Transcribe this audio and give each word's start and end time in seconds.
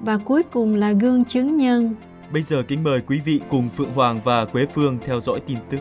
và 0.00 0.18
cuối 0.24 0.42
cùng 0.42 0.74
là 0.74 0.92
gương 0.92 1.24
chứng 1.24 1.56
nhân. 1.56 1.94
Bây 2.32 2.42
giờ 2.42 2.62
kính 2.68 2.84
mời 2.84 3.00
quý 3.00 3.20
vị 3.24 3.40
cùng 3.50 3.68
Phượng 3.68 3.92
Hoàng 3.92 4.20
và 4.24 4.44
Quế 4.44 4.66
Phương 4.66 4.98
theo 5.04 5.20
dõi 5.20 5.40
tin 5.40 5.58
tức. 5.70 5.78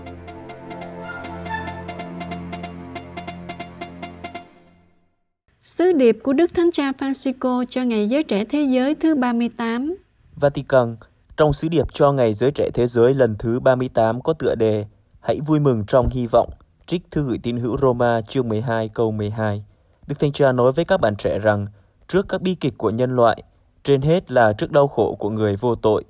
Sứ 5.64 5.92
điệp 5.92 6.18
của 6.24 6.34
Đức 6.34 6.54
Thánh 6.54 6.72
Cha 6.72 6.92
Francisco 6.92 7.66
cho 7.70 7.84
Ngày 7.84 8.08
Giới 8.08 8.24
Trẻ 8.24 8.44
Thế 8.46 8.68
Giới 8.70 8.96
thứ 8.96 9.16
38 9.16 9.96
Vatican, 10.36 10.96
trong 11.38 11.54
sứ 11.54 11.68
điệp 11.68 11.94
cho 11.94 12.12
Ngày 12.12 12.34
Giới 12.34 12.52
Trẻ 12.52 12.70
Thế 12.74 12.88
Giới 12.88 13.14
lần 13.14 13.36
thứ 13.40 13.60
38 13.60 14.22
có 14.22 14.34
tựa 14.34 14.56
đề 14.56 14.86
Hãy 15.28 15.40
vui 15.46 15.60
mừng 15.60 15.84
trong 15.88 16.08
hy 16.10 16.28
vọng, 16.32 16.50
trích 16.86 17.12
thư 17.12 17.24
gửi 17.28 17.38
tín 17.44 17.58
hữu 17.58 17.78
Roma 17.78 18.22
chương 18.22 18.50
12 18.50 18.90
câu 18.90 19.12
12. 19.12 19.64
Đức 20.08 20.20
Thánh 20.20 20.32
Cha 20.32 20.52
nói 20.52 20.72
với 20.72 20.86
các 20.86 21.02
bạn 21.02 21.16
trẻ 21.16 21.40
rằng, 21.40 21.68
trước 22.08 22.26
các 22.30 22.42
bi 22.42 22.56
kịch 22.56 22.74
của 22.78 22.90
nhân 22.90 23.16
loại, 23.16 23.44
trên 23.88 24.02
hết 24.02 24.32
là 24.32 24.54
trước 24.54 24.72
đau 24.72 24.88
khổ 24.88 25.16
của 25.20 25.30
người 25.30 25.56
vô 25.56 25.76
tội, 25.76 26.04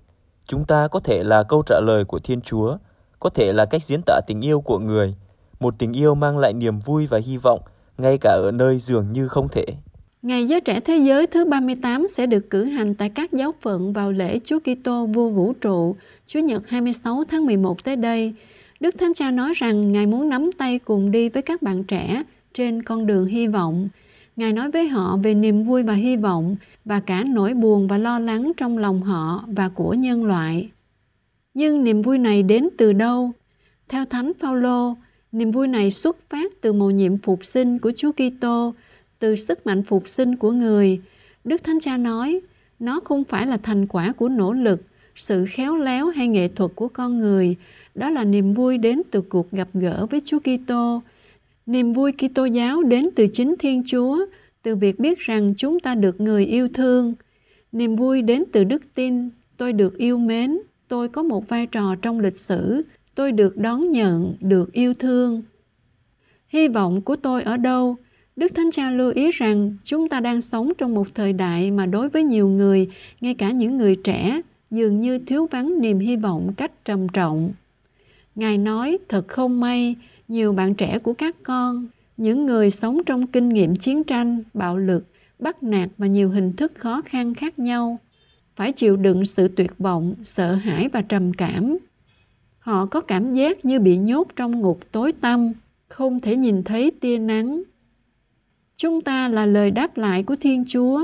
chúng 0.47 0.65
ta 0.65 0.87
có 0.87 0.99
thể 0.99 1.23
là 1.23 1.43
câu 1.43 1.63
trả 1.65 1.79
lời 1.79 2.05
của 2.05 2.19
Thiên 2.19 2.41
Chúa, 2.41 2.77
có 3.19 3.29
thể 3.29 3.53
là 3.53 3.65
cách 3.65 3.83
diễn 3.83 4.01
tả 4.05 4.21
tình 4.27 4.45
yêu 4.45 4.61
của 4.61 4.79
người, 4.79 5.15
một 5.59 5.75
tình 5.77 5.93
yêu 5.93 6.15
mang 6.15 6.37
lại 6.37 6.53
niềm 6.53 6.79
vui 6.79 7.05
và 7.05 7.19
hy 7.25 7.37
vọng, 7.37 7.59
ngay 7.97 8.17
cả 8.21 8.29
ở 8.29 8.51
nơi 8.51 8.79
dường 8.79 9.13
như 9.13 9.27
không 9.27 9.47
thể. 9.51 9.65
Ngày 10.21 10.45
Giới 10.45 10.61
Trẻ 10.61 10.79
Thế 10.79 10.97
Giới 10.97 11.27
thứ 11.27 11.45
38 11.45 12.07
sẽ 12.07 12.25
được 12.25 12.49
cử 12.49 12.63
hành 12.63 12.95
tại 12.95 13.09
các 13.09 13.33
giáo 13.33 13.53
phận 13.61 13.93
vào 13.93 14.11
lễ 14.11 14.39
Chúa 14.43 14.59
Kitô 14.59 15.05
Vua 15.05 15.29
Vũ 15.29 15.53
Trụ, 15.53 15.95
Chủ 16.25 16.39
nhật 16.39 16.67
26 16.67 17.23
tháng 17.29 17.45
11 17.45 17.83
tới 17.83 17.95
đây. 17.95 18.33
Đức 18.79 18.95
Thánh 18.99 19.13
Cha 19.13 19.31
nói 19.31 19.53
rằng 19.55 19.91
Ngài 19.91 20.07
muốn 20.07 20.29
nắm 20.29 20.49
tay 20.57 20.79
cùng 20.79 21.11
đi 21.11 21.29
với 21.29 21.41
các 21.41 21.61
bạn 21.61 21.83
trẻ 21.83 22.23
trên 22.53 22.83
con 22.83 23.05
đường 23.05 23.25
hy 23.25 23.47
vọng. 23.47 23.89
Ngài 24.37 24.53
nói 24.53 24.71
với 24.71 24.87
họ 24.87 25.17
về 25.17 25.35
niềm 25.35 25.63
vui 25.63 25.83
và 25.83 25.93
hy 25.93 26.17
vọng 26.17 26.55
và 26.85 26.99
cả 26.99 27.23
nỗi 27.27 27.53
buồn 27.53 27.87
và 27.87 27.97
lo 27.97 28.19
lắng 28.19 28.51
trong 28.57 28.77
lòng 28.77 29.01
họ 29.01 29.45
và 29.47 29.69
của 29.69 29.93
nhân 29.93 30.25
loại. 30.25 30.69
Nhưng 31.53 31.83
niềm 31.83 32.01
vui 32.01 32.17
này 32.17 32.43
đến 32.43 32.69
từ 32.77 32.93
đâu? 32.93 33.31
Theo 33.89 34.05
Thánh 34.05 34.31
Phaolô, 34.39 34.95
niềm 35.31 35.51
vui 35.51 35.67
này 35.67 35.91
xuất 35.91 36.17
phát 36.29 36.51
từ 36.61 36.73
mầu 36.73 36.91
nhiệm 36.91 37.17
phục 37.17 37.45
sinh 37.45 37.79
của 37.79 37.91
Chúa 37.95 38.11
Kitô, 38.11 38.73
từ 39.19 39.35
sức 39.35 39.65
mạnh 39.65 39.83
phục 39.83 40.09
sinh 40.09 40.35
của 40.35 40.51
người. 40.51 41.01
Đức 41.43 41.63
Thánh 41.63 41.79
Cha 41.79 41.97
nói, 41.97 42.39
nó 42.79 42.99
không 43.03 43.23
phải 43.23 43.47
là 43.47 43.57
thành 43.57 43.87
quả 43.87 44.11
của 44.11 44.29
nỗ 44.29 44.53
lực, 44.53 44.81
sự 45.15 45.45
khéo 45.49 45.77
léo 45.77 46.05
hay 46.05 46.27
nghệ 46.27 46.47
thuật 46.47 46.71
của 46.75 46.87
con 46.87 47.19
người, 47.19 47.55
đó 47.95 48.09
là 48.09 48.23
niềm 48.23 48.53
vui 48.53 48.77
đến 48.77 49.01
từ 49.11 49.21
cuộc 49.21 49.51
gặp 49.51 49.67
gỡ 49.73 50.05
với 50.05 50.21
Chúa 50.25 50.39
Kitô. 50.39 51.01
Niềm 51.67 51.93
vui 51.93 52.11
Kitô 52.11 52.45
giáo 52.45 52.83
đến 52.83 53.09
từ 53.15 53.27
chính 53.27 53.55
Thiên 53.59 53.83
Chúa, 53.85 54.25
từ 54.63 54.75
việc 54.75 54.99
biết 54.99 55.19
rằng 55.19 55.53
chúng 55.57 55.79
ta 55.79 55.95
được 55.95 56.21
người 56.21 56.45
yêu 56.45 56.67
thương. 56.73 57.13
Niềm 57.71 57.95
vui 57.95 58.21
đến 58.21 58.43
từ 58.51 58.63
đức 58.63 58.83
tin, 58.95 59.29
tôi 59.57 59.73
được 59.73 59.97
yêu 59.97 60.17
mến, 60.17 60.57
tôi 60.87 61.09
có 61.09 61.23
một 61.23 61.49
vai 61.49 61.67
trò 61.67 61.95
trong 62.01 62.19
lịch 62.19 62.35
sử, 62.35 62.81
tôi 63.15 63.31
được 63.31 63.57
đón 63.57 63.89
nhận, 63.89 64.35
được 64.39 64.73
yêu 64.73 64.93
thương. 64.93 65.41
Hy 66.47 66.67
vọng 66.67 67.01
của 67.01 67.15
tôi 67.15 67.43
ở 67.43 67.57
đâu? 67.57 67.95
Đức 68.35 68.55
Thánh 68.55 68.71
Cha 68.71 68.91
lưu 68.91 69.11
ý 69.15 69.31
rằng 69.31 69.75
chúng 69.83 70.09
ta 70.09 70.19
đang 70.19 70.41
sống 70.41 70.71
trong 70.77 70.93
một 70.93 71.07
thời 71.15 71.33
đại 71.33 71.71
mà 71.71 71.85
đối 71.85 72.09
với 72.09 72.23
nhiều 72.23 72.47
người, 72.47 72.87
ngay 73.21 73.33
cả 73.33 73.51
những 73.51 73.77
người 73.77 73.95
trẻ, 73.95 74.41
dường 74.71 74.99
như 74.99 75.19
thiếu 75.19 75.47
vắng 75.51 75.81
niềm 75.81 75.99
hy 75.99 76.15
vọng 76.15 76.53
cách 76.57 76.85
trầm 76.85 77.09
trọng. 77.09 77.53
Ngài 78.35 78.57
nói 78.57 78.97
thật 79.09 79.27
không 79.27 79.59
may, 79.59 79.95
nhiều 80.27 80.53
bạn 80.53 80.75
trẻ 80.75 80.99
của 80.99 81.13
các 81.13 81.35
con, 81.43 81.87
những 82.17 82.45
người 82.45 82.71
sống 82.71 83.03
trong 83.05 83.27
kinh 83.27 83.49
nghiệm 83.49 83.75
chiến 83.75 84.03
tranh, 84.03 84.43
bạo 84.53 84.77
lực, 84.77 85.05
bắt 85.39 85.63
nạt 85.63 85.89
và 85.97 86.07
nhiều 86.07 86.29
hình 86.29 86.53
thức 86.53 86.71
khó 86.75 87.01
khăn 87.05 87.33
khác 87.33 87.59
nhau, 87.59 87.99
phải 88.55 88.71
chịu 88.71 88.97
đựng 88.97 89.25
sự 89.25 89.47
tuyệt 89.47 89.71
vọng, 89.79 90.15
sợ 90.23 90.53
hãi 90.53 90.89
và 90.93 91.01
trầm 91.01 91.33
cảm. 91.33 91.77
Họ 92.59 92.85
có 92.85 93.01
cảm 93.01 93.29
giác 93.29 93.65
như 93.65 93.79
bị 93.79 93.97
nhốt 93.97 94.27
trong 94.35 94.59
ngục 94.59 94.79
tối 94.91 95.11
tăm, 95.11 95.53
không 95.87 96.19
thể 96.19 96.35
nhìn 96.35 96.63
thấy 96.63 96.91
tia 96.91 97.17
nắng. 97.17 97.63
Chúng 98.77 99.01
ta 99.01 99.27
là 99.27 99.45
lời 99.45 99.71
đáp 99.71 99.97
lại 99.97 100.23
của 100.23 100.35
Thiên 100.35 100.63
Chúa, 100.67 101.03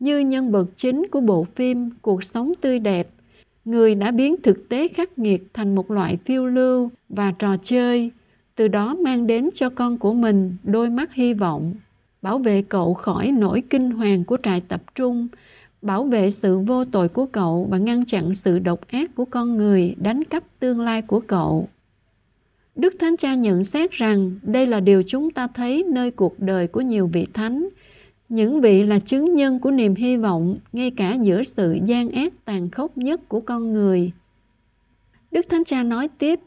như 0.00 0.18
nhân 0.18 0.52
vật 0.52 0.66
chính 0.76 1.04
của 1.10 1.20
bộ 1.20 1.46
phim 1.54 1.90
Cuộc 2.02 2.24
sống 2.24 2.52
tươi 2.60 2.78
đẹp 2.78 3.08
người 3.68 3.94
đã 3.94 4.10
biến 4.10 4.36
thực 4.42 4.68
tế 4.68 4.88
khắc 4.88 5.18
nghiệt 5.18 5.42
thành 5.54 5.74
một 5.74 5.90
loại 5.90 6.18
phiêu 6.24 6.46
lưu 6.46 6.90
và 7.08 7.32
trò 7.38 7.56
chơi, 7.62 8.10
từ 8.58 8.68
đó 8.68 8.94
mang 8.94 9.26
đến 9.26 9.50
cho 9.54 9.70
con 9.70 9.98
của 9.98 10.14
mình 10.14 10.56
đôi 10.64 10.90
mắt 10.90 11.14
hy 11.14 11.34
vọng, 11.34 11.74
bảo 12.22 12.38
vệ 12.38 12.62
cậu 12.62 12.94
khỏi 12.94 13.32
nỗi 13.32 13.62
kinh 13.70 13.90
hoàng 13.90 14.24
của 14.24 14.36
trại 14.42 14.60
tập 14.60 14.82
trung, 14.94 15.28
bảo 15.82 16.04
vệ 16.04 16.30
sự 16.30 16.58
vô 16.58 16.84
tội 16.84 17.08
của 17.08 17.26
cậu 17.26 17.68
và 17.70 17.78
ngăn 17.78 18.04
chặn 18.04 18.34
sự 18.34 18.58
độc 18.58 18.88
ác 18.88 19.14
của 19.14 19.24
con 19.24 19.56
người 19.56 19.94
đánh 19.98 20.24
cắp 20.24 20.44
tương 20.58 20.80
lai 20.80 21.02
của 21.02 21.20
cậu. 21.20 21.68
Đức 22.76 22.94
Thánh 22.98 23.16
Cha 23.16 23.34
nhận 23.34 23.64
xét 23.64 23.90
rằng 23.92 24.34
đây 24.42 24.66
là 24.66 24.80
điều 24.80 25.02
chúng 25.06 25.30
ta 25.30 25.46
thấy 25.46 25.84
nơi 25.92 26.10
cuộc 26.10 26.40
đời 26.40 26.66
của 26.66 26.80
nhiều 26.80 27.06
vị 27.12 27.26
thánh, 27.34 27.68
những 28.28 28.60
vị 28.60 28.82
là 28.82 28.98
chứng 28.98 29.34
nhân 29.34 29.58
của 29.58 29.70
niềm 29.70 29.94
hy 29.94 30.16
vọng 30.16 30.58
ngay 30.72 30.90
cả 30.90 31.14
giữa 31.14 31.42
sự 31.44 31.78
gian 31.84 32.10
ác 32.10 32.32
tàn 32.44 32.70
khốc 32.70 32.98
nhất 32.98 33.28
của 33.28 33.40
con 33.40 33.72
người. 33.72 34.12
Đức 35.30 35.46
Thánh 35.48 35.64
Cha 35.64 35.82
nói 35.82 36.08
tiếp, 36.18 36.40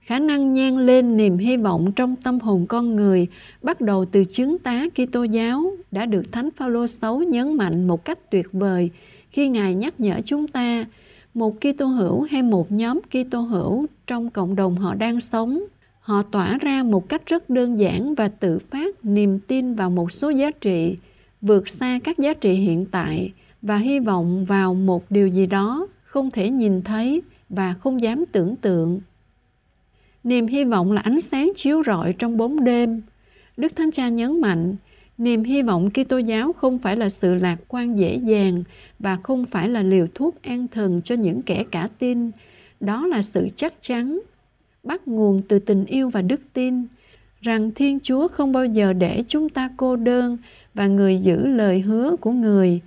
khả 0.00 0.18
năng 0.18 0.52
nhan 0.52 0.86
lên 0.86 1.16
niềm 1.16 1.38
hy 1.38 1.56
vọng 1.56 1.92
trong 1.96 2.16
tâm 2.16 2.40
hồn 2.40 2.66
con 2.66 2.96
người, 2.96 3.26
bắt 3.62 3.80
đầu 3.80 4.04
từ 4.04 4.24
chứng 4.24 4.58
tá 4.58 4.86
Kitô 4.94 5.22
giáo, 5.22 5.72
đã 5.90 6.06
được 6.06 6.32
Thánh 6.32 6.48
Phaolô 6.56 6.86
xấu 6.86 7.22
nhấn 7.22 7.56
mạnh 7.56 7.86
một 7.86 8.04
cách 8.04 8.30
tuyệt 8.30 8.46
vời 8.52 8.90
khi 9.30 9.48
Ngài 9.48 9.74
nhắc 9.74 10.00
nhở 10.00 10.20
chúng 10.24 10.48
ta, 10.48 10.84
một 11.34 11.56
Kitô 11.60 11.86
hữu 11.86 12.22
hay 12.22 12.42
một 12.42 12.72
nhóm 12.72 13.00
Kitô 13.00 13.40
hữu 13.40 13.86
trong 14.06 14.30
cộng 14.30 14.56
đồng 14.56 14.76
họ 14.76 14.94
đang 14.94 15.20
sống 15.20 15.60
họ 16.00 16.22
tỏa 16.22 16.58
ra 16.58 16.82
một 16.82 17.08
cách 17.08 17.26
rất 17.26 17.50
đơn 17.50 17.78
giản 17.78 18.14
và 18.14 18.28
tự 18.28 18.58
phát 18.58 19.04
niềm 19.04 19.38
tin 19.38 19.74
vào 19.74 19.90
một 19.90 20.12
số 20.12 20.30
giá 20.30 20.50
trị, 20.50 20.96
vượt 21.40 21.68
xa 21.68 21.98
các 22.04 22.18
giá 22.18 22.34
trị 22.34 22.52
hiện 22.52 22.86
tại 22.90 23.32
và 23.62 23.76
hy 23.76 24.00
vọng 24.00 24.44
vào 24.44 24.74
một 24.74 25.10
điều 25.10 25.28
gì 25.28 25.46
đó 25.46 25.86
không 26.04 26.30
thể 26.30 26.50
nhìn 26.50 26.82
thấy 26.82 27.22
và 27.48 27.74
không 27.74 28.02
dám 28.02 28.24
tưởng 28.32 28.56
tượng. 28.56 29.00
Niềm 30.28 30.46
hy 30.46 30.64
vọng 30.64 30.92
là 30.92 31.00
ánh 31.00 31.20
sáng 31.20 31.52
chiếu 31.56 31.82
rọi 31.86 32.12
trong 32.12 32.36
bóng 32.36 32.64
đêm. 32.64 33.02
Đức 33.56 33.76
Thánh 33.76 33.90
Cha 33.90 34.08
nhấn 34.08 34.40
mạnh, 34.40 34.76
niềm 35.18 35.44
hy 35.44 35.62
vọng 35.62 35.90
Kitô 35.90 36.18
giáo 36.18 36.52
không 36.52 36.78
phải 36.78 36.96
là 36.96 37.10
sự 37.10 37.34
lạc 37.34 37.56
quan 37.68 37.98
dễ 37.98 38.16
dàng 38.16 38.64
và 38.98 39.16
không 39.16 39.46
phải 39.46 39.68
là 39.68 39.82
liều 39.82 40.06
thuốc 40.14 40.42
an 40.42 40.66
thần 40.68 41.00
cho 41.02 41.14
những 41.14 41.42
kẻ 41.42 41.64
cả 41.70 41.88
tin. 41.98 42.30
Đó 42.80 43.06
là 43.06 43.22
sự 43.22 43.48
chắc 43.56 43.74
chắn, 43.80 44.20
bắt 44.82 45.08
nguồn 45.08 45.42
từ 45.48 45.58
tình 45.58 45.84
yêu 45.84 46.10
và 46.10 46.22
đức 46.22 46.40
tin, 46.52 46.86
rằng 47.40 47.70
Thiên 47.74 47.98
Chúa 48.00 48.28
không 48.28 48.52
bao 48.52 48.66
giờ 48.66 48.92
để 48.92 49.22
chúng 49.28 49.48
ta 49.48 49.70
cô 49.76 49.96
đơn 49.96 50.38
và 50.74 50.86
người 50.86 51.18
giữ 51.18 51.46
lời 51.46 51.80
hứa 51.80 52.16
của 52.20 52.32
người. 52.32 52.80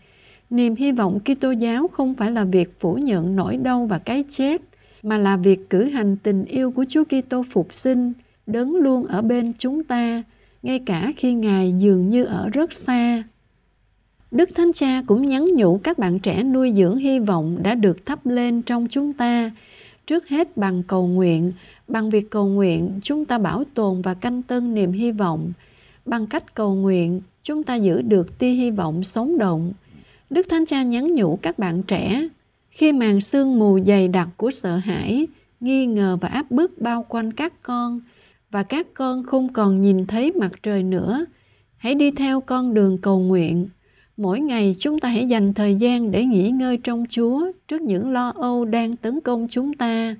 Niềm 0.49 0.75
hy 0.75 0.91
vọng 0.91 1.19
Kitô 1.19 1.51
giáo 1.51 1.87
không 1.87 2.13
phải 2.13 2.31
là 2.31 2.43
việc 2.43 2.79
phủ 2.79 2.95
nhận 2.95 3.35
nỗi 3.35 3.57
đau 3.57 3.85
và 3.85 3.97
cái 3.97 4.23
chết, 4.29 4.61
mà 5.03 5.17
là 5.17 5.37
việc 5.37 5.69
cử 5.69 5.83
hành 5.83 6.17
tình 6.17 6.45
yêu 6.45 6.71
của 6.71 6.85
Chúa 6.89 7.03
Kitô 7.03 7.43
phục 7.49 7.73
sinh, 7.73 8.13
đấng 8.47 8.75
luôn 8.75 9.03
ở 9.03 9.21
bên 9.21 9.53
chúng 9.57 9.83
ta, 9.83 10.23
ngay 10.63 10.79
cả 10.79 11.11
khi 11.17 11.33
Ngài 11.33 11.73
dường 11.79 12.09
như 12.09 12.23
ở 12.23 12.49
rất 12.53 12.73
xa. 12.73 13.23
Đức 14.31 14.49
Thánh 14.55 14.73
Cha 14.73 15.01
cũng 15.07 15.27
nhắn 15.27 15.45
nhủ 15.55 15.79
các 15.83 15.99
bạn 15.99 16.19
trẻ 16.19 16.43
nuôi 16.43 16.73
dưỡng 16.75 16.97
hy 16.97 17.19
vọng 17.19 17.57
đã 17.63 17.75
được 17.75 18.05
thắp 18.05 18.25
lên 18.25 18.61
trong 18.61 18.87
chúng 18.89 19.13
ta, 19.13 19.51
trước 20.07 20.27
hết 20.27 20.57
bằng 20.57 20.83
cầu 20.83 21.07
nguyện, 21.07 21.51
bằng 21.87 22.09
việc 22.09 22.29
cầu 22.29 22.47
nguyện 22.47 22.99
chúng 23.03 23.25
ta 23.25 23.37
bảo 23.37 23.63
tồn 23.73 24.01
và 24.01 24.13
canh 24.13 24.41
tân 24.41 24.73
niềm 24.73 24.91
hy 24.91 25.11
vọng, 25.11 25.51
bằng 26.05 26.27
cách 26.27 26.55
cầu 26.55 26.75
nguyện 26.75 27.21
chúng 27.43 27.63
ta 27.63 27.75
giữ 27.75 28.01
được 28.01 28.39
tia 28.39 28.51
hy 28.51 28.71
vọng 28.71 29.03
sống 29.03 29.37
động. 29.37 29.73
Đức 30.29 30.47
Thánh 30.49 30.65
Cha 30.65 30.83
nhắn 30.83 31.15
nhủ 31.15 31.39
các 31.41 31.59
bạn 31.59 31.83
trẻ, 31.83 32.27
khi 32.71 32.91
màn 32.93 33.21
sương 33.21 33.59
mù 33.59 33.79
dày 33.87 34.07
đặc 34.07 34.29
của 34.37 34.51
sợ 34.51 34.75
hãi, 34.75 35.27
nghi 35.59 35.85
ngờ 35.85 36.17
và 36.21 36.27
áp 36.27 36.51
bức 36.51 36.81
bao 36.81 37.05
quanh 37.09 37.33
các 37.33 37.53
con, 37.61 37.99
và 38.51 38.63
các 38.63 38.87
con 38.93 39.23
không 39.23 39.53
còn 39.53 39.81
nhìn 39.81 40.05
thấy 40.05 40.31
mặt 40.31 40.51
trời 40.63 40.83
nữa, 40.83 41.25
hãy 41.77 41.95
đi 41.95 42.11
theo 42.11 42.41
con 42.41 42.73
đường 42.73 42.97
cầu 42.97 43.19
nguyện. 43.19 43.67
Mỗi 44.17 44.39
ngày 44.39 44.75
chúng 44.79 44.99
ta 44.99 45.09
hãy 45.09 45.27
dành 45.27 45.53
thời 45.53 45.75
gian 45.75 46.11
để 46.11 46.25
nghỉ 46.25 46.49
ngơi 46.49 46.77
trong 46.77 47.05
Chúa 47.09 47.51
trước 47.67 47.81
những 47.81 48.09
lo 48.09 48.33
âu 48.35 48.65
đang 48.65 48.95
tấn 48.95 49.21
công 49.21 49.47
chúng 49.47 49.73
ta. 49.73 50.15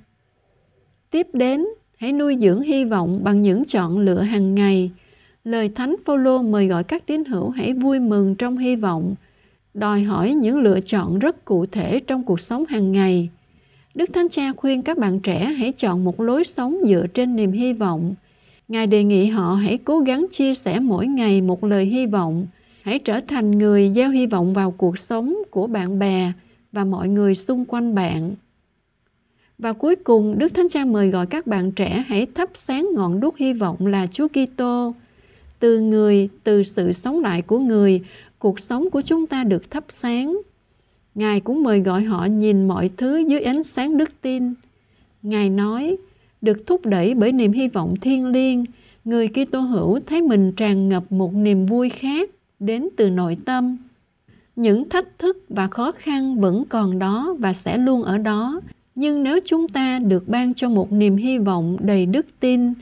Tiếp 1.12 1.27
đến, 1.33 1.65
hãy 1.98 2.12
nuôi 2.13 2.38
dưỡng 2.42 2.62
hy 2.62 2.86
vọng 2.86 3.19
bằng 3.24 3.42
những 3.42 3.65
chọn 3.65 4.00
lựa 4.00 4.21
hàng 4.21 4.56
ngày. 4.56 4.92
Lời 5.44 5.69
Thánh 5.69 5.95
Phaolô 6.06 6.42
mời 6.42 6.68
gọi 6.68 6.83
các 6.83 7.06
tín 7.06 7.25
hữu 7.25 7.50
hãy 7.50 7.74
vui 7.74 8.00
mừng 8.00 8.36
trong 8.36 8.57
hy 8.57 8.75
vọng, 8.75 9.15
đòi 9.74 10.02
hỏi 10.02 10.34
những 10.34 10.58
lựa 10.58 10.80
chọn 10.80 11.20
rất 11.20 11.46
cụ 11.46 11.66
thể 11.66 12.00
trong 12.00 12.24
cuộc 12.24 12.40
sống 12.40 12.66
hàng 12.66 12.92
ngày. 12.92 13.30
Đức 13.96 14.10
Thánh 14.14 14.30
Cha 14.30 14.54
khuyên 14.58 14.82
các 14.82 14.98
bạn 14.98 15.20
trẻ 15.20 15.46
hãy 15.46 15.72
chọn 15.72 16.04
một 16.04 16.20
lối 16.20 16.44
sống 16.44 16.78
dựa 16.86 17.06
trên 17.14 17.36
niềm 17.36 17.52
hy 17.52 17.74
vọng. 17.74 18.16
Ngài 18.68 18.88
đề 18.88 19.04
nghị 19.04 19.26
họ 19.26 19.54
hãy 19.54 19.78
cố 19.78 20.00
gắng 20.00 20.26
chia 20.32 20.56
sẻ 20.56 20.80
mỗi 20.80 21.08
ngày 21.08 21.42
một 21.42 21.64
lời 21.64 21.86
hy 21.86 22.06
vọng, 22.06 22.48
hãy 22.82 23.00
trở 23.00 23.20
thành 23.28 23.58
người 23.58 23.92
gieo 23.96 24.10
hy 24.10 24.26
vọng 24.28 24.54
vào 24.54 24.72
cuộc 24.72 25.00
sống 25.00 25.36
của 25.52 25.68
bạn 25.68 26.00
bè 26.00 26.32
và 26.72 26.86
mọi 26.86 27.10
người 27.10 27.36
xung 27.36 27.66
quanh 27.66 27.96
bạn. 27.96 28.36
Và 29.58 29.74
cuối 29.74 29.96
cùng, 29.96 30.38
Đức 30.38 30.54
Thánh 30.54 30.70
Cha 30.70 30.86
mời 30.86 31.10
gọi 31.10 31.26
các 31.26 31.48
bạn 31.48 31.72
trẻ 31.72 32.06
hãy 32.08 32.28
thắp 32.36 32.50
sáng 32.54 32.90
ngọn 32.96 33.20
đuốc 33.20 33.38
hy 33.38 33.54
vọng 33.54 33.88
là 33.88 34.08
Chúa 34.08 34.28
Kitô. 34.28 34.94
Từ 35.60 35.82
người, 35.82 36.30
từ 36.44 36.64
sự 36.64 36.94
sống 36.94 37.20
lại 37.20 37.42
của 37.42 37.60
người, 37.60 38.02
cuộc 38.42 38.60
sống 38.60 38.90
của 38.90 39.02
chúng 39.02 39.28
ta 39.28 39.44
được 39.44 39.72
thắp 39.72 39.84
sáng. 39.90 40.42
Ngài 41.16 41.40
cũng 41.40 41.64
mời 41.64 41.80
gọi 41.80 42.04
họ 42.04 42.26
nhìn 42.26 42.68
mọi 42.68 42.90
thứ 42.98 43.18
dưới 43.18 43.42
ánh 43.42 43.64
sáng 43.64 43.98
đức 43.98 44.22
tin. 44.22 44.54
Ngài 45.22 45.50
nói, 45.50 45.98
được 46.42 46.68
thúc 46.68 46.86
đẩy 46.86 47.16
bởi 47.16 47.32
niềm 47.32 47.52
hy 47.52 47.68
vọng 47.68 47.96
thiêng 48.02 48.26
liêng, 48.26 48.66
người 49.06 49.28
Kitô 49.28 49.60
hữu 49.60 50.00
thấy 50.00 50.22
mình 50.22 50.52
tràn 50.52 50.90
ngập 50.90 51.12
một 51.12 51.34
niềm 51.34 51.66
vui 51.66 51.90
khác 51.90 52.30
đến 52.60 52.90
từ 52.98 53.10
nội 53.10 53.38
tâm. 53.46 53.78
Những 54.56 54.90
thách 54.90 55.20
thức 55.20 55.46
và 55.50 55.68
khó 55.68 55.92
khăn 55.92 56.40
vẫn 56.40 56.64
còn 56.70 57.00
đó 57.00 57.36
và 57.40 57.54
sẽ 57.54 57.78
luôn 57.78 58.04
ở 58.04 58.18
đó, 58.18 58.62
nhưng 58.96 59.24
nếu 59.24 59.40
chúng 59.46 59.68
ta 59.68 60.00
được 60.00 60.28
ban 60.28 60.54
cho 60.54 60.70
một 60.70 60.92
niềm 60.92 61.16
hy 61.16 61.38
vọng 61.38 61.78
đầy 61.80 62.06
đức 62.06 62.26
tin, 62.40 62.74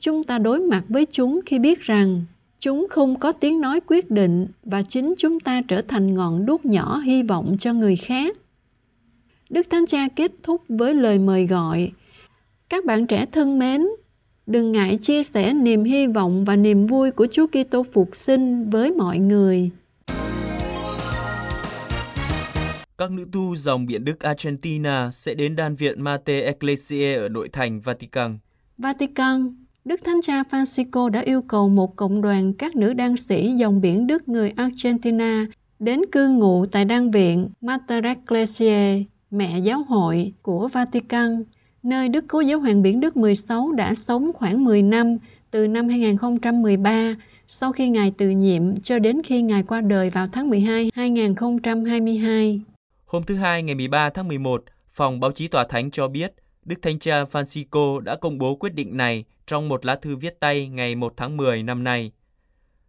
chúng 0.00 0.24
ta 0.24 0.38
đối 0.38 0.60
mặt 0.60 0.82
với 0.88 1.06
chúng 1.06 1.40
khi 1.46 1.58
biết 1.58 1.80
rằng 1.80 2.24
chúng 2.60 2.86
không 2.90 3.18
có 3.18 3.32
tiếng 3.32 3.60
nói 3.60 3.80
quyết 3.86 4.10
định 4.10 4.46
và 4.64 4.82
chính 4.82 5.14
chúng 5.18 5.40
ta 5.40 5.62
trở 5.68 5.82
thành 5.82 6.14
ngọn 6.14 6.46
đuốc 6.46 6.64
nhỏ 6.64 6.98
hy 6.98 7.22
vọng 7.22 7.56
cho 7.58 7.72
người 7.72 7.96
khác. 7.96 8.36
Đức 9.50 9.70
Thánh 9.70 9.86
Cha 9.86 10.08
kết 10.16 10.32
thúc 10.42 10.62
với 10.68 10.94
lời 10.94 11.18
mời 11.18 11.46
gọi. 11.46 11.92
Các 12.68 12.84
bạn 12.84 13.06
trẻ 13.06 13.26
thân 13.32 13.58
mến, 13.58 13.86
đừng 14.46 14.72
ngại 14.72 14.98
chia 15.02 15.22
sẻ 15.22 15.52
niềm 15.52 15.84
hy 15.84 16.06
vọng 16.06 16.44
và 16.44 16.56
niềm 16.56 16.86
vui 16.86 17.10
của 17.10 17.26
Chúa 17.32 17.46
Kitô 17.46 17.86
phục 17.92 18.16
sinh 18.16 18.70
với 18.70 18.90
mọi 18.90 19.18
người. 19.18 19.70
Các 22.98 23.10
nữ 23.10 23.26
tu 23.32 23.56
dòng 23.56 23.86
Biển 23.86 24.04
Đức 24.04 24.20
Argentina 24.20 25.10
sẽ 25.12 25.34
đến 25.34 25.56
đan 25.56 25.74
viện 25.74 26.02
Mate 26.02 26.40
Ecclesiae 26.40 27.14
ở 27.14 27.28
nội 27.28 27.48
thành 27.52 27.80
Vatican. 27.80 28.38
Vatican, 28.78 29.57
Đức 29.88 30.00
Thánh 30.04 30.20
Cha 30.22 30.42
Francisco 30.42 31.08
đã 31.08 31.20
yêu 31.20 31.42
cầu 31.42 31.68
một 31.68 31.96
cộng 31.96 32.20
đoàn 32.20 32.52
các 32.52 32.76
nữ 32.76 32.92
đan 32.92 33.16
sĩ 33.16 33.52
dòng 33.52 33.80
biển 33.80 34.06
Đức 34.06 34.28
người 34.28 34.52
Argentina 34.56 35.46
đến 35.78 36.00
cư 36.12 36.28
ngụ 36.28 36.66
tại 36.66 36.84
đan 36.84 37.10
viện 37.10 37.48
Mater 37.60 38.04
Ecclesiae, 38.04 39.02
mẹ 39.30 39.58
giáo 39.58 39.82
hội 39.88 40.32
của 40.42 40.68
Vatican, 40.68 41.44
nơi 41.82 42.08
Đức 42.08 42.24
Cố 42.28 42.40
Giáo 42.40 42.60
hoàng 42.60 42.82
Biển 42.82 43.00
Đức 43.00 43.16
16 43.16 43.72
đã 43.72 43.94
sống 43.94 44.32
khoảng 44.34 44.64
10 44.64 44.82
năm 44.82 45.16
từ 45.50 45.66
năm 45.66 45.88
2013 45.88 47.16
sau 47.48 47.72
khi 47.72 47.88
Ngài 47.88 48.12
từ 48.18 48.30
nhiệm 48.30 48.80
cho 48.80 48.98
đến 48.98 49.22
khi 49.24 49.42
Ngài 49.42 49.62
qua 49.62 49.80
đời 49.80 50.10
vào 50.10 50.28
tháng 50.32 50.50
12 50.50 50.90
2022. 50.94 52.60
Hôm 53.06 53.22
thứ 53.22 53.36
Hai 53.36 53.62
ngày 53.62 53.74
13 53.74 54.10
tháng 54.10 54.28
11, 54.28 54.64
Phòng 54.92 55.20
Báo 55.20 55.32
chí 55.32 55.48
Tòa 55.48 55.64
Thánh 55.68 55.90
cho 55.90 56.08
biết 56.08 56.32
Đức 56.68 56.82
Thánh 56.82 56.98
Cha 56.98 57.24
Francisco 57.24 57.98
đã 57.98 58.16
công 58.16 58.38
bố 58.38 58.56
quyết 58.56 58.74
định 58.74 58.96
này 58.96 59.24
trong 59.46 59.68
một 59.68 59.84
lá 59.86 59.96
thư 59.96 60.16
viết 60.16 60.40
tay 60.40 60.68
ngày 60.68 60.94
1 60.94 61.14
tháng 61.16 61.36
10 61.36 61.62
năm 61.62 61.84
nay. 61.84 62.12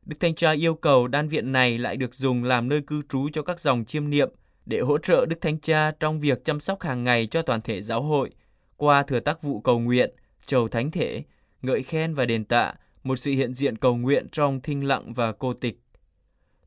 Đức 0.06 0.18
Thánh 0.20 0.36
Cha 0.36 0.52
yêu 0.52 0.76
cầu 0.76 1.08
đan 1.08 1.28
viện 1.28 1.52
này 1.52 1.78
lại 1.78 1.98
được 1.98 2.16
dùng 2.16 2.44
làm 2.44 2.70
nơi 2.70 2.82
cư 2.82 3.02
trú 3.10 3.30
cho 3.34 3.42
các 3.42 3.60
dòng 3.60 3.86
chiêm 3.86 4.10
niệm 4.10 4.30
để 4.66 4.80
hỗ 4.80 4.98
trợ 4.98 5.26
Đức 5.30 5.42
Thánh 5.42 5.60
Cha 5.60 5.92
trong 6.00 6.20
việc 6.20 6.46
chăm 6.46 6.60
sóc 6.60 6.82
hàng 6.82 7.04
ngày 7.04 7.28
cho 7.28 7.42
toàn 7.42 7.62
thể 7.62 7.82
giáo 7.82 8.04
hội 8.04 8.30
qua 8.78 9.04
thừa 9.04 9.20
tác 9.20 9.42
vụ 9.42 9.62
cầu 9.62 9.80
nguyện, 9.80 10.10
chầu 10.46 10.68
thánh 10.68 10.92
thể, 10.92 11.24
ngợi 11.62 11.84
khen 11.84 12.14
và 12.14 12.26
đền 12.26 12.46
tạ, 12.46 12.74
một 13.04 13.16
sự 13.16 13.32
hiện 13.32 13.54
diện 13.54 13.78
cầu 13.78 13.96
nguyện 13.96 14.28
trong 14.32 14.62
thinh 14.62 14.88
lặng 14.88 15.14
và 15.14 15.32
cô 15.32 15.54
tịch. 15.54 15.80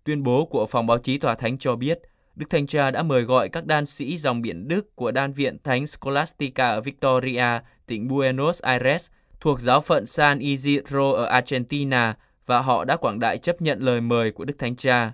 Tuyên 0.05 0.23
bố 0.23 0.45
của 0.45 0.67
phòng 0.67 0.87
báo 0.87 0.99
chí 0.99 1.19
tòa 1.19 1.35
thánh 1.35 1.59
cho 1.59 1.77
biết, 1.77 2.01
Đức 2.37 2.51
Thánh 2.51 2.67
Cha 2.67 2.91
đã 2.91 3.03
mời 3.03 3.23
gọi 3.23 3.49
các 3.49 3.67
đan 3.67 3.87
sĩ 3.87 4.19
dòng 4.19 4.43
biển 4.43 4.69
Đức 4.69 4.97
của 4.97 5.11
đan 5.11 5.33
viện 5.33 5.57
Thánh 5.65 5.87
Scholastica 5.87 6.69
ở 6.69 6.81
Victoria, 6.81 7.61
tỉnh 7.87 8.09
Buenos 8.09 8.63
Aires, 8.63 9.11
thuộc 9.41 9.61
giáo 9.61 9.81
phận 9.81 10.07
San 10.07 10.39
Isidro 10.39 11.13
ở 11.13 11.25
Argentina 11.25 12.17
và 12.47 12.61
họ 12.61 12.85
đã 12.85 12.97
quảng 12.97 13.21
đại 13.21 13.39
chấp 13.39 13.63
nhận 13.63 13.81
lời 13.81 14.01
mời 14.01 14.31
của 14.31 14.45
Đức 14.45 14.55
Thánh 14.59 14.77
Cha. 14.77 15.13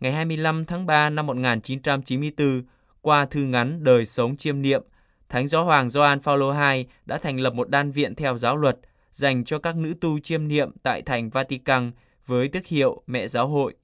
Ngày 0.00 0.12
25 0.12 0.64
tháng 0.64 0.86
3 0.86 1.10
năm 1.10 1.26
1994, 1.26 2.62
qua 3.00 3.26
thư 3.26 3.40
ngắn 3.44 3.84
Đời 3.84 4.06
sống 4.06 4.36
chiêm 4.36 4.62
niệm, 4.62 4.82
Thánh 5.28 5.48
Giáo 5.48 5.64
Hoàng 5.64 5.90
Gioan 5.90 6.20
Phaolô 6.20 6.52
II 6.52 6.86
đã 7.06 7.18
thành 7.18 7.40
lập 7.40 7.54
một 7.54 7.68
đan 7.68 7.90
viện 7.90 8.14
theo 8.14 8.38
giáo 8.38 8.56
luật 8.56 8.78
dành 9.12 9.44
cho 9.44 9.58
các 9.58 9.76
nữ 9.76 9.94
tu 10.00 10.18
chiêm 10.18 10.48
niệm 10.48 10.70
tại 10.82 11.02
thành 11.02 11.30
Vatican 11.30 11.90
với 12.26 12.48
tước 12.48 12.66
hiệu 12.66 13.02
Mẹ 13.06 13.28
Giáo 13.28 13.48
hội. 13.48 13.74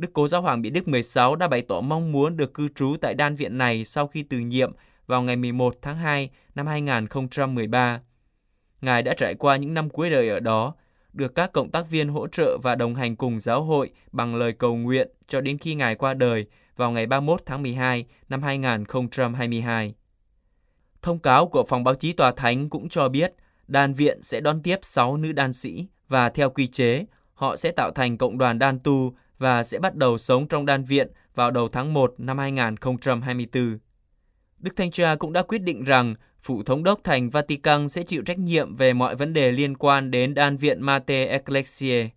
Đức 0.00 0.10
Cố 0.12 0.28
Giáo 0.28 0.42
Hoàng 0.42 0.62
Bị 0.62 0.70
Đức 0.70 0.88
16 0.88 1.36
đã 1.36 1.48
bày 1.48 1.62
tỏ 1.62 1.80
mong 1.80 2.12
muốn 2.12 2.36
được 2.36 2.54
cư 2.54 2.68
trú 2.68 2.96
tại 3.00 3.14
đan 3.14 3.34
viện 3.34 3.58
này 3.58 3.84
sau 3.84 4.06
khi 4.06 4.22
từ 4.22 4.38
nhiệm 4.38 4.72
vào 5.06 5.22
ngày 5.22 5.36
11 5.36 5.76
tháng 5.82 5.96
2 5.96 6.30
năm 6.54 6.66
2013. 6.66 8.00
Ngài 8.80 9.02
đã 9.02 9.14
trải 9.16 9.34
qua 9.34 9.56
những 9.56 9.74
năm 9.74 9.90
cuối 9.90 10.10
đời 10.10 10.28
ở 10.28 10.40
đó, 10.40 10.74
được 11.12 11.34
các 11.34 11.52
cộng 11.52 11.70
tác 11.70 11.90
viên 11.90 12.08
hỗ 12.08 12.26
trợ 12.26 12.58
và 12.62 12.74
đồng 12.74 12.94
hành 12.94 13.16
cùng 13.16 13.40
giáo 13.40 13.62
hội 13.62 13.90
bằng 14.12 14.36
lời 14.36 14.52
cầu 14.52 14.76
nguyện 14.76 15.08
cho 15.28 15.40
đến 15.40 15.58
khi 15.58 15.74
Ngài 15.74 15.94
qua 15.94 16.14
đời 16.14 16.46
vào 16.76 16.90
ngày 16.90 17.06
31 17.06 17.42
tháng 17.46 17.62
12 17.62 18.04
năm 18.28 18.42
2022. 18.42 19.94
Thông 21.02 21.18
cáo 21.18 21.46
của 21.46 21.64
phòng 21.68 21.84
báo 21.84 21.94
chí 21.94 22.12
tòa 22.12 22.32
thánh 22.32 22.70
cũng 22.70 22.88
cho 22.88 23.08
biết 23.08 23.34
đan 23.66 23.94
viện 23.94 24.22
sẽ 24.22 24.40
đón 24.40 24.62
tiếp 24.62 24.78
6 24.82 25.16
nữ 25.16 25.32
đan 25.32 25.52
sĩ 25.52 25.86
và 26.08 26.30
theo 26.30 26.50
quy 26.50 26.66
chế, 26.66 27.04
họ 27.34 27.56
sẽ 27.56 27.72
tạo 27.72 27.90
thành 27.90 28.18
cộng 28.18 28.38
đoàn 28.38 28.58
đan 28.58 28.78
tu 28.78 29.14
và 29.40 29.62
sẽ 29.62 29.78
bắt 29.78 29.94
đầu 29.94 30.18
sống 30.18 30.48
trong 30.48 30.66
đan 30.66 30.84
viện 30.84 31.08
vào 31.34 31.50
đầu 31.50 31.68
tháng 31.68 31.94
1 31.94 32.14
năm 32.18 32.38
2024. 32.38 33.78
Đức 34.58 34.76
Thanh 34.76 34.90
Cha 34.90 35.14
cũng 35.14 35.32
đã 35.32 35.42
quyết 35.42 35.62
định 35.62 35.84
rằng 35.84 36.14
Phủ 36.40 36.62
Thống 36.62 36.84
đốc 36.84 37.04
thành 37.04 37.30
Vatican 37.30 37.88
sẽ 37.88 38.02
chịu 38.02 38.22
trách 38.22 38.38
nhiệm 38.38 38.74
về 38.74 38.92
mọi 38.92 39.16
vấn 39.16 39.32
đề 39.32 39.52
liên 39.52 39.76
quan 39.76 40.10
đến 40.10 40.34
đan 40.34 40.56
viện 40.56 40.82
Mate 40.82 41.24
Ecclesiae. 41.24 42.08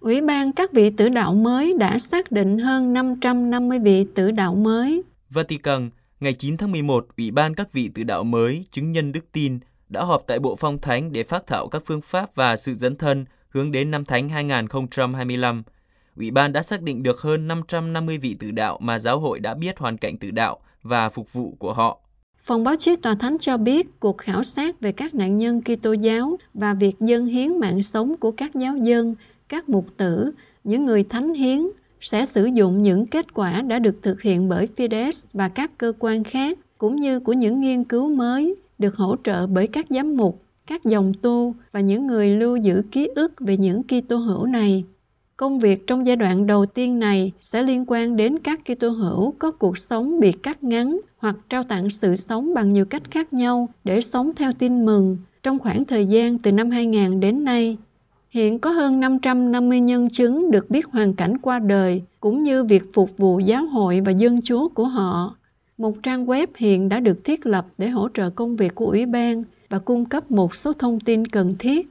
Ủy 0.00 0.20
ban 0.20 0.52
các 0.52 0.72
vị 0.72 0.90
tử 0.90 1.08
đạo 1.08 1.34
mới 1.34 1.74
đã 1.78 1.98
xác 1.98 2.32
định 2.32 2.58
hơn 2.58 2.92
550 2.92 3.78
vị 3.78 4.06
tử 4.14 4.30
đạo 4.30 4.54
mới. 4.54 5.02
Vatican, 5.30 5.90
ngày 6.20 6.34
9 6.34 6.56
tháng 6.56 6.72
11, 6.72 7.06
Ủy 7.16 7.30
ban 7.30 7.54
các 7.54 7.72
vị 7.72 7.90
tử 7.94 8.04
đạo 8.04 8.24
mới 8.24 8.64
chứng 8.70 8.92
nhân 8.92 9.12
đức 9.12 9.32
tin 9.32 9.58
đã 9.88 10.04
họp 10.04 10.22
tại 10.26 10.38
Bộ 10.38 10.56
Phong 10.56 10.78
Thánh 10.78 11.12
để 11.12 11.24
phát 11.24 11.46
thảo 11.46 11.68
các 11.68 11.82
phương 11.86 12.00
pháp 12.00 12.34
và 12.34 12.56
sự 12.56 12.74
dẫn 12.74 12.96
thân 12.96 13.24
hướng 13.48 13.72
đến 13.72 13.90
năm 13.90 14.04
Thánh 14.04 14.28
2025. 14.28 15.62
Ủy 16.16 16.30
ban 16.30 16.52
đã 16.52 16.62
xác 16.62 16.82
định 16.82 17.02
được 17.02 17.20
hơn 17.20 17.48
550 17.48 18.18
vị 18.18 18.36
tử 18.40 18.50
đạo 18.50 18.78
mà 18.82 18.98
giáo 18.98 19.20
hội 19.20 19.40
đã 19.40 19.54
biết 19.54 19.78
hoàn 19.78 19.98
cảnh 19.98 20.18
tử 20.18 20.30
đạo 20.30 20.58
và 20.82 21.08
phục 21.08 21.32
vụ 21.32 21.54
của 21.58 21.72
họ. 21.72 22.00
Phòng 22.38 22.64
báo 22.64 22.76
chí 22.76 22.96
Tòa 22.96 23.14
Thánh 23.14 23.36
cho 23.40 23.56
biết 23.56 24.00
cuộc 24.00 24.18
khảo 24.18 24.44
sát 24.44 24.80
về 24.80 24.92
các 24.92 25.14
nạn 25.14 25.36
nhân 25.36 25.62
Kitô 25.62 25.92
giáo 25.92 26.36
và 26.54 26.74
việc 26.74 27.00
dân 27.00 27.26
hiến 27.26 27.58
mạng 27.58 27.82
sống 27.82 28.16
của 28.16 28.30
các 28.30 28.54
giáo 28.54 28.76
dân, 28.76 29.14
các 29.48 29.68
mục 29.68 29.86
tử, 29.96 30.32
những 30.64 30.86
người 30.86 31.04
thánh 31.04 31.34
hiến 31.34 31.68
sẽ 32.00 32.26
sử 32.26 32.44
dụng 32.44 32.82
những 32.82 33.06
kết 33.06 33.34
quả 33.34 33.62
đã 33.62 33.78
được 33.78 34.02
thực 34.02 34.22
hiện 34.22 34.48
bởi 34.48 34.68
Fides 34.76 35.24
và 35.32 35.48
các 35.48 35.78
cơ 35.78 35.92
quan 35.98 36.24
khác, 36.24 36.58
cũng 36.78 36.96
như 36.96 37.20
của 37.20 37.32
những 37.32 37.60
nghiên 37.60 37.84
cứu 37.84 38.14
mới 38.14 38.54
được 38.78 38.96
hỗ 38.96 39.16
trợ 39.24 39.46
bởi 39.46 39.66
các 39.66 39.86
giám 39.90 40.16
mục, 40.16 40.42
các 40.68 40.84
dòng 40.84 41.12
tu 41.22 41.54
và 41.72 41.80
những 41.80 42.06
người 42.06 42.30
lưu 42.30 42.56
giữ 42.56 42.82
ký 42.90 43.08
ức 43.14 43.32
về 43.40 43.56
những 43.56 43.82
Kitô 43.82 44.16
hữu 44.16 44.46
này. 44.46 44.84
Công 45.36 45.58
việc 45.58 45.86
trong 45.86 46.06
giai 46.06 46.16
đoạn 46.16 46.46
đầu 46.46 46.66
tiên 46.66 46.98
này 46.98 47.32
sẽ 47.42 47.62
liên 47.62 47.84
quan 47.86 48.16
đến 48.16 48.38
các 48.38 48.60
Kitô 48.64 48.88
hữu 48.88 49.34
có 49.38 49.50
cuộc 49.50 49.78
sống 49.78 50.20
bị 50.20 50.32
cắt 50.32 50.64
ngắn 50.64 51.00
hoặc 51.18 51.36
trao 51.48 51.64
tặng 51.64 51.90
sự 51.90 52.16
sống 52.16 52.54
bằng 52.54 52.74
nhiều 52.74 52.84
cách 52.84 53.02
khác 53.10 53.32
nhau 53.32 53.68
để 53.84 54.00
sống 54.00 54.32
theo 54.36 54.52
tin 54.52 54.84
mừng 54.84 55.16
trong 55.42 55.58
khoảng 55.58 55.84
thời 55.84 56.06
gian 56.06 56.38
từ 56.38 56.52
năm 56.52 56.70
2000 56.70 57.20
đến 57.20 57.44
nay. 57.44 57.76
Hiện 58.30 58.58
có 58.58 58.70
hơn 58.70 59.00
550 59.00 59.80
nhân 59.80 60.08
chứng 60.10 60.50
được 60.50 60.70
biết 60.70 60.86
hoàn 60.86 61.14
cảnh 61.14 61.38
qua 61.38 61.58
đời, 61.58 62.02
cũng 62.20 62.42
như 62.42 62.64
việc 62.64 62.92
phục 62.92 63.10
vụ 63.18 63.38
giáo 63.38 63.66
hội 63.66 64.00
và 64.00 64.10
dân 64.12 64.42
chúa 64.42 64.68
của 64.68 64.84
họ. 64.84 65.36
Một 65.78 66.02
trang 66.02 66.26
web 66.26 66.46
hiện 66.56 66.88
đã 66.88 67.00
được 67.00 67.24
thiết 67.24 67.46
lập 67.46 67.66
để 67.78 67.88
hỗ 67.88 68.08
trợ 68.14 68.30
công 68.30 68.56
việc 68.56 68.74
của 68.74 68.86
Ủy 68.86 69.06
ban 69.06 69.44
và 69.68 69.78
cung 69.78 70.04
cấp 70.04 70.30
một 70.30 70.54
số 70.54 70.72
thông 70.72 71.00
tin 71.00 71.24
cần 71.26 71.56
thiết. 71.58 71.88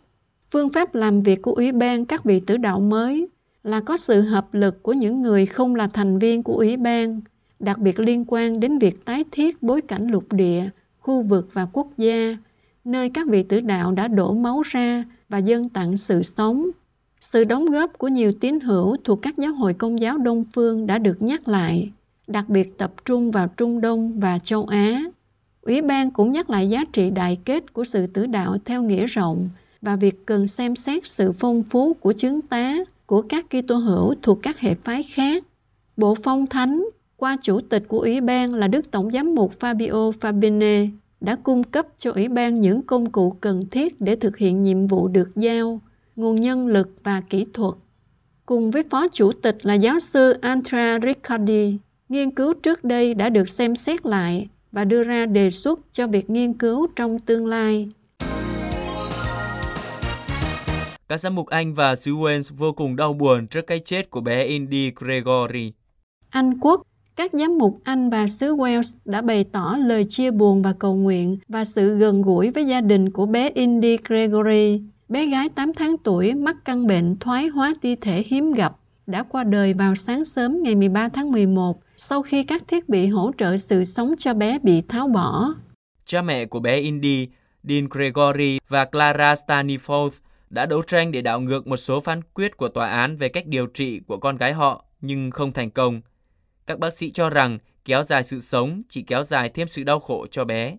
Phương 0.52 0.70
pháp 0.70 0.96
làm 0.96 1.22
việc 1.22 1.42
của 1.42 1.52
Ủy 1.52 1.72
ban 1.72 2.06
các 2.06 2.24
vị 2.24 2.40
tử 2.40 2.58
đạo 2.58 2.80
mới 2.80 3.28
là 3.64 3.80
có 3.80 3.98
sự 3.98 4.22
hợp 4.22 4.54
lực 4.54 4.84
của 4.84 4.94
những 4.94 5.22
người 5.22 5.46
không 5.46 5.76
là 5.76 5.88
thành 5.88 6.20
viên 6.20 6.44
của 6.44 6.56
Ủy 6.56 6.78
ban, 6.78 7.22
đặc 7.60 7.80
biệt 7.80 8.00
liên 8.00 8.26
quan 8.28 8.60
đến 8.60 8.80
việc 8.80 9.06
tái 9.06 9.24
thiết 9.32 9.64
bối 9.64 9.82
cảnh 9.82 10.08
lục 10.08 10.34
địa, 10.34 10.70
khu 11.00 11.22
vực 11.22 11.50
và 11.54 11.68
quốc 11.74 11.88
gia, 11.98 12.38
nơi 12.86 13.10
các 13.10 13.28
vị 13.28 13.44
tử 13.44 13.62
đạo 13.62 13.92
đã 13.92 14.08
đổ 14.08 14.34
máu 14.34 14.62
ra 14.66 15.04
và 15.30 15.38
dâng 15.38 15.70
tặng 15.70 15.98
sự 15.98 16.24
sống. 16.24 16.70
Sự 17.20 17.44
đóng 17.44 17.66
góp 17.66 17.98
của 17.98 18.08
nhiều 18.08 18.34
tín 18.40 18.60
hữu 18.60 18.98
thuộc 19.04 19.22
các 19.22 19.38
giáo 19.38 19.54
hội 19.54 19.74
công 19.74 20.02
giáo 20.02 20.18
Đông 20.18 20.44
phương 20.54 20.88
đã 20.88 20.98
được 20.98 21.22
nhắc 21.22 21.48
lại, 21.48 21.92
đặc 22.28 22.50
biệt 22.50 22.78
tập 22.78 22.94
trung 23.06 23.32
vào 23.32 23.48
Trung 23.58 23.82
Đông 23.82 24.20
và 24.20 24.40
châu 24.40 24.66
Á. 24.66 25.04
Ủy 25.68 25.82
ban 25.82 26.12
cũng 26.12 26.32
nhắc 26.32 26.50
lại 26.50 26.70
giá 26.70 26.84
trị 26.94 27.10
đại 27.10 27.38
kết 27.46 27.74
của 27.74 27.86
sự 27.86 28.08
tử 28.08 28.26
đạo 28.26 28.58
theo 28.66 28.84
nghĩa 28.84 29.06
rộng 29.08 29.50
và 29.82 29.96
việc 29.96 30.26
cần 30.26 30.48
xem 30.48 30.76
xét 30.76 31.08
sự 31.08 31.32
phong 31.32 31.64
phú 31.64 31.94
của 31.94 32.14
chứng 32.14 32.42
tá 32.42 32.78
của 33.06 33.22
các 33.22 33.46
Kitô 33.50 33.76
hữu 33.76 34.16
thuộc 34.22 34.40
các 34.42 34.60
hệ 34.60 34.76
phái 34.84 35.04
khác. 35.04 35.44
Bộ 35.98 36.16
phong 36.24 36.48
thánh 36.48 36.86
qua 37.18 37.38
chủ 37.42 37.62
tịch 37.62 37.84
của 37.88 38.00
Ủy 38.00 38.22
ban 38.22 38.54
là 38.54 38.68
Đức 38.68 38.92
Tổng 38.92 39.12
giám 39.12 39.36
mục 39.36 39.60
Fabio 39.60 40.12
Fabine 40.12 40.90
đã 41.22 41.36
cung 41.36 41.64
cấp 41.64 41.88
cho 41.98 42.12
Ủy 42.12 42.28
ban 42.28 42.62
những 42.62 42.82
công 42.82 43.12
cụ 43.12 43.32
cần 43.42 43.66
thiết 43.72 44.02
để 44.02 44.16
thực 44.16 44.38
hiện 44.38 44.64
nhiệm 44.64 44.88
vụ 44.88 45.08
được 45.08 45.36
giao, 45.36 45.82
nguồn 46.16 46.42
nhân 46.42 46.68
lực 46.68 46.90
và 47.04 47.22
kỹ 47.30 47.46
thuật. 47.54 47.74
Cùng 48.46 48.72
với 48.72 48.84
Phó 48.90 49.08
Chủ 49.08 49.32
tịch 49.42 49.58
là 49.62 49.74
giáo 49.74 50.00
sư 50.00 50.32
Andrea 50.42 51.00
Riccardi, 51.04 51.78
nghiên 52.10 52.32
cứu 52.32 52.54
trước 52.54 52.84
đây 52.84 53.14
đã 53.14 53.30
được 53.30 53.50
xem 53.50 53.76
xét 53.76 54.06
lại 54.06 54.48
và 54.78 54.86
đưa 54.86 55.04
ra 55.04 55.26
đề 55.26 55.52
xuất 55.52 55.80
cho 55.92 56.08
việc 56.08 56.30
nghiên 56.30 56.54
cứu 56.54 56.88
trong 56.96 57.20
tương 57.20 57.48
lai. 57.48 57.90
Các 61.08 61.20
giám 61.20 61.36
mục 61.36 61.48
Anh 61.48 61.74
và 61.74 61.96
xứ 61.96 62.12
Wales 62.12 62.56
vô 62.58 62.72
cùng 62.72 62.96
đau 62.96 63.14
buồn 63.14 63.48
trước 63.48 63.68
cái 63.68 63.80
chết 63.80 64.10
của 64.10 64.22
bé 64.22 64.44
Indy 64.44 64.92
Gregory. 64.96 65.74
Anh 66.30 66.60
Quốc, 66.60 66.82
các 67.16 67.32
giám 67.34 67.58
mục 67.58 67.80
Anh 67.84 68.10
và 68.10 68.28
xứ 68.28 68.56
Wales 68.56 68.96
đã 69.06 69.22
bày 69.22 69.44
tỏ 69.44 69.78
lời 69.80 70.06
chia 70.10 70.32
buồn 70.32 70.62
và 70.62 70.74
cầu 70.80 70.96
nguyện 70.96 71.38
và 71.48 71.66
sự 71.66 71.98
gần 71.98 72.22
gũi 72.22 72.52
với 72.52 72.66
gia 72.66 72.82
đình 72.82 73.10
của 73.10 73.26
bé 73.26 73.50
Indy 73.50 73.98
Gregory, 74.08 74.82
bé 75.10 75.26
gái 75.26 75.50
8 75.50 75.74
tháng 75.74 75.98
tuổi 75.98 76.34
mắc 76.34 76.56
căn 76.66 76.88
bệnh 76.88 77.16
thoái 77.20 77.48
hóa 77.48 77.74
ti 77.82 77.96
thể 77.96 78.24
hiếm 78.28 78.54
gặp, 78.54 78.78
đã 79.08 79.24
qua 79.24 79.44
đời 79.44 79.74
vào 79.74 79.96
sáng 79.96 80.26
sớm 80.26 80.64
ngày 80.64 80.76
13 80.76 81.10
tháng 81.10 81.32
11 81.32 81.80
sau 81.98 82.22
khi 82.22 82.44
các 82.44 82.64
thiết 82.68 82.90
bị 82.90 83.08
hỗ 83.08 83.32
trợ 83.38 83.58
sự 83.58 83.84
sống 83.84 84.14
cho 84.18 84.34
bé 84.34 84.60
bị 84.64 84.82
tháo 84.82 85.08
bỏ. 85.08 85.54
Cha 86.06 86.22
mẹ 86.22 86.46
của 86.46 86.60
bé 86.60 86.78
Indy, 86.78 87.28
Dean 87.64 87.88
Gregory 87.90 88.60
và 88.68 88.86
Clara 88.86 89.34
Staniforth 89.34 90.10
đã 90.50 90.66
đấu 90.66 90.82
tranh 90.82 91.12
để 91.12 91.22
đảo 91.22 91.40
ngược 91.40 91.68
một 91.68 91.78
số 91.78 92.00
phán 92.00 92.22
quyết 92.34 92.58
của 92.58 92.68
tòa 92.68 92.90
án 92.90 93.18
về 93.18 93.30
cách 93.30 93.48
điều 93.48 93.68
trị 93.68 94.00
của 94.08 94.18
con 94.18 94.38
gái 94.38 94.54
họ 94.54 94.86
nhưng 95.02 95.32
không 95.32 95.54
thành 95.54 95.70
công. 95.70 96.02
Các 96.66 96.80
bác 96.80 96.94
sĩ 96.94 97.12
cho 97.12 97.30
rằng 97.30 97.58
kéo 97.86 98.04
dài 98.04 98.24
sự 98.24 98.40
sống 98.40 98.82
chỉ 98.90 99.02
kéo 99.02 99.24
dài 99.24 99.50
thêm 99.50 99.68
sự 99.68 99.84
đau 99.84 100.00
khổ 100.00 100.28
cho 100.32 100.46
bé. 100.46 100.78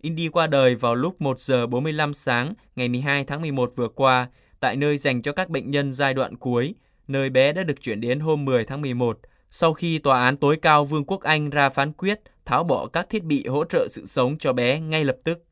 Indy 0.00 0.28
qua 0.28 0.46
đời 0.46 0.74
vào 0.74 0.94
lúc 0.94 1.20
1 1.20 1.40
giờ 1.40 1.66
45 1.66 2.14
sáng 2.14 2.54
ngày 2.76 2.88
12 2.88 3.24
tháng 3.24 3.40
11 3.40 3.72
vừa 3.76 3.88
qua 3.88 4.28
tại 4.60 4.76
nơi 4.76 4.98
dành 4.98 5.22
cho 5.22 5.32
các 5.32 5.48
bệnh 5.48 5.70
nhân 5.70 5.92
giai 5.92 6.14
đoạn 6.14 6.36
cuối, 6.36 6.74
nơi 7.08 7.30
bé 7.30 7.52
đã 7.52 7.62
được 7.62 7.80
chuyển 7.80 8.00
đến 8.00 8.20
hôm 8.20 8.44
10 8.44 8.64
tháng 8.64 8.80
11 8.80 9.18
sau 9.50 9.72
khi 9.72 9.98
Tòa 9.98 10.24
án 10.24 10.36
tối 10.36 10.56
cao 10.62 10.84
Vương 10.84 11.04
quốc 11.04 11.22
Anh 11.22 11.50
ra 11.50 11.68
phán 11.68 11.92
quyết 11.92 12.20
tháo 12.44 12.64
bỏ 12.64 12.86
các 12.86 13.06
thiết 13.10 13.24
bị 13.24 13.46
hỗ 13.46 13.64
trợ 13.64 13.88
sự 13.90 14.06
sống 14.06 14.38
cho 14.38 14.52
bé 14.52 14.80
ngay 14.80 15.04
lập 15.04 15.16
tức. 15.24 15.44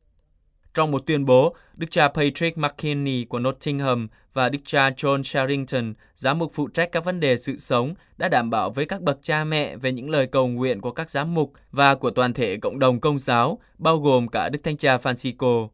Trong 0.73 0.91
một 0.91 1.05
tuyên 1.05 1.25
bố, 1.25 1.55
Đức 1.73 1.87
cha 1.89 2.07
Patrick 2.07 2.57
McKinney 2.57 3.25
của 3.25 3.39
Nottingham 3.39 4.07
và 4.33 4.49
Đức 4.49 4.59
cha 4.65 4.89
John 4.89 5.23
Sherrington, 5.23 5.93
giám 6.15 6.39
mục 6.39 6.51
phụ 6.53 6.67
trách 6.67 6.91
các 6.91 7.05
vấn 7.05 7.19
đề 7.19 7.37
sự 7.37 7.57
sống, 7.57 7.93
đã 8.17 8.29
đảm 8.29 8.49
bảo 8.49 8.71
với 8.71 8.85
các 8.85 9.01
bậc 9.01 9.19
cha 9.21 9.43
mẹ 9.43 9.75
về 9.75 9.91
những 9.91 10.09
lời 10.09 10.27
cầu 10.27 10.47
nguyện 10.47 10.81
của 10.81 10.91
các 10.91 11.09
giám 11.09 11.33
mục 11.33 11.53
và 11.71 11.95
của 11.95 12.11
toàn 12.11 12.33
thể 12.33 12.57
cộng 12.57 12.79
đồng 12.79 12.99
công 12.99 13.19
giáo, 13.19 13.59
bao 13.77 13.97
gồm 13.97 14.27
cả 14.27 14.49
Đức 14.49 14.59
Thánh 14.63 14.77
cha 14.77 14.97
Francisco. 14.97 15.67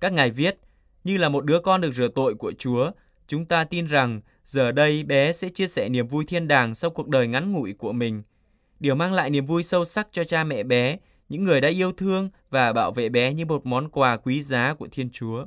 Các 0.00 0.12
ngài 0.12 0.30
viết, 0.30 0.58
như 1.04 1.16
là 1.16 1.28
một 1.28 1.44
đứa 1.44 1.60
con 1.60 1.80
được 1.80 1.94
rửa 1.94 2.08
tội 2.08 2.34
của 2.34 2.52
Chúa, 2.58 2.90
chúng 3.26 3.44
ta 3.44 3.64
tin 3.64 3.86
rằng 3.86 4.20
giờ 4.50 4.72
đây 4.72 5.02
bé 5.02 5.32
sẽ 5.32 5.48
chia 5.48 5.66
sẻ 5.66 5.88
niềm 5.88 6.08
vui 6.08 6.24
thiên 6.24 6.48
đàng 6.48 6.74
sau 6.74 6.90
cuộc 6.90 7.08
đời 7.08 7.26
ngắn 7.26 7.52
ngủi 7.52 7.72
của 7.72 7.92
mình. 7.92 8.22
Điều 8.80 8.94
mang 8.94 9.12
lại 9.12 9.30
niềm 9.30 9.46
vui 9.46 9.62
sâu 9.62 9.84
sắc 9.84 10.08
cho 10.12 10.24
cha 10.24 10.44
mẹ 10.44 10.62
bé 10.62 10.98
những 11.28 11.44
người 11.44 11.60
đã 11.60 11.68
yêu 11.68 11.92
thương 11.92 12.30
và 12.50 12.72
bảo 12.72 12.92
vệ 12.92 13.08
bé 13.08 13.32
như 13.34 13.46
một 13.46 13.66
món 13.66 13.88
quà 13.88 14.16
quý 14.16 14.42
giá 14.42 14.74
của 14.74 14.88
Thiên 14.92 15.10
Chúa. 15.10 15.46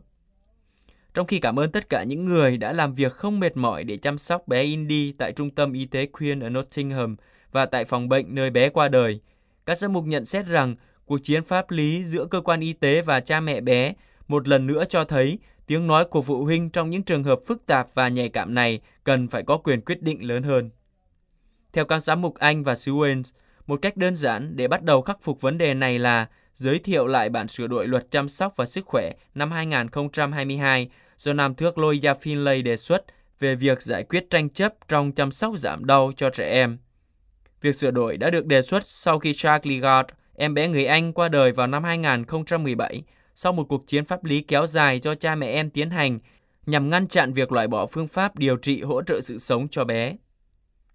Trong 1.13 1.27
khi 1.27 1.39
cảm 1.39 1.59
ơn 1.59 1.71
tất 1.71 1.89
cả 1.89 2.03
những 2.03 2.25
người 2.25 2.57
đã 2.57 2.73
làm 2.73 2.93
việc 2.93 3.13
không 3.13 3.39
mệt 3.39 3.57
mỏi 3.57 3.83
để 3.83 3.97
chăm 3.97 4.17
sóc 4.17 4.47
bé 4.47 4.63
Indy 4.63 5.11
tại 5.11 5.31
trung 5.31 5.49
tâm 5.49 5.73
y 5.73 5.85
tế 5.85 6.05
Queen 6.05 6.39
ở 6.39 6.49
Nottingham 6.49 7.15
và 7.51 7.65
tại 7.65 7.85
phòng 7.85 8.09
bệnh 8.09 8.35
nơi 8.35 8.49
bé 8.49 8.69
qua 8.69 8.87
đời, 8.87 9.19
các 9.65 9.77
giám 9.77 9.93
mục 9.93 10.05
nhận 10.05 10.25
xét 10.25 10.45
rằng 10.45 10.75
cuộc 11.05 11.19
chiến 11.23 11.43
pháp 11.43 11.71
lý 11.71 12.03
giữa 12.03 12.25
cơ 12.25 12.41
quan 12.41 12.59
y 12.59 12.73
tế 12.73 13.01
và 13.01 13.19
cha 13.19 13.39
mẹ 13.39 13.61
bé 13.61 13.93
một 14.27 14.47
lần 14.47 14.67
nữa 14.67 14.83
cho 14.89 15.03
thấy 15.03 15.39
tiếng 15.67 15.87
nói 15.87 16.05
của 16.05 16.21
phụ 16.21 16.43
huynh 16.43 16.69
trong 16.69 16.89
những 16.89 17.03
trường 17.03 17.23
hợp 17.23 17.39
phức 17.47 17.65
tạp 17.65 17.87
và 17.93 18.07
nhạy 18.07 18.29
cảm 18.29 18.53
này 18.53 18.79
cần 19.03 19.27
phải 19.27 19.43
có 19.43 19.57
quyền 19.57 19.81
quyết 19.81 20.01
định 20.01 20.27
lớn 20.27 20.43
hơn. 20.43 20.69
Theo 21.73 21.85
các 21.85 21.99
giám 21.99 22.21
mục 22.21 22.35
Anh 22.35 22.63
và 22.63 22.75
xứ 22.75 22.91
Wales, 22.91 23.23
một 23.67 23.81
cách 23.81 23.97
đơn 23.97 24.15
giản 24.15 24.55
để 24.55 24.67
bắt 24.67 24.83
đầu 24.83 25.01
khắc 25.01 25.17
phục 25.21 25.41
vấn 25.41 25.57
đề 25.57 25.73
này 25.73 25.99
là 25.99 26.27
giới 26.53 26.79
thiệu 26.79 27.07
lại 27.07 27.29
bản 27.29 27.47
sửa 27.47 27.67
đổi 27.67 27.87
luật 27.87 28.11
chăm 28.11 28.29
sóc 28.29 28.53
và 28.55 28.65
sức 28.65 28.85
khỏe 28.85 29.11
năm 29.35 29.51
2022 29.51 30.89
do 31.17 31.33
Nam 31.33 31.55
Thước 31.55 31.77
Loya 31.77 32.13
Finlay 32.13 32.63
đề 32.63 32.77
xuất 32.77 33.05
về 33.39 33.55
việc 33.55 33.81
giải 33.81 34.03
quyết 34.03 34.29
tranh 34.29 34.49
chấp 34.49 34.73
trong 34.87 35.11
chăm 35.11 35.31
sóc 35.31 35.57
giảm 35.57 35.85
đau 35.85 36.11
cho 36.15 36.29
trẻ 36.29 36.49
em. 36.49 36.77
Việc 37.61 37.75
sửa 37.75 37.91
đổi 37.91 38.17
đã 38.17 38.29
được 38.29 38.45
đề 38.45 38.61
xuất 38.61 38.87
sau 38.87 39.19
khi 39.19 39.33
Charlie 39.33 39.75
Ligard, 39.75 40.09
em 40.35 40.53
bé 40.53 40.67
người 40.67 40.85
Anh 40.85 41.13
qua 41.13 41.29
đời 41.29 41.51
vào 41.51 41.67
năm 41.67 41.83
2017 41.83 43.03
sau 43.35 43.53
một 43.53 43.63
cuộc 43.63 43.87
chiến 43.87 44.05
pháp 44.05 44.23
lý 44.23 44.41
kéo 44.41 44.67
dài 44.67 44.99
do 44.99 45.15
cha 45.15 45.35
mẹ 45.35 45.47
em 45.47 45.69
tiến 45.69 45.89
hành 45.89 46.19
nhằm 46.65 46.89
ngăn 46.89 47.07
chặn 47.07 47.33
việc 47.33 47.51
loại 47.51 47.67
bỏ 47.67 47.85
phương 47.85 48.07
pháp 48.07 48.35
điều 48.35 48.57
trị 48.57 48.81
hỗ 48.81 49.01
trợ 49.03 49.21
sự 49.21 49.37
sống 49.37 49.67
cho 49.67 49.85
bé. 49.85 50.15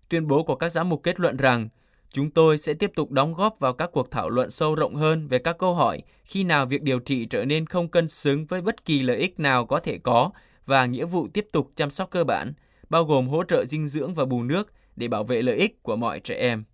Tuyên 0.08 0.26
bố 0.26 0.42
của 0.42 0.54
các 0.54 0.72
giám 0.72 0.88
mục 0.88 1.02
kết 1.02 1.20
luận 1.20 1.36
rằng 1.36 1.68
Chúng 2.10 2.30
tôi 2.30 2.58
sẽ 2.58 2.74
tiếp 2.74 2.90
tục 2.96 3.10
đóng 3.10 3.34
góp 3.34 3.60
vào 3.60 3.72
các 3.72 3.90
cuộc 3.92 4.10
thảo 4.10 4.30
luận 4.30 4.50
sâu 4.50 4.74
rộng 4.74 4.94
hơn 4.94 5.26
về 5.26 5.38
các 5.38 5.58
câu 5.58 5.74
hỏi 5.74 6.02
khi 6.24 6.44
nào 6.44 6.66
việc 6.66 6.82
điều 6.82 6.98
trị 6.98 7.26
trở 7.26 7.44
nên 7.44 7.66
không 7.66 7.88
cân 7.88 8.08
xứng 8.08 8.46
với 8.46 8.60
bất 8.60 8.84
kỳ 8.84 9.02
lợi 9.02 9.16
ích 9.16 9.40
nào 9.40 9.66
có 9.66 9.80
thể 9.80 9.98
có 9.98 10.30
và 10.66 10.86
nghĩa 10.86 11.04
vụ 11.04 11.28
tiếp 11.34 11.48
tục 11.52 11.70
chăm 11.76 11.90
sóc 11.90 12.10
cơ 12.10 12.24
bản, 12.24 12.52
bao 12.90 13.04
gồm 13.04 13.28
hỗ 13.28 13.44
trợ 13.44 13.64
dinh 13.64 13.88
dưỡng 13.88 14.14
và 14.14 14.24
bù 14.24 14.42
nước 14.42 14.72
để 14.96 15.08
bảo 15.08 15.24
vệ 15.24 15.42
lợi 15.42 15.56
ích 15.56 15.82
của 15.82 15.96
mọi 15.96 16.20
trẻ 16.20 16.34
em. 16.34 16.64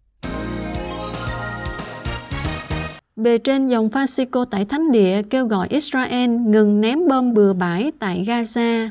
Bề 3.17 3.39
trên 3.39 3.67
dòng 3.67 3.89
Francisco 3.89 4.45
tại 4.45 4.65
Thánh 4.65 4.93
Địa 4.93 5.23
kêu 5.31 5.47
gọi 5.47 5.69
Israel 5.71 6.31
ngừng 6.31 6.81
ném 6.81 6.99
bom 7.09 7.35
bừa 7.35 7.53
bãi 7.53 7.93
tại 7.99 8.25
Gaza. 8.27 8.89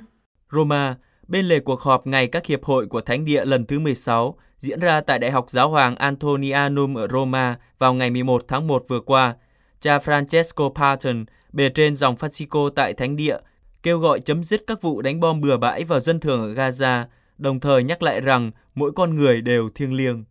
Roma, 0.51 0.95
bên 1.27 1.45
lề 1.45 1.59
cuộc 1.59 1.81
họp 1.81 2.07
ngày 2.07 2.27
các 2.27 2.45
hiệp 2.45 2.63
hội 2.63 2.85
của 2.85 3.01
Thánh 3.01 3.25
Địa 3.25 3.45
lần 3.45 3.65
thứ 3.65 3.79
16, 3.79 4.35
diễn 4.59 4.79
ra 4.79 5.01
tại 5.01 5.19
Đại 5.19 5.31
học 5.31 5.45
Giáo 5.49 5.69
hoàng 5.69 5.95
Antonianum 5.95 6.97
ở 6.97 7.07
Roma 7.07 7.57
vào 7.79 7.93
ngày 7.93 8.09
11 8.09 8.45
tháng 8.47 8.67
1 8.67 8.83
vừa 8.87 8.99
qua, 8.99 9.35
cha 9.79 9.97
Francesco 9.97 10.73
Parton, 10.73 11.25
bề 11.53 11.69
trên 11.69 11.95
dòng 11.95 12.15
Francisco 12.15 12.69
tại 12.69 12.93
Thánh 12.93 13.15
Địa, 13.15 13.37
kêu 13.83 13.99
gọi 13.99 14.19
chấm 14.19 14.43
dứt 14.43 14.63
các 14.67 14.81
vụ 14.81 15.01
đánh 15.01 15.19
bom 15.19 15.41
bừa 15.41 15.57
bãi 15.57 15.83
vào 15.83 15.99
dân 15.99 16.19
thường 16.19 16.41
ở 16.41 16.53
Gaza, 16.53 17.03
đồng 17.37 17.59
thời 17.59 17.83
nhắc 17.83 18.03
lại 18.03 18.21
rằng 18.21 18.51
mỗi 18.75 18.91
con 18.91 19.15
người 19.15 19.41
đều 19.41 19.69
thiêng 19.75 19.93
liêng. 19.93 20.23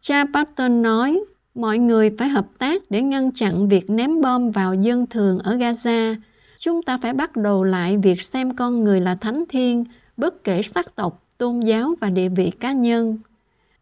Cha 0.00 0.24
Parton 0.34 0.82
nói, 0.82 1.20
mọi 1.54 1.78
người 1.78 2.10
phải 2.18 2.28
hợp 2.28 2.46
tác 2.58 2.82
để 2.90 3.02
ngăn 3.02 3.32
chặn 3.32 3.68
việc 3.68 3.90
ném 3.90 4.20
bom 4.20 4.50
vào 4.50 4.74
dân 4.74 5.06
thường 5.06 5.38
ở 5.38 5.56
Gaza. 5.56 6.16
Chúng 6.58 6.82
ta 6.82 6.98
phải 6.98 7.12
bắt 7.12 7.36
đầu 7.36 7.64
lại 7.64 7.96
việc 7.96 8.22
xem 8.22 8.56
con 8.56 8.84
người 8.84 9.00
là 9.00 9.14
thánh 9.14 9.44
thiên, 9.48 9.84
bất 10.16 10.44
kể 10.44 10.62
sắc 10.62 10.96
tộc, 10.96 11.22
tôn 11.38 11.60
giáo 11.60 11.94
và 12.00 12.10
địa 12.10 12.28
vị 12.28 12.50
cá 12.60 12.72
nhân. 12.72 13.18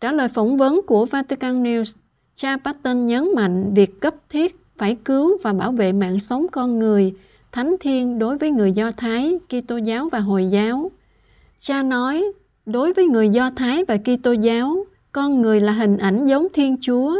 Trả 0.01 0.13
lời 0.13 0.29
phỏng 0.29 0.57
vấn 0.57 0.81
của 0.87 1.05
Vatican 1.05 1.63
News, 1.63 1.95
cha 2.35 2.57
Patton 2.57 3.07
nhấn 3.07 3.29
mạnh 3.35 3.75
việc 3.75 4.01
cấp 4.01 4.15
thiết 4.31 4.57
phải 4.79 4.97
cứu 5.05 5.39
và 5.43 5.53
bảo 5.53 5.73
vệ 5.73 5.93
mạng 5.93 6.21
sống 6.21 6.47
con 6.53 6.79
người, 6.79 7.15
thánh 7.53 7.77
thiên 7.81 8.19
đối 8.19 8.39
với 8.39 8.51
người 8.51 8.73
Do 8.73 8.91
Thái, 8.91 9.39
Kitô 9.49 9.77
giáo 9.77 10.09
và 10.13 10.19
Hồi 10.19 10.47
giáo. 10.47 10.91
Cha 11.59 11.83
nói, 11.83 12.25
đối 12.67 12.93
với 12.93 13.05
người 13.05 13.29
Do 13.29 13.51
Thái 13.51 13.85
và 13.85 13.97
Kitô 13.97 14.33
giáo, 14.33 14.87
con 15.13 15.43
người 15.43 15.61
là 15.61 15.73
hình 15.73 15.99
ảnh 15.99 16.27
giống 16.27 16.47
Thiên 16.53 16.77
Chúa. 16.81 17.17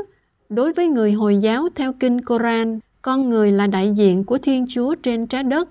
Đối 0.55 0.73
với 0.73 0.89
người 0.89 1.13
Hồi 1.13 1.37
giáo 1.37 1.69
theo 1.75 1.93
kinh 1.93 2.21
Koran, 2.21 2.79
con 3.03 3.31
người 3.31 3.53
là 3.53 3.67
đại 3.67 3.91
diện 3.95 4.25
của 4.25 4.39
Thiên 4.39 4.65
Chúa 4.69 4.95
trên 4.95 5.27
trái 5.27 5.43
đất. 5.43 5.69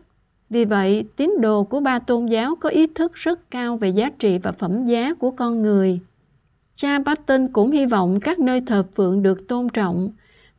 Vì 0.50 0.66
vậy, 0.66 1.06
tín 1.16 1.34
đồ 1.42 1.64
của 1.64 1.80
ba 1.80 2.00
tôn 2.00 2.26
giáo 2.26 2.56
có 2.56 2.70
ý 2.70 2.88
thức 2.88 3.14
rất 3.14 3.52
cao 3.52 3.78
về 3.78 3.90
giá 3.90 4.10
trị 4.20 4.38
và 4.38 4.52
phẩm 4.52 4.86
giá 4.86 5.14
của 5.14 5.32
con 5.32 5.62
người. 5.62 6.00
Cha 6.76 7.00
Patton 7.06 7.48
cũng 7.54 7.72
hy 7.72 7.86
vọng 7.86 8.20
các 8.20 8.40
nơi 8.40 8.62
thờ 8.62 8.84
phượng 8.96 9.24
được 9.24 9.48
tôn 9.48 9.70
trọng. 9.70 10.10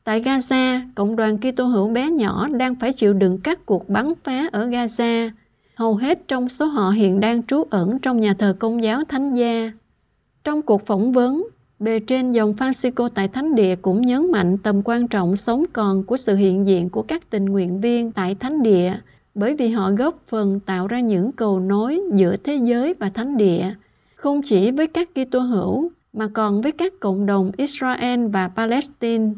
Tại 0.05 0.23
Gaza, 0.23 0.81
cộng 0.95 1.17
đoàn 1.17 1.39
Kitô 1.39 1.65
hữu 1.65 1.89
bé 1.89 2.11
nhỏ 2.11 2.49
đang 2.49 2.75
phải 2.75 2.93
chịu 2.93 3.13
đựng 3.13 3.39
các 3.39 3.67
cuộc 3.67 3.89
bắn 3.89 4.13
phá 4.25 4.49
ở 4.53 4.67
Gaza. 4.67 5.31
Hầu 5.75 5.97
hết 5.97 6.29
trong 6.29 6.49
số 6.49 6.67
họ 6.67 6.91
hiện 6.91 7.21
đang 7.21 7.43
trú 7.43 7.65
ẩn 7.71 7.99
trong 7.99 8.21
nhà 8.21 8.35
thờ 8.35 8.57
công 8.59 8.83
giáo 8.83 9.05
Thánh 9.05 9.35
Gia. 9.35 9.71
Trong 10.45 10.63
cuộc 10.63 10.87
phỏng 10.87 11.13
vấn, 11.13 11.49
bề 11.83 11.99
trên 11.99 12.33
dòng 12.33 12.53
Francisco 12.53 13.09
tại 13.09 13.29
Thánh 13.29 13.55
Địa 13.55 13.77
cũng 13.77 14.03
nhấn 14.03 14.33
mạnh 14.33 14.59
tầm 14.59 14.83
quan 14.85 15.09
trọng 15.09 15.37
sống 15.37 15.65
còn 15.73 16.05
của 16.05 16.17
sự 16.17 16.37
hiện 16.37 16.67
diện 16.67 16.89
của 16.89 17.03
các 17.03 17.31
tình 17.31 17.45
nguyện 17.45 17.81
viên 17.81 18.13
tại 18.13 18.35
Thánh 18.35 18.63
Địa 18.63 18.93
bởi 19.35 19.57
vì 19.57 19.69
họ 19.69 19.91
góp 19.91 20.23
phần 20.27 20.61
tạo 20.61 20.87
ra 20.87 21.01
những 21.01 21.33
cầu 21.33 21.61
nối 21.61 22.01
giữa 22.15 22.37
thế 22.37 22.57
giới 22.63 22.95
và 22.95 23.09
Thánh 23.09 23.37
Địa, 23.37 23.75
không 24.15 24.43
chỉ 24.43 24.71
với 24.71 24.87
các 24.87 25.09
Kitô 25.15 25.39
hữu 25.39 25.91
mà 26.13 26.29
còn 26.35 26.63
với 26.63 26.73
các 26.73 26.93
cộng 27.01 27.27
đồng 27.27 27.51
Israel 27.57 28.27
và 28.27 28.49
Palestine. 28.49 29.33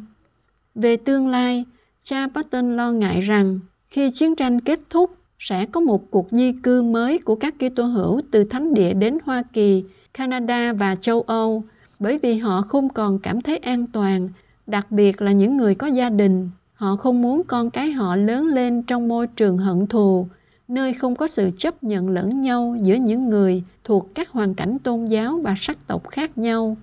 Về 0.74 0.96
tương 0.96 1.28
lai, 1.28 1.64
cha 2.02 2.28
Patton 2.34 2.76
lo 2.76 2.92
ngại 2.92 3.20
rằng 3.20 3.60
khi 3.88 4.10
chiến 4.10 4.36
tranh 4.36 4.60
kết 4.60 4.80
thúc 4.90 5.10
sẽ 5.38 5.66
có 5.66 5.80
một 5.80 6.10
cuộc 6.10 6.28
di 6.30 6.52
cư 6.62 6.82
mới 6.82 7.18
của 7.18 7.34
các 7.34 7.54
Kitô 7.58 7.84
hữu 7.84 8.20
từ 8.30 8.44
Thánh 8.44 8.74
Địa 8.74 8.94
đến 8.94 9.18
Hoa 9.24 9.42
Kỳ, 9.52 9.84
Canada 10.14 10.72
và 10.72 10.94
châu 10.94 11.22
Âu 11.22 11.62
bởi 11.98 12.18
vì 12.18 12.38
họ 12.38 12.62
không 12.62 12.88
còn 12.88 13.18
cảm 13.18 13.42
thấy 13.42 13.56
an 13.56 13.86
toàn, 13.86 14.28
đặc 14.66 14.90
biệt 14.90 15.22
là 15.22 15.32
những 15.32 15.56
người 15.56 15.74
có 15.74 15.86
gia 15.86 16.10
đình. 16.10 16.50
Họ 16.74 16.96
không 16.96 17.22
muốn 17.22 17.42
con 17.44 17.70
cái 17.70 17.92
họ 17.92 18.16
lớn 18.16 18.46
lên 18.46 18.82
trong 18.82 19.08
môi 19.08 19.26
trường 19.26 19.58
hận 19.58 19.86
thù, 19.86 20.26
nơi 20.68 20.92
không 20.92 21.16
có 21.16 21.28
sự 21.28 21.50
chấp 21.58 21.84
nhận 21.84 22.08
lẫn 22.08 22.40
nhau 22.40 22.76
giữa 22.82 22.94
những 22.94 23.28
người 23.28 23.62
thuộc 23.84 24.14
các 24.14 24.30
hoàn 24.30 24.54
cảnh 24.54 24.78
tôn 24.78 25.06
giáo 25.06 25.40
và 25.42 25.54
sắc 25.58 25.86
tộc 25.86 26.08
khác 26.08 26.38
nhau. 26.38 26.76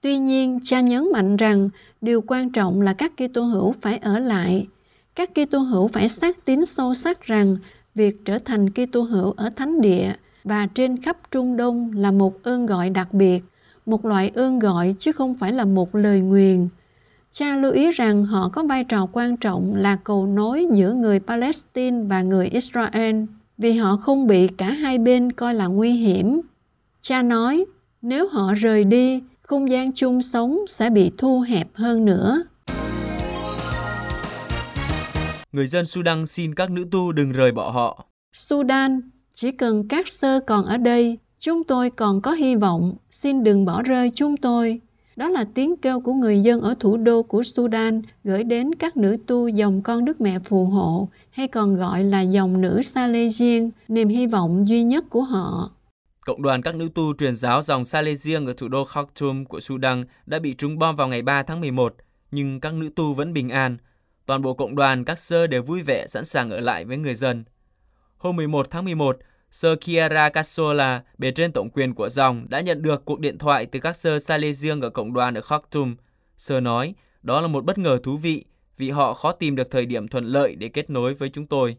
Tuy 0.00 0.18
nhiên, 0.18 0.58
cha 0.64 0.80
nhấn 0.80 1.12
mạnh 1.12 1.36
rằng 1.36 1.68
điều 2.00 2.20
quan 2.26 2.50
trọng 2.50 2.80
là 2.80 2.92
các 2.92 3.12
Kitô 3.16 3.42
hữu 3.42 3.74
phải 3.80 3.98
ở 3.98 4.18
lại. 4.18 4.66
Các 5.14 5.30
Kitô 5.34 5.58
hữu 5.58 5.88
phải 5.88 6.08
xác 6.08 6.44
tín 6.44 6.64
sâu 6.64 6.94
sắc 6.94 7.22
rằng 7.22 7.56
việc 7.94 8.24
trở 8.24 8.38
thành 8.38 8.70
Kitô 8.70 9.00
hữu 9.02 9.32
ở 9.36 9.50
thánh 9.56 9.80
địa 9.80 10.12
và 10.44 10.66
trên 10.74 11.02
khắp 11.02 11.16
Trung 11.30 11.56
Đông 11.56 11.92
là 11.96 12.10
một 12.10 12.42
ơn 12.42 12.66
gọi 12.66 12.90
đặc 12.90 13.14
biệt, 13.14 13.44
một 13.86 14.04
loại 14.04 14.30
ơn 14.34 14.58
gọi 14.58 14.94
chứ 14.98 15.12
không 15.12 15.34
phải 15.34 15.52
là 15.52 15.64
một 15.64 15.94
lời 15.94 16.20
nguyền. 16.20 16.68
Cha 17.30 17.56
lưu 17.56 17.72
ý 17.72 17.90
rằng 17.90 18.24
họ 18.24 18.48
có 18.48 18.62
vai 18.62 18.84
trò 18.84 19.06
quan 19.12 19.36
trọng 19.36 19.74
là 19.74 19.96
cầu 19.96 20.26
nối 20.26 20.66
giữa 20.72 20.92
người 20.92 21.20
Palestine 21.20 22.04
và 22.04 22.22
người 22.22 22.46
Israel 22.46 23.24
vì 23.58 23.72
họ 23.72 23.96
không 23.96 24.26
bị 24.26 24.48
cả 24.48 24.70
hai 24.70 24.98
bên 24.98 25.32
coi 25.32 25.54
là 25.54 25.66
nguy 25.66 25.90
hiểm. 25.92 26.40
Cha 27.00 27.22
nói, 27.22 27.64
nếu 28.02 28.28
họ 28.28 28.54
rời 28.54 28.84
đi, 28.84 29.22
không 29.42 29.70
gian 29.70 29.92
chung 29.92 30.22
sống 30.22 30.58
sẽ 30.68 30.90
bị 30.90 31.10
thu 31.18 31.40
hẹp 31.40 31.68
hơn 31.74 32.04
nữa. 32.04 32.42
Người 35.52 35.66
dân 35.66 35.86
Sudan 35.86 36.26
xin 36.26 36.54
các 36.54 36.70
nữ 36.70 36.84
tu 36.90 37.12
đừng 37.12 37.32
rời 37.32 37.52
bỏ 37.52 37.70
họ. 37.70 38.06
Sudan, 38.32 39.00
chỉ 39.34 39.52
cần 39.52 39.88
các 39.88 40.08
sơ 40.08 40.40
còn 40.40 40.64
ở 40.64 40.78
đây, 40.78 41.18
chúng 41.42 41.64
tôi 41.64 41.90
còn 41.90 42.20
có 42.20 42.32
hy 42.32 42.56
vọng, 42.56 42.94
xin 43.10 43.44
đừng 43.44 43.64
bỏ 43.64 43.82
rơi 43.82 44.10
chúng 44.14 44.36
tôi. 44.36 44.80
Đó 45.16 45.28
là 45.28 45.44
tiếng 45.54 45.76
kêu 45.76 46.00
của 46.00 46.12
người 46.12 46.40
dân 46.40 46.60
ở 46.60 46.74
thủ 46.80 46.96
đô 46.96 47.22
của 47.22 47.42
Sudan 47.42 48.02
gửi 48.24 48.44
đến 48.44 48.74
các 48.74 48.96
nữ 48.96 49.16
tu 49.26 49.48
dòng 49.48 49.82
con 49.82 50.04
Đức 50.04 50.20
Mẹ 50.20 50.38
phù 50.38 50.64
hộ, 50.64 51.08
hay 51.30 51.48
còn 51.48 51.74
gọi 51.74 52.04
là 52.04 52.20
dòng 52.20 52.60
nữ 52.60 52.82
Salesian, 52.82 53.70
niềm 53.88 54.08
hy 54.08 54.26
vọng 54.26 54.66
duy 54.66 54.82
nhất 54.82 55.04
của 55.10 55.22
họ. 55.22 55.70
Cộng 56.20 56.42
đoàn 56.42 56.62
các 56.62 56.74
nữ 56.74 56.88
tu 56.94 57.14
truyền 57.18 57.34
giáo 57.34 57.62
dòng 57.62 57.84
Salesian 57.84 58.46
ở 58.46 58.52
thủ 58.56 58.68
đô 58.68 58.84
Khartoum 58.84 59.44
của 59.44 59.60
Sudan 59.60 60.04
đã 60.26 60.38
bị 60.38 60.54
trúng 60.54 60.78
bom 60.78 60.96
vào 60.96 61.08
ngày 61.08 61.22
3 61.22 61.42
tháng 61.42 61.60
11, 61.60 61.94
nhưng 62.30 62.60
các 62.60 62.74
nữ 62.74 62.90
tu 62.96 63.14
vẫn 63.14 63.32
bình 63.32 63.48
an. 63.48 63.76
Toàn 64.26 64.42
bộ 64.42 64.54
cộng 64.54 64.76
đoàn 64.76 65.04
các 65.04 65.18
sơ 65.18 65.46
đều 65.46 65.62
vui 65.62 65.82
vẻ 65.82 66.06
sẵn 66.08 66.24
sàng 66.24 66.50
ở 66.50 66.60
lại 66.60 66.84
với 66.84 66.96
người 66.96 67.14
dân. 67.14 67.44
Hôm 68.16 68.36
11 68.36 68.70
tháng 68.70 68.84
11, 68.84 69.18
Sơ 69.52 69.76
Chiara 69.76 70.28
Cassola, 70.28 71.02
bề 71.18 71.30
trên 71.30 71.52
tổng 71.52 71.70
quyền 71.70 71.94
của 71.94 72.08
dòng, 72.08 72.46
đã 72.48 72.60
nhận 72.60 72.82
được 72.82 73.04
cuộc 73.04 73.20
điện 73.20 73.38
thoại 73.38 73.66
từ 73.66 73.80
các 73.80 73.96
sơ 73.96 74.18
Salesian 74.18 74.80
ở 74.80 74.90
cộng 74.90 75.12
đoàn 75.12 75.34
ở 75.34 75.40
Khartoum. 75.40 75.96
Sơ 76.36 76.60
nói, 76.60 76.94
đó 77.22 77.40
là 77.40 77.46
một 77.46 77.64
bất 77.64 77.78
ngờ 77.78 77.98
thú 78.02 78.16
vị 78.16 78.44
vì 78.76 78.90
họ 78.90 79.14
khó 79.14 79.32
tìm 79.32 79.56
được 79.56 79.70
thời 79.70 79.86
điểm 79.86 80.08
thuận 80.08 80.24
lợi 80.24 80.54
để 80.54 80.68
kết 80.68 80.90
nối 80.90 81.14
với 81.14 81.28
chúng 81.28 81.46
tôi. 81.46 81.76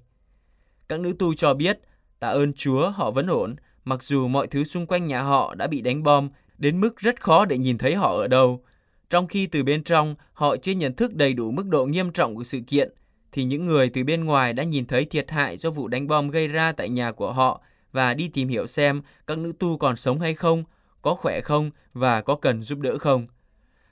Các 0.88 1.00
nữ 1.00 1.14
tu 1.20 1.34
cho 1.34 1.54
biết, 1.54 1.80
tạ 2.20 2.28
ơn 2.28 2.54
Chúa 2.54 2.90
họ 2.90 3.12
vẫn 3.12 3.28
ổn, 3.28 3.56
mặc 3.86 4.04
dù 4.04 4.28
mọi 4.28 4.48
thứ 4.48 4.64
xung 4.64 4.86
quanh 4.86 5.08
nhà 5.08 5.22
họ 5.22 5.56
đã 5.56 5.68
bị 5.68 5.82
đánh 5.82 6.04
bom 6.04 6.30
đến 6.58 6.82
mức 6.82 6.98
rất 6.98 7.22
khó 7.22 7.46
để 7.46 7.58
nhìn 7.58 7.78
thấy 7.78 7.96
họ 7.96 8.18
ở 8.18 8.28
đâu. 8.28 8.64
Trong 9.10 9.28
khi 9.28 9.48
từ 9.48 9.64
bên 9.64 9.84
trong 9.84 10.16
họ 10.34 10.58
chưa 10.58 10.72
nhận 10.72 10.96
thức 10.96 11.14
đầy 11.14 11.34
đủ 11.34 11.52
mức 11.52 11.68
độ 11.68 11.86
nghiêm 11.86 12.12
trọng 12.12 12.36
của 12.36 12.44
sự 12.44 12.60
kiện, 12.68 12.94
thì 13.34 13.44
những 13.44 13.66
người 13.66 13.90
từ 13.90 14.04
bên 14.04 14.24
ngoài 14.24 14.54
đã 14.54 14.64
nhìn 14.64 14.86
thấy 14.86 15.06
thiệt 15.06 15.32
hại 15.32 15.58
do 15.58 15.70
vụ 15.70 15.88
đánh 15.88 16.08
bom 16.08 16.30
gây 16.30 16.48
ra 16.48 16.72
tại 16.72 16.90
nhà 16.90 17.12
của 17.12 17.32
họ 17.32 17.62
và 17.92 18.14
đi 18.14 18.28
tìm 18.28 18.48
hiểu 18.48 18.68
xem 18.68 19.02
các 19.28 19.38
nữ 19.38 19.54
tu 19.60 19.78
còn 19.78 19.96
sống 19.96 20.20
hay 20.20 20.34
không, 20.34 20.64
có 21.02 21.16
khỏe 21.16 21.42
không 21.42 21.72
và 21.94 22.22
có 22.22 22.36
cần 22.36 22.62
giúp 22.62 22.80
đỡ 22.80 22.98
không. 22.98 23.28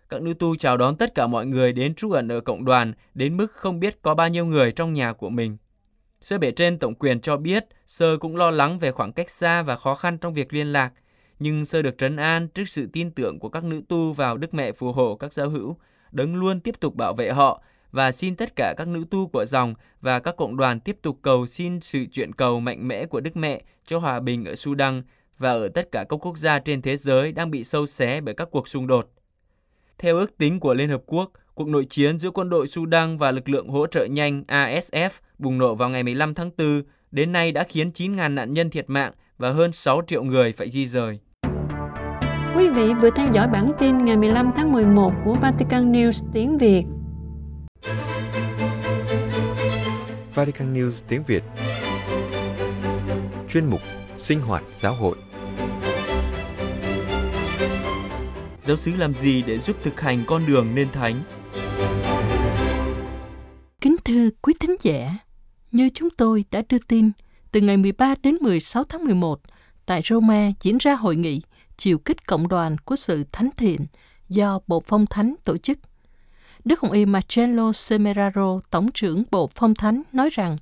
Các 0.09 0.21
nữ 0.21 0.33
tu 0.33 0.55
chào 0.55 0.77
đón 0.77 0.97
tất 0.97 1.15
cả 1.15 1.27
mọi 1.27 1.45
người 1.45 1.73
đến 1.73 1.95
trú 1.95 2.11
ẩn 2.11 2.27
ở 2.31 2.41
cộng 2.41 2.65
đoàn 2.65 2.93
đến 3.13 3.37
mức 3.37 3.51
không 3.51 3.79
biết 3.79 4.01
có 4.01 4.15
bao 4.15 4.29
nhiêu 4.29 4.45
người 4.45 4.71
trong 4.71 4.93
nhà 4.93 5.13
của 5.13 5.29
mình. 5.29 5.57
Sơ 6.21 6.37
bể 6.37 6.51
trên 6.51 6.79
tổng 6.79 6.95
quyền 6.95 7.21
cho 7.21 7.37
biết 7.37 7.65
Sơ 7.87 8.17
cũng 8.17 8.35
lo 8.35 8.51
lắng 8.51 8.79
về 8.79 8.91
khoảng 8.91 9.13
cách 9.13 9.29
xa 9.29 9.61
và 9.61 9.75
khó 9.75 9.95
khăn 9.95 10.17
trong 10.17 10.33
việc 10.33 10.53
liên 10.53 10.67
lạc, 10.67 10.93
nhưng 11.39 11.65
Sơ 11.65 11.81
được 11.81 11.97
trấn 11.97 12.15
an 12.15 12.47
trước 12.47 12.69
sự 12.69 12.87
tin 12.93 13.11
tưởng 13.11 13.39
của 13.39 13.49
các 13.49 13.63
nữ 13.63 13.81
tu 13.89 14.13
vào 14.13 14.37
Đức 14.37 14.53
Mẹ 14.53 14.71
phù 14.71 14.91
hộ 14.91 15.15
các 15.15 15.33
giáo 15.33 15.49
hữu, 15.49 15.77
đấng 16.11 16.35
luôn 16.35 16.59
tiếp 16.59 16.79
tục 16.79 16.95
bảo 16.95 17.13
vệ 17.13 17.31
họ 17.31 17.63
và 17.91 18.11
xin 18.11 18.35
tất 18.35 18.55
cả 18.55 18.73
các 18.77 18.87
nữ 18.87 19.05
tu 19.11 19.27
của 19.27 19.45
dòng 19.45 19.73
và 20.01 20.19
các 20.19 20.35
cộng 20.37 20.57
đoàn 20.57 20.79
tiếp 20.79 20.97
tục 21.01 21.19
cầu 21.21 21.47
xin 21.47 21.79
sự 21.79 22.05
chuyển 22.11 22.33
cầu 22.33 22.59
mạnh 22.59 22.87
mẽ 22.87 23.05
của 23.05 23.19
Đức 23.19 23.37
Mẹ 23.37 23.61
cho 23.85 23.99
hòa 23.99 24.19
bình 24.19 24.45
ở 24.45 24.55
Sudan 24.55 25.03
và 25.37 25.51
ở 25.51 25.67
tất 25.67 25.91
cả 25.91 26.05
các 26.09 26.25
quốc 26.25 26.37
gia 26.37 26.59
trên 26.59 26.81
thế 26.81 26.97
giới 26.97 27.31
đang 27.31 27.51
bị 27.51 27.63
sâu 27.63 27.85
xé 27.85 28.21
bởi 28.21 28.33
các 28.33 28.47
cuộc 28.51 28.67
xung 28.67 28.87
đột. 28.87 29.09
Theo 29.97 30.17
ước 30.17 30.37
tính 30.37 30.59
của 30.59 30.73
Liên 30.73 30.89
Hợp 30.89 31.01
Quốc, 31.05 31.31
cuộc 31.53 31.67
nội 31.67 31.85
chiến 31.89 32.19
giữa 32.19 32.31
quân 32.31 32.49
đội 32.49 32.67
Sudan 32.67 33.17
và 33.17 33.31
lực 33.31 33.49
lượng 33.49 33.69
hỗ 33.69 33.87
trợ 33.87 34.05
nhanh 34.05 34.43
ASF 34.47 35.09
bùng 35.37 35.57
nổ 35.57 35.75
vào 35.75 35.89
ngày 35.89 36.03
15 36.03 36.33
tháng 36.33 36.49
4 36.57 36.83
đến 37.11 37.31
nay 37.31 37.51
đã 37.51 37.63
khiến 37.63 37.91
9.000 37.93 38.33
nạn 38.33 38.53
nhân 38.53 38.69
thiệt 38.69 38.89
mạng 38.89 39.13
và 39.37 39.49
hơn 39.49 39.73
6 39.73 40.01
triệu 40.07 40.23
người 40.23 40.51
phải 40.51 40.69
di 40.69 40.87
rời. 40.87 41.19
Quý 42.55 42.69
vị 42.69 42.93
vừa 43.01 43.09
theo 43.09 43.27
dõi 43.33 43.47
bản 43.47 43.71
tin 43.79 44.05
ngày 44.05 44.17
15 44.17 44.51
tháng 44.55 44.71
11 44.71 45.13
của 45.25 45.33
Vatican 45.33 45.91
News 45.91 46.29
tiếng 46.33 46.57
Việt. 46.57 46.83
Vatican 50.35 50.73
News 50.73 50.91
tiếng 51.07 51.23
Việt 51.27 51.43
Chuyên 53.49 53.65
mục 53.65 53.81
Sinh 54.17 54.39
hoạt 54.39 54.63
giáo 54.79 54.95
hội 54.95 55.17
Giáo 58.61 58.77
sứ 58.77 58.95
làm 58.95 59.13
gì 59.13 59.41
để 59.41 59.59
giúp 59.59 59.77
thực 59.83 60.01
hành 60.01 60.23
con 60.27 60.45
đường 60.47 60.75
nên 60.75 60.91
thánh? 60.91 61.23
Kính 63.81 63.95
thưa 64.05 64.29
quý 64.41 64.53
thính 64.59 64.75
giả, 64.81 65.17
như 65.71 65.89
chúng 65.89 66.09
tôi 66.09 66.45
đã 66.51 66.61
đưa 66.69 66.77
tin, 66.87 67.11
từ 67.51 67.61
ngày 67.61 67.77
13 67.77 68.15
đến 68.23 68.37
16 68.41 68.83
tháng 68.83 69.05
11, 69.05 69.41
tại 69.85 70.01
Roma 70.05 70.51
diễn 70.61 70.77
ra 70.77 70.95
hội 70.95 71.15
nghị 71.15 71.41
chiều 71.77 71.97
kích 71.97 72.27
cộng 72.27 72.47
đoàn 72.47 72.77
của 72.77 72.95
sự 72.95 73.23
thánh 73.31 73.49
thiện 73.57 73.85
do 74.29 74.59
Bộ 74.67 74.79
Phong 74.87 75.05
Thánh 75.05 75.35
tổ 75.43 75.57
chức. 75.57 75.77
Đức 76.65 76.79
Hồng 76.79 76.91
Y 76.91 77.05
Marcello 77.05 77.71
Semeraro, 77.71 78.59
Tổng 78.69 78.91
trưởng 78.91 79.23
Bộ 79.31 79.49
Phong 79.55 79.75
Thánh, 79.75 80.01
nói 80.13 80.29
rằng 80.29 80.57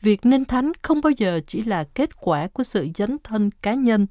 việc 0.00 0.26
nên 0.26 0.44
thánh 0.44 0.72
không 0.82 1.00
bao 1.00 1.10
giờ 1.10 1.40
chỉ 1.46 1.62
là 1.62 1.84
kết 1.84 2.20
quả 2.20 2.48
của 2.48 2.62
sự 2.62 2.88
dấn 2.94 3.16
thân 3.24 3.50
cá 3.62 3.74
nhân, 3.74 4.06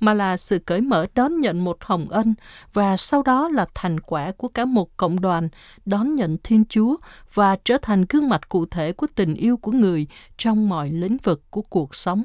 mà 0.00 0.14
là 0.14 0.36
sự 0.36 0.58
cởi 0.58 0.80
mở 0.80 1.06
đón 1.14 1.40
nhận 1.40 1.64
một 1.64 1.76
hồng 1.80 2.08
ân 2.08 2.34
và 2.72 2.96
sau 2.96 3.22
đó 3.22 3.48
là 3.48 3.66
thành 3.74 4.00
quả 4.00 4.32
của 4.36 4.48
cả 4.48 4.64
một 4.64 4.96
cộng 4.96 5.20
đoàn 5.20 5.48
đón 5.84 6.14
nhận 6.14 6.36
Thiên 6.44 6.64
Chúa 6.64 6.96
và 7.34 7.56
trở 7.64 7.78
thành 7.82 8.04
gương 8.08 8.28
mặt 8.28 8.48
cụ 8.48 8.66
thể 8.66 8.92
của 8.92 9.06
tình 9.14 9.34
yêu 9.34 9.56
của 9.56 9.72
người 9.72 10.06
trong 10.36 10.68
mọi 10.68 10.90
lĩnh 10.90 11.16
vực 11.22 11.42
của 11.50 11.62
cuộc 11.62 11.94
sống. 11.94 12.22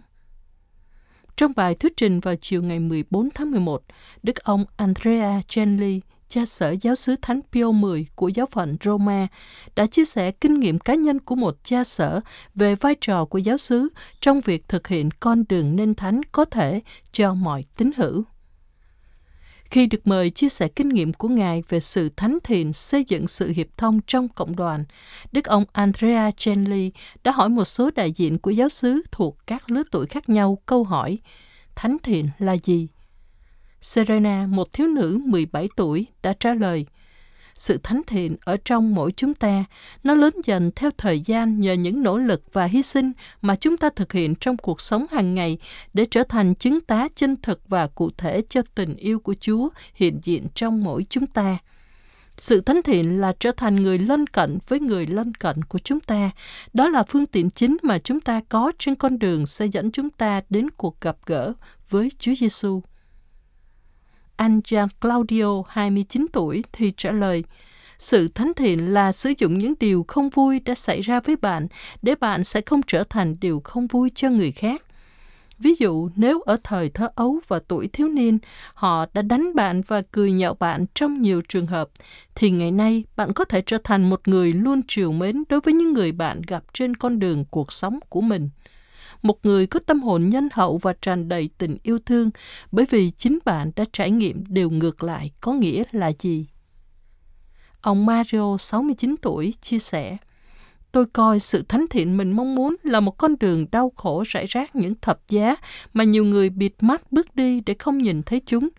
Trong 1.37 1.53
bài 1.55 1.75
thuyết 1.75 1.97
trình 1.97 2.19
vào 2.19 2.35
chiều 2.35 2.63
ngày 2.63 2.79
14 2.79 3.29
tháng 3.35 3.51
11, 3.51 3.83
Đức 4.23 4.35
ông 4.35 4.65
Andrea 4.77 5.41
Genli, 5.55 6.01
cha 6.27 6.45
sở 6.45 6.75
giáo 6.81 6.95
sứ 6.95 7.15
Thánh 7.21 7.41
Pio 7.51 7.71
X 7.71 8.11
của 8.15 8.27
giáo 8.27 8.45
phận 8.45 8.77
Roma, 8.83 9.27
đã 9.75 9.85
chia 9.85 10.05
sẻ 10.05 10.31
kinh 10.31 10.59
nghiệm 10.59 10.79
cá 10.79 10.95
nhân 10.95 11.19
của 11.19 11.35
một 11.35 11.63
cha 11.63 11.83
sở 11.83 12.21
về 12.55 12.75
vai 12.75 12.95
trò 13.01 13.25
của 13.25 13.37
giáo 13.37 13.57
sứ 13.57 13.89
trong 14.21 14.41
việc 14.41 14.67
thực 14.67 14.87
hiện 14.87 15.09
con 15.11 15.43
đường 15.49 15.75
nên 15.75 15.95
thánh 15.95 16.21
có 16.31 16.45
thể 16.45 16.81
cho 17.11 17.33
mọi 17.33 17.63
tín 17.77 17.91
hữu. 17.97 18.23
Khi 19.63 19.85
được 19.85 20.07
mời 20.07 20.29
chia 20.29 20.49
sẻ 20.49 20.67
kinh 20.67 20.89
nghiệm 20.89 21.13
của 21.13 21.27
Ngài 21.27 21.63
về 21.69 21.79
sự 21.79 22.09
thánh 22.17 22.37
thiện 22.43 22.73
xây 22.73 23.03
dựng 23.07 23.27
sự 23.27 23.49
hiệp 23.49 23.67
thông 23.77 23.99
trong 24.07 24.29
cộng 24.29 24.55
đoàn, 24.55 24.85
Đức 25.31 25.45
ông 25.45 25.65
Andrea 25.71 26.31
Genli 26.45 26.91
đã 27.23 27.31
hỏi 27.31 27.49
một 27.49 27.65
số 27.65 27.91
đại 27.95 28.11
diện 28.11 28.37
của 28.37 28.51
giáo 28.51 28.69
xứ 28.69 29.01
thuộc 29.11 29.37
các 29.47 29.69
lứa 29.71 29.83
tuổi 29.91 30.05
khác 30.05 30.29
nhau 30.29 30.57
câu 30.65 30.83
hỏi 30.83 31.19
Thánh 31.77 31.97
thiện 32.03 32.29
là 32.37 32.55
gì? 32.63 32.87
Serena, 33.81 34.47
một 34.49 34.73
thiếu 34.73 34.87
nữ 34.87 35.19
17 35.25 35.69
tuổi, 35.75 36.07
đã 36.21 36.33
trả 36.39 36.53
lời 36.53 36.85
Sự 37.57 37.77
thánh 37.83 38.01
thiện 38.07 38.35
ở 38.45 38.57
trong 38.65 38.95
mỗi 38.95 39.11
chúng 39.11 39.33
ta, 39.33 39.63
nó 40.03 40.15
lớn 40.15 40.33
dần 40.43 40.71
theo 40.75 40.91
thời 40.97 41.19
gian 41.19 41.59
nhờ 41.59 41.73
những 41.73 42.03
nỗ 42.03 42.17
lực 42.17 42.43
và 42.53 42.65
hy 42.65 42.81
sinh 42.81 43.11
mà 43.41 43.55
chúng 43.55 43.77
ta 43.77 43.89
thực 43.95 44.13
hiện 44.13 44.35
trong 44.35 44.57
cuộc 44.57 44.81
sống 44.81 45.05
hàng 45.11 45.33
ngày 45.33 45.57
để 45.93 46.05
trở 46.11 46.23
thành 46.23 46.55
chứng 46.55 46.81
tá 46.81 47.07
chân 47.15 47.35
thực 47.41 47.69
và 47.69 47.87
cụ 47.87 48.09
thể 48.17 48.41
cho 48.49 48.61
tình 48.75 48.95
yêu 48.95 49.19
của 49.19 49.35
Chúa 49.39 49.69
hiện 49.93 50.19
diện 50.23 50.47
trong 50.55 50.83
mỗi 50.83 51.05
chúng 51.09 51.27
ta. 51.27 51.57
Sự 52.37 52.61
thánh 52.61 52.81
thiện 52.83 53.21
là 53.21 53.33
trở 53.39 53.51
thành 53.51 53.75
người 53.75 53.97
lân 53.97 54.27
cận 54.27 54.57
với 54.67 54.79
người 54.79 55.07
lân 55.07 55.33
cận 55.33 55.63
của 55.63 55.79
chúng 55.79 55.99
ta. 55.99 56.31
Đó 56.73 56.89
là 56.89 57.03
phương 57.03 57.25
tiện 57.25 57.49
chính 57.49 57.77
mà 57.83 57.99
chúng 57.99 58.21
ta 58.21 58.41
có 58.49 58.71
trên 58.79 58.95
con 58.95 59.19
đường 59.19 59.45
sẽ 59.45 59.65
dẫn 59.65 59.91
chúng 59.91 60.09
ta 60.09 60.41
đến 60.49 60.69
cuộc 60.69 61.01
gặp 61.01 61.17
gỡ 61.25 61.53
với 61.89 62.11
Chúa 62.19 62.33
Giêsu. 62.35 62.81
Anh 64.37 64.61
Gian 64.67 64.87
Claudio, 65.01 65.63
29 65.67 66.25
tuổi, 66.33 66.63
thì 66.73 66.91
trả 66.97 67.11
lời, 67.11 67.43
sự 67.97 68.27
thánh 68.27 68.51
thiện 68.55 68.93
là 68.93 69.11
sử 69.11 69.33
dụng 69.37 69.57
những 69.57 69.73
điều 69.79 70.05
không 70.07 70.29
vui 70.29 70.59
đã 70.59 70.75
xảy 70.75 71.01
ra 71.01 71.19
với 71.19 71.35
bạn 71.35 71.67
để 72.01 72.15
bạn 72.15 72.43
sẽ 72.43 72.61
không 72.61 72.81
trở 72.87 73.03
thành 73.03 73.35
điều 73.41 73.61
không 73.63 73.87
vui 73.87 74.11
cho 74.15 74.29
người 74.29 74.51
khác. 74.51 74.81
Ví 75.59 75.73
dụ, 75.79 76.09
nếu 76.15 76.41
ở 76.41 76.57
thời 76.63 76.89
thơ 76.89 77.09
ấu 77.15 77.39
và 77.47 77.59
tuổi 77.67 77.87
thiếu 77.87 78.07
niên, 78.07 78.39
họ 78.73 79.05
đã 79.13 79.21
đánh 79.21 79.55
bạn 79.55 79.81
và 79.87 80.01
cười 80.11 80.31
nhạo 80.31 80.53
bạn 80.53 80.85
trong 80.93 81.21
nhiều 81.21 81.41
trường 81.49 81.67
hợp, 81.67 81.89
thì 82.35 82.51
ngày 82.51 82.71
nay 82.71 83.03
bạn 83.15 83.33
có 83.33 83.45
thể 83.45 83.61
trở 83.61 83.77
thành 83.83 84.09
một 84.09 84.27
người 84.27 84.53
luôn 84.53 84.81
triều 84.87 85.11
mến 85.11 85.43
đối 85.49 85.61
với 85.61 85.73
những 85.73 85.93
người 85.93 86.11
bạn 86.11 86.41
gặp 86.47 86.63
trên 86.73 86.95
con 86.95 87.19
đường 87.19 87.45
cuộc 87.51 87.73
sống 87.73 87.99
của 88.09 88.21
mình. 88.21 88.49
Một 89.21 89.45
người 89.45 89.67
có 89.67 89.79
tâm 89.79 90.01
hồn 90.01 90.29
nhân 90.29 90.49
hậu 90.51 90.77
và 90.77 90.93
tràn 91.01 91.29
đầy 91.29 91.49
tình 91.57 91.77
yêu 91.83 91.99
thương, 92.05 92.29
bởi 92.71 92.85
vì 92.89 93.11
chính 93.11 93.39
bạn 93.45 93.71
đã 93.75 93.85
trải 93.93 94.11
nghiệm 94.11 94.43
điều 94.47 94.69
ngược 94.69 95.03
lại 95.03 95.31
có 95.41 95.53
nghĩa 95.53 95.83
là 95.91 96.11
gì? 96.19 96.45
Ông 97.81 98.05
Mario, 98.05 98.57
69 98.57 99.15
tuổi, 99.21 99.53
chia 99.61 99.79
sẻ, 99.79 100.17
Tôi 100.91 101.05
coi 101.05 101.39
sự 101.39 101.63
thánh 101.69 101.85
thiện 101.89 102.17
mình 102.17 102.31
mong 102.31 102.55
muốn 102.55 102.75
là 102.83 102.99
một 102.99 103.17
con 103.17 103.35
đường 103.39 103.65
đau 103.71 103.91
khổ 103.95 104.23
rải 104.27 104.45
rác 104.45 104.75
những 104.75 104.95
thập 105.01 105.19
giá 105.29 105.55
mà 105.93 106.03
nhiều 106.03 106.25
người 106.25 106.49
bịt 106.49 106.73
mắt 106.81 107.11
bước 107.11 107.35
đi 107.35 107.61
để 107.65 107.75
không 107.79 107.97
nhìn 107.97 108.23
thấy 108.23 108.41
chúng, 108.45 108.69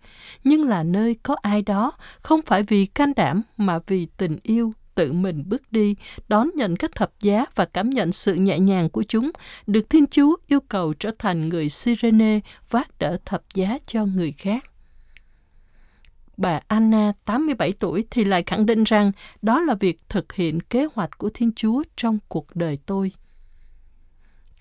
nhưng 0.43 0.67
là 0.67 0.83
nơi 0.83 1.15
có 1.23 1.35
ai 1.41 1.61
đó, 1.61 1.91
không 2.21 2.41
phải 2.41 2.63
vì 2.63 2.85
can 2.85 3.13
đảm 3.15 3.41
mà 3.57 3.79
vì 3.87 4.07
tình 4.17 4.37
yêu 4.43 4.73
tự 4.99 5.13
mình 5.13 5.43
bước 5.45 5.71
đi, 5.71 5.95
đón 6.27 6.49
nhận 6.55 6.75
các 6.75 6.95
thập 6.95 7.11
giá 7.19 7.45
và 7.55 7.65
cảm 7.65 7.89
nhận 7.89 8.11
sự 8.11 8.33
nhẹ 8.33 8.59
nhàng 8.59 8.89
của 8.89 9.03
chúng, 9.03 9.31
được 9.67 9.89
Thiên 9.89 10.07
Chúa 10.07 10.35
yêu 10.47 10.59
cầu 10.59 10.93
trở 10.93 11.11
thành 11.19 11.49
người 11.49 11.69
Sirene 11.69 12.39
vác 12.69 12.99
đỡ 12.99 13.17
thập 13.25 13.43
giá 13.53 13.77
cho 13.87 14.05
người 14.05 14.31
khác 14.31 14.63
bà 16.37 16.59
Anna, 16.67 17.13
87 17.25 17.71
tuổi, 17.71 18.03
thì 18.11 18.23
lại 18.23 18.43
khẳng 18.45 18.65
định 18.65 18.83
rằng 18.83 19.11
đó 19.41 19.59
là 19.59 19.75
việc 19.75 19.99
thực 20.09 20.33
hiện 20.33 20.61
kế 20.61 20.87
hoạch 20.93 21.17
của 21.17 21.29
Thiên 21.33 21.51
Chúa 21.55 21.83
trong 21.95 22.19
cuộc 22.27 22.55
đời 22.55 22.77
tôi. 22.85 23.11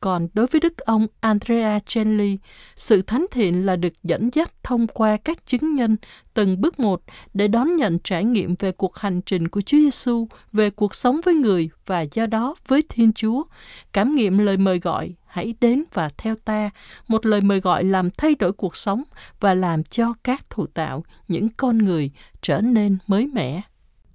Còn 0.00 0.28
đối 0.34 0.46
với 0.46 0.60
đức 0.60 0.78
ông 0.78 1.06
Andrea 1.20 1.78
Chenley, 1.86 2.38
sự 2.74 3.02
thánh 3.02 3.26
thiện 3.30 3.66
là 3.66 3.76
được 3.76 3.92
dẫn 4.02 4.30
dắt 4.32 4.52
thông 4.62 4.86
qua 4.86 5.16
các 5.24 5.46
chứng 5.46 5.74
nhân 5.74 5.96
từng 6.34 6.60
bước 6.60 6.80
một 6.80 7.02
để 7.34 7.48
đón 7.48 7.76
nhận 7.76 7.98
trải 7.98 8.24
nghiệm 8.24 8.54
về 8.58 8.72
cuộc 8.72 8.96
hành 8.96 9.20
trình 9.20 9.48
của 9.48 9.60
Chúa 9.60 9.78
Giêsu, 9.78 10.28
về 10.52 10.70
cuộc 10.70 10.94
sống 10.94 11.20
với 11.24 11.34
người 11.34 11.70
và 11.86 12.00
do 12.00 12.26
đó 12.26 12.54
với 12.66 12.82
Thiên 12.88 13.12
Chúa, 13.12 13.44
cảm 13.92 14.14
nghiệm 14.14 14.38
lời 14.38 14.56
mời 14.56 14.78
gọi 14.78 15.14
hãy 15.26 15.54
đến 15.60 15.84
và 15.92 16.10
theo 16.18 16.34
ta, 16.44 16.70
một 17.08 17.26
lời 17.26 17.40
mời 17.40 17.60
gọi 17.60 17.84
làm 17.84 18.10
thay 18.10 18.34
đổi 18.34 18.52
cuộc 18.52 18.76
sống 18.76 19.02
và 19.40 19.54
làm 19.54 19.82
cho 19.82 20.14
các 20.24 20.50
thủ 20.50 20.66
tạo, 20.66 21.04
những 21.28 21.48
con 21.56 21.78
người 21.78 22.10
trở 22.40 22.60
nên 22.60 22.98
mới 23.06 23.26
mẻ. 23.26 23.60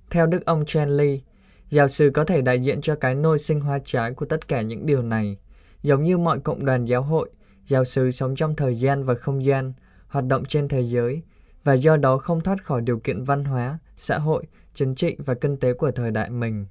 Theo 0.09 0.27
Đức 0.27 0.45
ông 0.45 0.65
Chenley, 0.65 1.21
giáo 1.69 1.87
sư 1.87 2.11
có 2.13 2.25
thể 2.25 2.41
đại 2.41 2.59
diện 2.59 2.81
cho 2.81 2.95
cái 2.95 3.15
nôi 3.15 3.39
sinh 3.39 3.59
hoa 3.59 3.79
trái 3.85 4.11
của 4.11 4.25
tất 4.25 4.47
cả 4.47 4.61
những 4.61 4.85
điều 4.85 5.01
này. 5.01 5.37
Giống 5.83 6.03
như 6.03 6.17
mọi 6.17 6.39
cộng 6.39 6.65
đoàn 6.65 6.85
giáo 6.85 7.01
hội, 7.01 7.29
giáo 7.67 7.85
sứ 7.85 8.11
sống 8.11 8.35
trong 8.35 8.55
thời 8.55 8.79
gian 8.79 9.03
và 9.03 9.15
không 9.15 9.45
gian, 9.45 9.73
hoạt 10.07 10.25
động 10.25 10.45
trên 10.45 10.67
thế 10.67 10.81
giới, 10.81 11.21
và 11.63 11.73
do 11.73 11.97
đó 11.97 12.17
không 12.17 12.41
thoát 12.41 12.65
khỏi 12.65 12.81
điều 12.81 12.99
kiện 12.99 13.23
văn 13.23 13.43
hóa, 13.43 13.79
xã 13.97 14.17
hội, 14.17 14.43
chính 14.73 14.95
trị 14.95 15.17
và 15.25 15.33
kinh 15.33 15.57
tế 15.57 15.73
của 15.73 15.91
thời 15.91 16.11
đại 16.11 16.29
mình. 16.29 16.65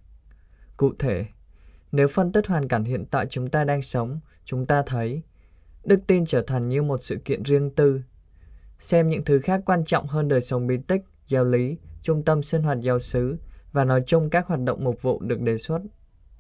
Cụ 0.77 0.93
thể, 0.99 1.27
nếu 1.93 2.09
phân 2.09 2.33
tích 2.33 2.47
hoàn 2.47 2.69
cảnh 2.69 2.85
hiện 2.85 3.05
tại 3.11 3.27
chúng 3.27 3.49
ta 3.49 3.65
đang 3.65 3.83
sống, 3.83 4.21
chúng 4.45 4.67
ta 4.67 4.83
thấy 4.87 5.23
đức 5.85 6.01
tin 6.07 6.27
trở 6.27 6.43
thành 6.43 6.69
như 6.69 6.83
một 6.83 7.03
sự 7.03 7.17
kiện 7.17 7.43
riêng 7.43 7.71
tư. 7.71 8.03
Xem 8.79 9.09
những 9.09 9.25
thứ 9.25 9.41
khác 9.41 9.61
quan 9.67 9.85
trọng 9.85 10.07
hơn 10.07 10.29
đời 10.29 10.41
sống 10.41 10.67
bí 10.67 10.77
tích, 10.87 11.03
giáo 11.29 11.45
lý, 11.45 11.79
trung 12.03 12.23
tâm 12.23 12.43
sinh 12.43 12.63
hoạt 12.63 12.81
giáo 12.81 12.99
xứ 12.99 13.37
và 13.73 13.85
nói 13.85 14.03
chung 14.07 14.31
các 14.31 14.47
hoạt 14.47 14.61
động 14.61 14.85
mục 14.85 15.03
vụ 15.03 15.21
được 15.21 15.41
đề 15.41 15.59
xuất. 15.59 15.83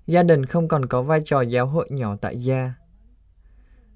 Gia 0.07 0.23
đình 0.23 0.47
không 0.47 0.69
còn 0.69 0.87
có 0.87 1.03
vai 1.03 1.21
trò 1.25 1.41
giáo 1.41 1.67
hội 1.67 1.89
nhỏ 1.91 2.17
tại 2.21 2.39
gia. 2.39 2.75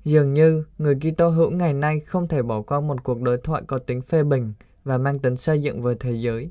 Dường 0.04 0.34
như 0.34 0.64
người 0.78 0.94
Kitô 0.94 1.28
hữu 1.28 1.50
ngày 1.50 1.72
nay 1.72 2.00
không 2.00 2.28
thể 2.28 2.42
bỏ 2.42 2.62
qua 2.62 2.80
một 2.80 3.04
cuộc 3.04 3.20
đối 3.20 3.38
thoại 3.38 3.62
có 3.66 3.78
tính 3.78 4.02
phê 4.02 4.22
bình 4.22 4.52
và 4.84 4.98
mang 4.98 5.18
tính 5.18 5.36
xây 5.36 5.62
dựng 5.62 5.82
với 5.82 5.96
thế 6.00 6.12
giới, 6.12 6.50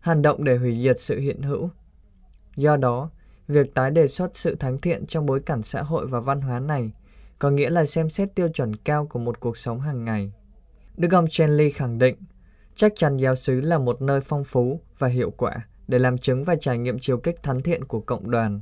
hành 0.00 0.22
động 0.22 0.44
để 0.44 0.56
hủy 0.56 0.82
diệt 0.82 1.00
sự 1.00 1.18
hiện 1.18 1.42
hữu. 1.42 1.70
Do 2.56 2.76
đó, 2.76 3.10
Việc 3.48 3.74
tái 3.74 3.90
đề 3.90 4.06
xuất 4.06 4.36
sự 4.36 4.54
thánh 4.54 4.78
thiện 4.78 5.06
trong 5.06 5.26
bối 5.26 5.40
cảnh 5.40 5.62
xã 5.62 5.82
hội 5.82 6.06
và 6.06 6.20
văn 6.20 6.40
hóa 6.40 6.60
này 6.60 6.92
có 7.38 7.50
nghĩa 7.50 7.70
là 7.70 7.86
xem 7.86 8.10
xét 8.10 8.34
tiêu 8.34 8.48
chuẩn 8.48 8.76
cao 8.76 9.06
của 9.06 9.18
một 9.18 9.40
cuộc 9.40 9.56
sống 9.56 9.80
hàng 9.80 10.04
ngày. 10.04 10.32
Đức 10.96 11.12
ông 11.12 11.26
Chenley 11.28 11.70
khẳng 11.70 11.98
định, 11.98 12.16
chắc 12.74 12.92
chắn 12.96 13.16
giáo 13.16 13.34
xứ 13.34 13.60
là 13.60 13.78
một 13.78 14.02
nơi 14.02 14.20
phong 14.20 14.44
phú 14.44 14.80
và 14.98 15.08
hiệu 15.08 15.30
quả 15.30 15.66
để 15.88 15.98
làm 15.98 16.18
chứng 16.18 16.44
và 16.44 16.56
trải 16.60 16.78
nghiệm 16.78 16.98
chiều 16.98 17.18
kích 17.18 17.42
thánh 17.42 17.62
thiện 17.62 17.84
của 17.84 18.00
cộng 18.00 18.30
đoàn. 18.30 18.60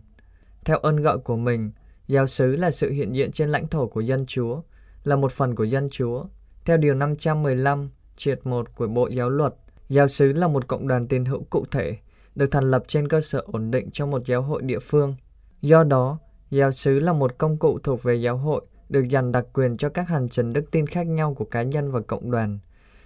Theo 0.64 0.78
ơn 0.78 0.96
gọi 0.96 1.18
của 1.18 1.36
mình, 1.36 1.70
giáo 2.08 2.26
xứ 2.26 2.56
là 2.56 2.70
sự 2.70 2.90
hiện 2.90 3.14
diện 3.14 3.32
trên 3.32 3.48
lãnh 3.48 3.68
thổ 3.68 3.86
của 3.86 4.00
dân 4.00 4.26
Chúa, 4.26 4.60
là 5.04 5.16
một 5.16 5.32
phần 5.32 5.54
của 5.54 5.64
dân 5.64 5.88
Chúa. 5.90 6.24
Theo 6.64 6.76
Điều 6.76 6.94
515, 6.94 7.90
triệt 8.16 8.40
1 8.44 8.74
của 8.74 8.86
Bộ 8.86 9.08
Giáo 9.08 9.30
luật, 9.30 9.54
giáo 9.88 10.08
xứ 10.08 10.32
là 10.32 10.48
một 10.48 10.68
cộng 10.68 10.88
đoàn 10.88 11.08
tín 11.08 11.24
hữu 11.24 11.42
cụ 11.50 11.64
thể 11.70 11.96
được 12.34 12.46
thành 12.50 12.70
lập 12.70 12.82
trên 12.88 13.08
cơ 13.08 13.20
sở 13.20 13.42
ổn 13.46 13.70
định 13.70 13.90
trong 13.90 14.10
một 14.10 14.26
giáo 14.26 14.42
hội 14.42 14.62
địa 14.62 14.78
phương. 14.78 15.16
Do 15.62 15.84
đó, 15.84 16.18
giáo 16.50 16.72
sứ 16.72 16.98
là 16.98 17.12
một 17.12 17.38
công 17.38 17.56
cụ 17.56 17.78
thuộc 17.82 18.02
về 18.02 18.14
giáo 18.14 18.36
hội 18.36 18.62
được 18.88 19.08
dành 19.08 19.32
đặc 19.32 19.46
quyền 19.52 19.76
cho 19.76 19.88
các 19.88 20.08
hành 20.08 20.28
trình 20.28 20.52
đức 20.52 20.70
tin 20.70 20.86
khác 20.86 21.06
nhau 21.06 21.34
của 21.34 21.44
cá 21.44 21.62
nhân 21.62 21.92
và 21.92 22.00
cộng 22.00 22.30
đoàn. 22.30 22.58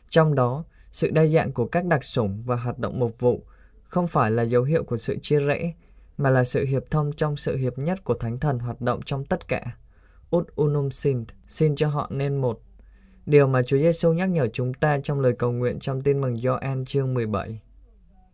Trong 0.09 0.35
đó, 0.35 0.65
sự 0.91 1.11
đa 1.11 1.27
dạng 1.27 1.53
của 1.53 1.67
các 1.67 1.85
đặc 1.85 2.05
sủng 2.05 2.43
và 2.47 2.57
hoạt 2.57 2.79
động 2.79 2.99
mục 2.99 3.21
vụ 3.21 3.45
không 3.85 4.07
phải 4.07 4.31
là 4.31 4.43
dấu 4.43 4.63
hiệu 4.63 4.85
của 4.85 4.97
sự 4.97 5.17
chia 5.23 5.41
rẽ, 5.41 5.75
mà 6.19 6.31
là 6.31 6.45
sự 6.45 6.65
hiệp 6.65 6.91
thông 6.91 7.13
trong 7.13 7.37
sự 7.37 7.57
hiệp 7.57 7.79
nhất 7.79 8.05
của 8.05 8.15
Thánh 8.15 8.39
Thần 8.39 8.59
hoạt 8.59 8.81
động 8.81 9.01
trong 9.03 9.25
tất 9.25 9.49
cả. 9.49 9.77
Ut 10.37 10.49
unum 10.57 10.89
sint, 10.89 11.29
xin 11.49 11.77
cho 11.77 11.89
họ 11.89 12.09
nên 12.11 12.37
một. 12.37 12.61
Điều 13.27 13.47
mà 13.47 13.63
Chúa 13.63 13.79
Giêsu 13.79 14.13
nhắc 14.13 14.31
nhở 14.31 14.49
chúng 14.53 14.75
ta 14.75 15.01
trong 15.03 15.21
lời 15.21 15.33
cầu 15.39 15.53
nguyện 15.53 15.79
trong 15.79 16.03
tin 16.03 16.21
mừng 16.21 16.37
Gioan 16.37 16.85
chương 16.85 17.15
17. 17.15 17.61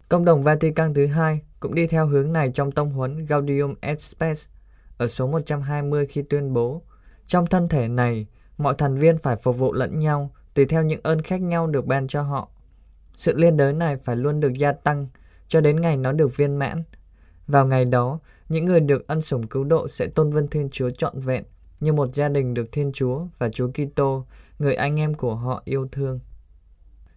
Cộng 0.09 0.25
đồng 0.25 0.43
Vatican 0.43 0.95
thứ 0.95 1.07
hai 1.07 1.41
cũng 1.61 1.75
đi 1.75 1.87
theo 1.87 2.07
hướng 2.07 2.33
này 2.33 2.51
trong 2.55 2.73
tông 2.73 2.91
huấn 2.91 3.27
Gaudium 3.27 3.75
et 3.81 4.01
Spes 4.01 4.49
ở 4.99 5.07
số 5.07 5.27
120 5.27 6.07
khi 6.07 6.23
tuyên 6.23 6.53
bố 6.53 6.83
trong 7.27 7.47
thân 7.47 7.69
thể 7.69 7.89
này, 7.89 8.27
mọi 8.59 8.75
thành 8.79 8.99
viên 8.99 9.19
phải 9.19 9.37
phục 9.37 9.59
vụ 9.59 9.73
lẫn 9.73 9.99
nhau 9.99 10.31
tùy 10.55 10.65
theo 10.65 10.83
những 10.83 11.01
ơn 11.03 11.23
khác 11.23 11.41
nhau 11.41 11.67
được 11.67 11.87
ban 11.87 12.07
cho 12.09 12.23
họ. 12.23 12.49
Sự 13.17 13.37
liên 13.37 13.57
đới 13.57 13.73
này 13.73 13.97
phải 13.97 14.17
luôn 14.17 14.41
được 14.41 14.53
gia 14.53 14.73
tăng 14.73 15.09
cho 15.49 15.61
đến 15.61 15.81
ngày 15.81 15.97
nó 15.97 16.13
được 16.13 16.37
viên 16.37 16.57
mãn. 16.57 16.83
Vào 17.51 17.67
ngày 17.67 17.85
đó, 17.85 18.19
những 18.49 18.65
người 18.65 18.81
được 18.81 19.07
ân 19.07 19.23
sủng 19.23 19.47
cứu 19.47 19.65
độ 19.65 19.89
sẽ 19.89 20.07
tôn 20.07 20.31
vân 20.31 20.49
Thiên 20.49 20.69
Chúa 20.73 20.91
trọn 20.91 21.21
vẹn 21.21 21.45
như 21.81 21.93
một 21.93 22.15
gia 22.15 22.29
đình 22.29 22.55
được 22.55 22.73
Thiên 22.73 22.93
Chúa 22.93 23.27
và 23.39 23.49
Chúa 23.49 23.69
Kitô, 23.69 24.25
người 24.59 24.75
anh 24.75 25.01
em 25.01 25.15
của 25.15 25.35
họ 25.35 25.63
yêu 25.65 25.89
thương. 25.93 26.21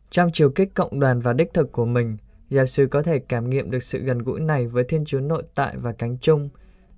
Trong 0.10 0.30
chiều 0.34 0.50
kích 0.50 0.74
cộng 0.74 1.00
đoàn 1.00 1.20
và 1.20 1.34
đích 1.34 1.54
thực 1.54 1.72
của 1.72 1.86
mình, 1.86 2.18
giáo 2.50 2.66
sư 2.66 2.88
có 2.88 3.04
thể 3.04 3.20
cảm 3.20 3.50
nghiệm 3.50 3.72
được 3.72 3.84
sự 3.84 4.00
gần 4.00 4.18
gũi 4.18 4.40
này 4.40 4.68
với 4.68 4.84
Thiên 4.84 5.06
Chúa 5.06 5.20
nội 5.20 5.44
tại 5.56 5.78
và 5.78 5.92
cánh 5.92 6.18
chung, 6.22 6.50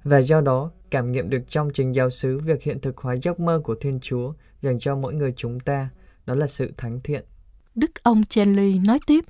và 0.03 0.21
do 0.21 0.41
đó 0.41 0.71
cảm 0.89 1.11
nghiệm 1.11 1.29
được 1.29 1.41
trong 1.47 1.69
trình 1.73 1.95
giáo 1.95 2.09
sứ 2.09 2.37
việc 2.39 2.63
hiện 2.63 2.79
thực 2.79 2.97
hóa 2.97 3.15
giấc 3.21 3.39
mơ 3.39 3.61
của 3.63 3.75
Thiên 3.75 3.99
Chúa 3.99 4.33
dành 4.61 4.79
cho 4.79 4.95
mỗi 4.95 5.13
người 5.13 5.33
chúng 5.35 5.59
ta, 5.59 5.89
đó 6.25 6.35
là 6.35 6.47
sự 6.47 6.71
thánh 6.77 6.99
thiện. 7.03 7.23
Đức 7.75 7.91
ông 8.03 8.23
Chenley 8.23 8.79
nói 8.79 8.99
tiếp, 9.07 9.25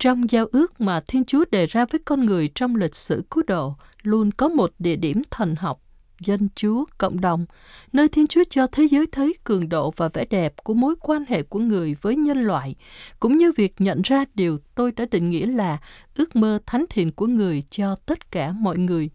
trong 0.00 0.30
giao 0.30 0.46
ước 0.52 0.80
mà 0.80 1.00
Thiên 1.00 1.24
Chúa 1.24 1.44
đề 1.50 1.66
ra 1.66 1.84
với 1.84 2.00
con 2.04 2.26
người 2.26 2.50
trong 2.54 2.76
lịch 2.76 2.94
sử 2.94 3.24
cứu 3.30 3.44
độ, 3.46 3.74
luôn 4.02 4.30
có 4.30 4.48
một 4.48 4.72
địa 4.78 4.96
điểm 4.96 5.22
thần 5.30 5.54
học 5.56 5.80
dân 6.20 6.48
Chúa, 6.54 6.84
cộng 6.98 7.20
đồng, 7.20 7.46
nơi 7.92 8.08
Thiên 8.08 8.26
Chúa 8.26 8.42
cho 8.50 8.66
thế 8.66 8.84
giới 8.84 9.06
thấy 9.12 9.34
cường 9.44 9.68
độ 9.68 9.92
và 9.96 10.08
vẻ 10.08 10.24
đẹp 10.30 10.54
của 10.64 10.74
mối 10.74 10.94
quan 11.00 11.24
hệ 11.28 11.42
của 11.42 11.58
người 11.58 11.96
với 12.00 12.16
nhân 12.16 12.38
loại, 12.38 12.74
cũng 13.20 13.38
như 13.38 13.52
việc 13.56 13.74
nhận 13.78 14.02
ra 14.02 14.24
điều 14.34 14.58
tôi 14.74 14.92
đã 14.92 15.04
định 15.10 15.30
nghĩa 15.30 15.46
là 15.46 15.78
ước 16.16 16.36
mơ 16.36 16.58
thánh 16.66 16.84
thiện 16.90 17.10
của 17.12 17.26
người 17.26 17.62
cho 17.70 17.96
tất 18.06 18.32
cả 18.32 18.52
mọi 18.52 18.78
người. 18.78 19.10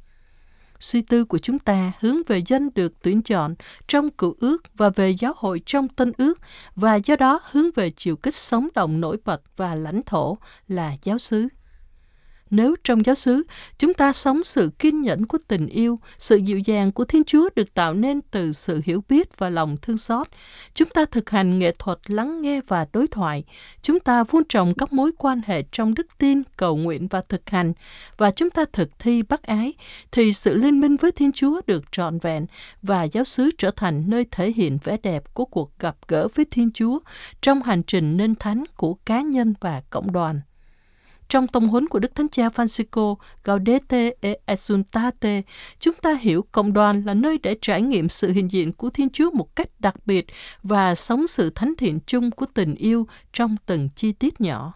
Suy 0.80 1.02
tư 1.02 1.26
của 1.26 1.38
chúng 1.38 1.60
ta 1.60 1.92
hướng 2.00 2.18
về 2.28 2.42
dân 2.46 2.70
được 2.76 2.94
tuyển 3.02 3.22
chọn 3.22 3.56
trong 3.88 4.10
cựu 4.10 4.36
ước 4.40 4.58
và 4.78 4.90
về 4.90 5.10
giáo 5.10 5.34
hội 5.38 5.62
trong 5.66 5.88
tân 5.88 6.12
ước 6.18 6.40
và 6.76 6.96
do 6.96 7.16
đó 7.16 7.40
hướng 7.52 7.72
về 7.76 7.90
chiều 7.90 8.16
kích 8.16 8.36
sống 8.36 8.68
động 8.76 9.02
nổi 9.02 9.18
bật 9.26 9.42
và 9.58 9.76
lãnh 9.76 10.02
thổ 10.06 10.38
là 10.68 10.94
giáo 11.04 11.18
xứ. 11.18 11.48
Nếu 12.50 12.76
trong 12.84 13.06
giáo 13.06 13.16
xứ, 13.16 13.44
chúng 13.78 13.94
ta 13.94 14.14
sống 14.14 14.44
sự 14.44 14.70
kiên 14.80 15.02
nhẫn 15.02 15.26
của 15.26 15.38
tình 15.48 15.68
yêu, 15.68 16.00
sự 16.18 16.36
dịu 16.36 16.60
dàng 16.60 16.92
của 16.92 17.06
Thiên 17.06 17.24
Chúa 17.24 17.50
được 17.56 17.74
tạo 17.74 17.94
nên 17.94 18.22
từ 18.22 18.54
sự 18.54 18.82
hiểu 18.86 19.04
biết 19.10 19.38
và 19.38 19.50
lòng 19.50 19.78
thương 19.82 19.98
xót, 19.98 20.28
chúng 20.74 20.90
ta 20.90 21.06
thực 21.06 21.30
hành 21.30 21.60
nghệ 21.60 21.72
thuật 21.80 22.00
lắng 22.08 22.42
nghe 22.42 22.62
và 22.68 22.86
đối 22.94 23.08
thoại, 23.08 23.44
chúng 23.82 24.00
ta 24.00 24.24
vun 24.24 24.44
trồng 24.50 24.74
các 24.74 24.94
mối 24.94 25.12
quan 25.18 25.42
hệ 25.46 25.64
trong 25.72 25.94
đức 25.94 26.08
tin, 26.18 26.42
cầu 26.58 26.78
nguyện 26.78 27.08
và 27.08 27.22
thực 27.30 27.50
hành, 27.50 27.74
và 28.18 28.32
chúng 28.32 28.50
ta 28.50 28.66
thực 28.74 29.00
thi 29.00 29.22
bác 29.30 29.44
ái, 29.44 29.74
thì 30.12 30.34
sự 30.34 30.54
liên 30.54 30.80
minh 30.80 30.96
với 30.96 31.12
Thiên 31.12 31.32
Chúa 31.32 31.62
được 31.68 31.84
trọn 31.92 32.20
vẹn 32.20 32.46
và 32.82 33.04
giáo 33.04 33.24
xứ 33.24 33.50
trở 33.58 33.72
thành 33.76 34.04
nơi 34.08 34.26
thể 34.32 34.52
hiện 34.52 34.78
vẻ 34.84 34.98
đẹp 35.04 35.34
của 35.34 35.46
cuộc 35.46 35.80
gặp 35.80 35.96
gỡ 36.08 36.28
với 36.36 36.46
Thiên 36.52 36.72
Chúa 36.72 37.00
trong 37.42 37.62
hành 37.62 37.84
trình 37.84 38.18
nên 38.18 38.36
thánh 38.36 38.64
của 38.76 38.94
cá 38.94 39.22
nhân 39.22 39.54
và 39.62 39.82
cộng 39.90 40.12
đoàn. 40.12 40.42
Trong 41.30 41.48
tông 41.48 41.68
huấn 41.68 41.88
của 41.88 42.00
Đức 42.00 42.16
Thánh 42.16 42.30
Cha 42.30 42.48
Francisco 42.48 43.16
Gaudete 43.44 44.12
e 44.22 44.36
Exultate, 44.46 45.42
chúng 45.80 45.96
ta 46.02 46.18
hiểu 46.22 46.46
cộng 46.52 46.74
đoàn 46.74 47.04
là 47.06 47.14
nơi 47.14 47.38
để 47.44 47.56
trải 47.62 47.82
nghiệm 47.82 48.10
sự 48.10 48.32
hiện 48.32 48.52
diện 48.52 48.74
của 48.74 48.90
Thiên 48.90 49.10
Chúa 49.10 49.32
một 49.32 49.56
cách 49.56 49.70
đặc 49.80 49.96
biệt 50.06 50.26
và 50.64 50.96
sống 50.96 51.28
sự 51.28 51.50
thánh 51.50 51.74
thiện 51.78 52.00
chung 52.06 52.32
của 52.32 52.46
tình 52.54 52.76
yêu 52.76 53.08
trong 53.34 53.56
từng 53.66 53.90
chi 53.96 54.12
tiết 54.12 54.42
nhỏ. 54.42 54.74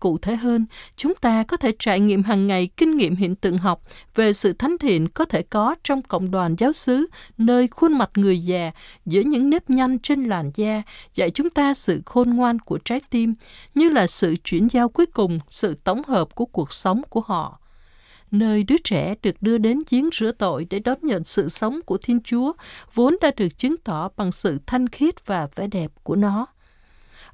Cụ 0.00 0.18
thể 0.18 0.36
hơn, 0.36 0.66
chúng 0.96 1.14
ta 1.14 1.42
có 1.42 1.56
thể 1.56 1.72
trải 1.78 2.00
nghiệm 2.00 2.22
hàng 2.22 2.46
ngày 2.46 2.68
kinh 2.76 2.96
nghiệm 2.96 3.16
hiện 3.16 3.34
tượng 3.34 3.58
học 3.58 3.82
về 4.14 4.32
sự 4.32 4.52
thánh 4.52 4.78
thiện 4.78 5.08
có 5.08 5.24
thể 5.24 5.42
có 5.42 5.74
trong 5.84 6.02
cộng 6.02 6.30
đoàn 6.30 6.54
giáo 6.58 6.72
xứ, 6.72 7.06
nơi 7.38 7.68
khuôn 7.68 7.98
mặt 7.98 8.10
người 8.14 8.38
già, 8.38 8.70
giữa 9.06 9.20
những 9.20 9.50
nếp 9.50 9.70
nhăn 9.70 9.98
trên 9.98 10.24
làn 10.24 10.50
da, 10.54 10.82
dạy 11.14 11.30
chúng 11.30 11.50
ta 11.50 11.74
sự 11.74 12.02
khôn 12.06 12.30
ngoan 12.30 12.58
của 12.58 12.78
trái 12.78 13.00
tim, 13.10 13.34
như 13.74 13.88
là 13.88 14.06
sự 14.06 14.36
chuyển 14.44 14.68
giao 14.70 14.88
cuối 14.88 15.06
cùng, 15.06 15.40
sự 15.48 15.74
tổng 15.84 16.02
hợp 16.08 16.34
của 16.34 16.46
cuộc 16.46 16.72
sống 16.72 17.02
của 17.08 17.22
họ. 17.26 17.60
Nơi 18.30 18.62
đứa 18.62 18.76
trẻ 18.84 19.14
được 19.22 19.42
đưa 19.42 19.58
đến 19.58 19.78
giếng 19.90 20.08
rửa 20.12 20.32
tội 20.32 20.66
để 20.70 20.78
đón 20.78 20.98
nhận 21.02 21.24
sự 21.24 21.48
sống 21.48 21.80
của 21.86 21.98
Thiên 22.02 22.20
Chúa, 22.24 22.52
vốn 22.94 23.16
đã 23.20 23.30
được 23.36 23.58
chứng 23.58 23.76
tỏ 23.76 24.08
bằng 24.16 24.32
sự 24.32 24.58
thanh 24.66 24.88
khiết 24.88 25.26
và 25.26 25.48
vẻ 25.56 25.66
đẹp 25.66 25.90
của 26.02 26.16
nó 26.16 26.46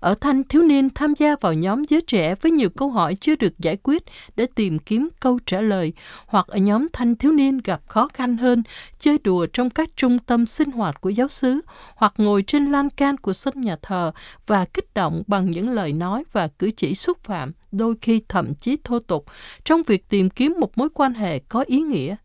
ở 0.00 0.14
thanh 0.20 0.44
thiếu 0.44 0.62
niên 0.62 0.90
tham 0.94 1.14
gia 1.14 1.36
vào 1.40 1.52
nhóm 1.52 1.82
giới 1.88 2.00
trẻ 2.00 2.34
với 2.34 2.52
nhiều 2.52 2.70
câu 2.70 2.90
hỏi 2.90 3.16
chưa 3.20 3.36
được 3.36 3.58
giải 3.58 3.76
quyết 3.82 4.02
để 4.36 4.46
tìm 4.54 4.78
kiếm 4.78 5.08
câu 5.20 5.38
trả 5.46 5.60
lời, 5.60 5.92
hoặc 6.26 6.46
ở 6.46 6.58
nhóm 6.58 6.86
thanh 6.92 7.16
thiếu 7.16 7.32
niên 7.32 7.58
gặp 7.58 7.80
khó 7.86 8.08
khăn 8.14 8.36
hơn, 8.36 8.62
chơi 8.98 9.18
đùa 9.18 9.46
trong 9.52 9.70
các 9.70 9.88
trung 9.96 10.18
tâm 10.18 10.46
sinh 10.46 10.70
hoạt 10.70 11.00
của 11.00 11.10
giáo 11.10 11.28
xứ, 11.28 11.60
hoặc 11.96 12.14
ngồi 12.16 12.42
trên 12.42 12.72
lan 12.72 12.90
can 12.90 13.16
của 13.16 13.32
sân 13.32 13.60
nhà 13.60 13.76
thờ 13.82 14.12
và 14.46 14.64
kích 14.64 14.94
động 14.94 15.22
bằng 15.26 15.50
những 15.50 15.70
lời 15.70 15.92
nói 15.92 16.24
và 16.32 16.48
cử 16.48 16.70
chỉ 16.76 16.94
xúc 16.94 17.18
phạm, 17.24 17.52
đôi 17.72 17.94
khi 18.02 18.22
thậm 18.28 18.54
chí 18.54 18.76
thô 18.84 18.98
tục, 18.98 19.24
trong 19.64 19.82
việc 19.82 20.08
tìm 20.08 20.30
kiếm 20.30 20.54
một 20.60 20.78
mối 20.78 20.88
quan 20.94 21.14
hệ 21.14 21.38
có 21.38 21.64
ý 21.66 21.80
nghĩa. 21.80 22.16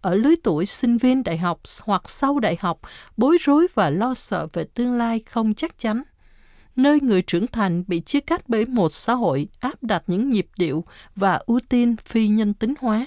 Ở 0.00 0.14
lứa 0.14 0.34
tuổi 0.42 0.66
sinh 0.66 0.96
viên 0.96 1.24
đại 1.24 1.38
học 1.38 1.60
hoặc 1.84 2.02
sau 2.04 2.38
đại 2.38 2.56
học, 2.60 2.80
bối 3.16 3.36
rối 3.40 3.66
và 3.74 3.90
lo 3.90 4.14
sợ 4.14 4.46
về 4.52 4.64
tương 4.74 4.98
lai 4.98 5.20
không 5.26 5.54
chắc 5.54 5.78
chắn 5.78 6.02
nơi 6.78 7.00
người 7.00 7.22
trưởng 7.22 7.46
thành 7.46 7.84
bị 7.86 8.00
chia 8.00 8.20
cắt 8.20 8.48
bởi 8.48 8.66
một 8.66 8.92
xã 8.92 9.14
hội 9.14 9.48
áp 9.60 9.82
đặt 9.82 10.02
những 10.06 10.28
nhịp 10.28 10.46
điệu 10.56 10.84
và 11.16 11.40
ưu 11.46 11.58
tiên 11.68 11.96
phi 11.96 12.28
nhân 12.28 12.54
tính 12.54 12.74
hóa 12.80 13.06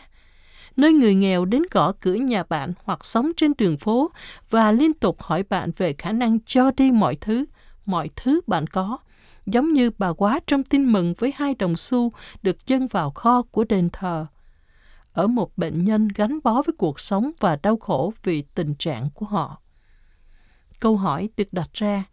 nơi 0.76 0.94
người 0.94 1.16
nghèo 1.16 1.46
đến 1.46 1.62
gõ 1.72 1.92
cửa 1.92 2.14
nhà 2.14 2.44
bạn 2.44 2.74
hoặc 2.84 3.06
sống 3.06 3.32
trên 3.38 3.54
đường 3.58 3.78
phố 3.78 4.12
và 4.50 4.72
liên 4.72 4.94
tục 4.94 5.22
hỏi 5.22 5.44
bạn 5.44 5.72
về 5.78 5.94
khả 5.98 6.12
năng 6.12 6.40
cho 6.46 6.72
đi 6.72 6.92
mọi 6.92 7.16
thứ, 7.16 7.46
mọi 7.86 8.10
thứ 8.16 8.42
bạn 8.48 8.68
có, 8.68 8.98
giống 9.46 9.74
như 9.74 9.92
bà 9.98 10.14
quá 10.14 10.40
trong 10.48 10.64
tin 10.64 10.92
mừng 10.92 11.14
với 11.18 11.34
hai 11.36 11.56
đồng 11.56 11.76
xu 11.76 12.12
được 12.42 12.66
dâng 12.66 12.88
vào 12.88 13.12
kho 13.12 13.42
của 13.42 13.64
đền 13.64 13.90
thờ. 13.94 14.26
Ở 15.14 15.28
một 15.28 15.58
bệnh 15.58 15.86
nhân 15.86 16.08
gắn 16.16 16.40
bó 16.44 16.62
với 16.62 16.76
cuộc 16.78 17.00
sống 17.00 17.32
và 17.40 17.56
đau 17.64 17.78
khổ 17.78 18.14
vì 18.24 18.42
tình 18.42 18.76
trạng 18.76 19.10
của 19.16 19.26
họ. 19.26 19.62
Câu 20.80 20.98
hỏi 20.98 21.30
được 21.38 21.54
đặt 21.54 21.70
ra, 21.74 22.04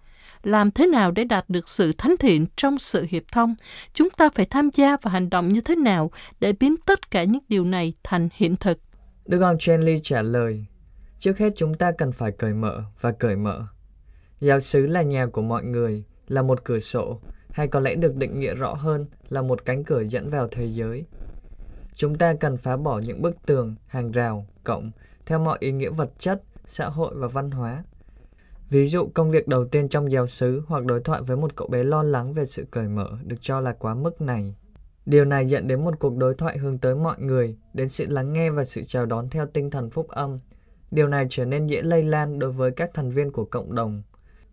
làm 0.49 0.71
thế 0.71 0.87
nào 0.87 1.11
để 1.11 1.25
đạt 1.25 1.45
được 1.49 1.69
sự 1.69 1.93
thánh 1.99 2.17
thiện 2.17 2.47
trong 2.57 2.79
sự 2.79 3.07
hiệp 3.09 3.23
thông? 3.33 3.55
Chúng 3.93 4.11
ta 4.11 4.29
phải 4.35 4.45
tham 4.45 4.71
gia 4.75 4.97
và 5.03 5.11
hành 5.11 5.31
động 5.31 5.49
như 5.49 5.61
thế 5.61 5.77
nào 5.77 6.11
để 6.41 6.53
biến 6.53 6.77
tất 6.87 7.11
cả 7.11 7.25
những 7.25 7.43
điều 7.49 7.65
này 7.65 7.93
thành 8.03 8.29
hiện 8.33 8.57
thực? 8.57 8.79
Đức 9.27 9.41
ông 9.41 9.59
Chenley 9.59 10.01
trả 10.03 10.23
lời, 10.23 10.65
trước 11.19 11.39
hết 11.39 11.53
chúng 11.57 11.75
ta 11.75 11.93
cần 11.93 12.13
phải 12.13 12.33
cởi 12.33 12.55
mở 12.55 12.83
và 13.01 13.13
cởi 13.13 13.37
mở. 13.37 13.67
Giáo 14.41 14.61
xứ 14.61 14.87
là 14.87 15.03
nhà 15.03 15.27
của 15.27 15.43
mọi 15.43 15.65
người, 15.65 16.05
là 16.29 16.43
một 16.43 16.65
cửa 16.65 16.79
sổ, 16.79 17.21
hay 17.51 17.69
có 17.69 17.81
lẽ 17.81 17.95
được 17.95 18.17
định 18.17 18.41
nghĩa 18.41 18.55
rõ 18.55 18.75
hơn 18.75 19.07
là 19.29 19.43
một 19.43 19.65
cánh 19.65 19.85
cửa 19.85 20.01
dẫn 20.01 20.31
vào 20.31 20.49
thế 20.51 20.67
giới. 20.67 21.05
Chúng 21.95 22.19
ta 22.19 22.35
cần 22.41 22.57
phá 22.57 22.77
bỏ 22.77 23.01
những 23.07 23.23
bức 23.23 23.37
tường, 23.47 23.75
hàng 23.87 24.13
rào, 24.13 24.47
cổng 24.65 24.91
theo 25.27 25.39
mọi 25.39 25.59
ý 25.61 25.73
nghĩa 25.73 25.91
vật 25.91 26.11
chất, 26.19 26.43
xã 26.67 26.89
hội 26.89 27.15
và 27.15 27.29
văn 27.29 27.51
hóa. 27.51 27.85
Ví 28.71 28.87
dụ 28.87 29.11
công 29.15 29.31
việc 29.31 29.49
đầu 29.49 29.65
tiên 29.65 29.89
trong 29.89 30.13
giáo 30.13 30.27
xứ 30.27 30.63
hoặc 30.67 30.85
đối 30.85 31.01
thoại 31.01 31.23
với 31.23 31.37
một 31.37 31.57
cậu 31.57 31.69
bé 31.69 31.85
lo 31.85 32.03
lắng 32.03 32.33
về 32.33 32.45
sự 32.45 32.67
cởi 32.71 32.89
mở 32.89 33.11
được 33.25 33.37
cho 33.41 33.61
là 33.61 33.73
quá 33.73 33.95
mức 33.95 34.21
này. 34.21 34.55
Điều 35.07 35.25
này 35.25 35.49
dẫn 35.49 35.67
đến 35.67 35.85
một 35.85 35.95
cuộc 35.99 36.17
đối 36.17 36.35
thoại 36.35 36.59
hướng 36.59 36.79
tới 36.79 36.95
mọi 36.95 37.21
người, 37.21 37.57
đến 37.75 37.89
sự 37.89 38.07
lắng 38.09 38.33
nghe 38.33 38.51
và 38.51 38.65
sự 38.65 38.83
chào 38.83 39.07
đón 39.07 39.29
theo 39.29 39.47
tinh 39.47 39.71
thần 39.71 39.91
phúc 39.91 40.09
âm. 40.09 40.39
Điều 40.91 41.09
này 41.09 41.27
trở 41.31 41.45
nên 41.45 41.67
dễ 41.67 41.83
lây 41.83 42.03
lan 42.03 42.39
đối 42.39 42.53
với 42.53 42.71
các 42.71 42.91
thành 42.95 43.11
viên 43.11 43.33
của 43.33 43.45
cộng 43.45 43.75
đồng. 43.75 44.03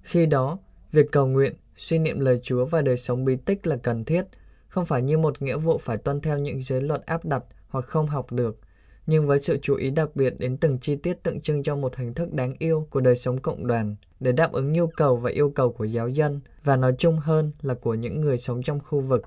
Khi 0.01 0.25
đó, 0.25 0.60
việc 0.91 1.12
cầu 1.12 1.28
nguyện, 1.28 1.54
suy 1.78 1.99
niệm 1.99 2.19
lời 2.19 2.39
Chúa 2.43 2.65
và 2.65 2.82
đời 2.82 2.97
sống 2.97 3.25
bí 3.25 3.36
tích 3.36 3.67
là 3.67 3.78
cần 3.78 4.06
thiết, 4.06 4.25
không 4.67 4.86
phải 4.86 5.01
như 5.01 5.17
một 5.17 5.41
nghĩa 5.41 5.58
vụ 5.58 5.78
phải 5.78 5.97
tuân 5.97 6.21
theo 6.21 6.38
những 6.38 6.62
giới 6.62 6.82
luật 6.82 7.06
áp 7.06 7.25
đặt 7.25 7.43
hoặc 7.67 7.86
không 7.86 8.08
học 8.08 8.32
được, 8.32 8.60
nhưng 9.08 9.28
với 9.28 9.39
sự 9.39 9.58
chú 9.62 9.76
ý 9.76 9.91
đặc 9.91 10.15
biệt 10.15 10.34
đến 10.39 10.58
từng 10.58 10.80
chi 10.80 10.96
tiết 10.96 11.24
tượng 11.24 11.41
trưng 11.41 11.63
cho 11.63 11.76
một 11.76 11.96
hình 11.96 12.13
thức 12.13 12.34
đáng 12.34 12.56
yêu 12.60 12.88
của 12.89 13.02
đời 13.02 13.15
sống 13.15 13.38
cộng 13.38 13.68
đoàn 13.68 13.96
để 14.20 14.32
đáp 14.32 14.52
ứng 14.52 14.74
nhu 14.74 14.88
cầu 14.88 15.18
và 15.18 15.30
yêu 15.30 15.52
cầu 15.56 15.72
của 15.72 15.86
giáo 15.86 16.10
dân 16.10 16.41
và 16.63 16.76
nói 16.76 16.96
chung 16.98 17.20
hơn 17.20 17.52
là 17.62 17.74
của 17.74 17.94
những 17.94 18.22
người 18.22 18.38
sống 18.38 18.63
trong 18.63 18.80
khu 18.80 19.02
vực. 19.02 19.22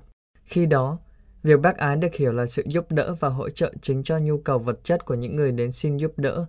Khi 0.45 0.67
đó, 0.67 0.99
việc 1.43 1.61
bác 1.61 1.77
ái 1.77 1.97
được 1.97 2.15
hiểu 2.15 2.33
là 2.33 2.47
sự 2.47 2.63
giúp 2.67 2.93
đỡ 2.93 3.15
và 3.21 3.29
hỗ 3.29 3.51
trợ 3.51 3.73
chính 3.83 4.03
cho 4.03 4.19
nhu 4.19 4.39
cầu 4.39 4.59
vật 4.59 4.85
chất 4.85 5.05
của 5.05 5.15
những 5.15 5.37
người 5.37 5.53
đến 5.53 5.73
xin 5.73 5.97
giúp 5.97 6.13
đỡ, 6.17 6.47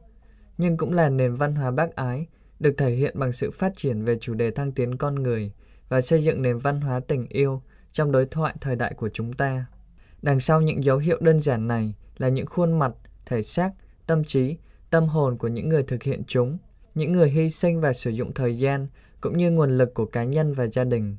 nhưng 0.58 0.78
cũng 0.78 0.94
là 0.94 1.10
nền 1.10 1.36
văn 1.36 1.56
hóa 1.56 1.72
bác 1.72 1.96
ái 1.96 2.28
được 2.60 2.74
thể 2.78 2.90
hiện 2.90 3.20
bằng 3.20 3.32
sự 3.32 3.52
phát 3.52 3.72
triển 3.76 4.06
về 4.06 4.18
chủ 4.22 4.34
đề 4.34 4.52
thăng 4.52 4.72
tiến 4.72 4.98
con 4.98 5.16
người 5.16 5.52
và 5.90 6.02
xây 6.02 6.24
dựng 6.24 6.42
nền 6.42 6.58
văn 6.60 6.82
hóa 6.82 7.00
tình 7.00 7.26
yêu 7.30 7.62
trong 7.92 8.12
đối 8.12 8.26
thoại 8.26 8.56
thời 8.62 8.76
đại 8.76 8.94
của 8.94 9.10
chúng 9.10 9.34
ta. 9.34 9.66
Đằng 10.22 10.40
sau 10.40 10.62
những 10.62 10.84
dấu 10.84 10.98
hiệu 10.98 11.18
đơn 11.22 11.40
giản 11.40 11.68
này 11.68 11.94
là 12.18 12.30
những 12.30 12.46
khuôn 12.46 12.80
mặt 12.80 12.92
thể 13.30 13.42
xác, 13.42 13.72
tâm 14.08 14.24
trí, 14.24 14.58
tâm 14.90 15.08
hồn 15.08 15.38
của 15.38 15.48
những 15.48 15.70
người 15.70 15.84
thực 15.84 16.04
hiện 16.04 16.24
chúng, 16.28 16.58
những 16.96 17.12
người 17.12 17.30
hy 17.30 17.50
sinh 17.50 17.82
và 17.82 17.94
sử 17.94 18.10
dụng 18.10 18.34
thời 18.34 18.58
gian 18.58 18.88
cũng 19.22 19.38
như 19.38 19.52
nguồn 19.52 19.78
lực 19.78 19.94
của 19.94 20.06
cá 20.06 20.24
nhân 20.24 20.54
và 20.54 20.68
gia 20.72 20.84
đình. 20.84 21.18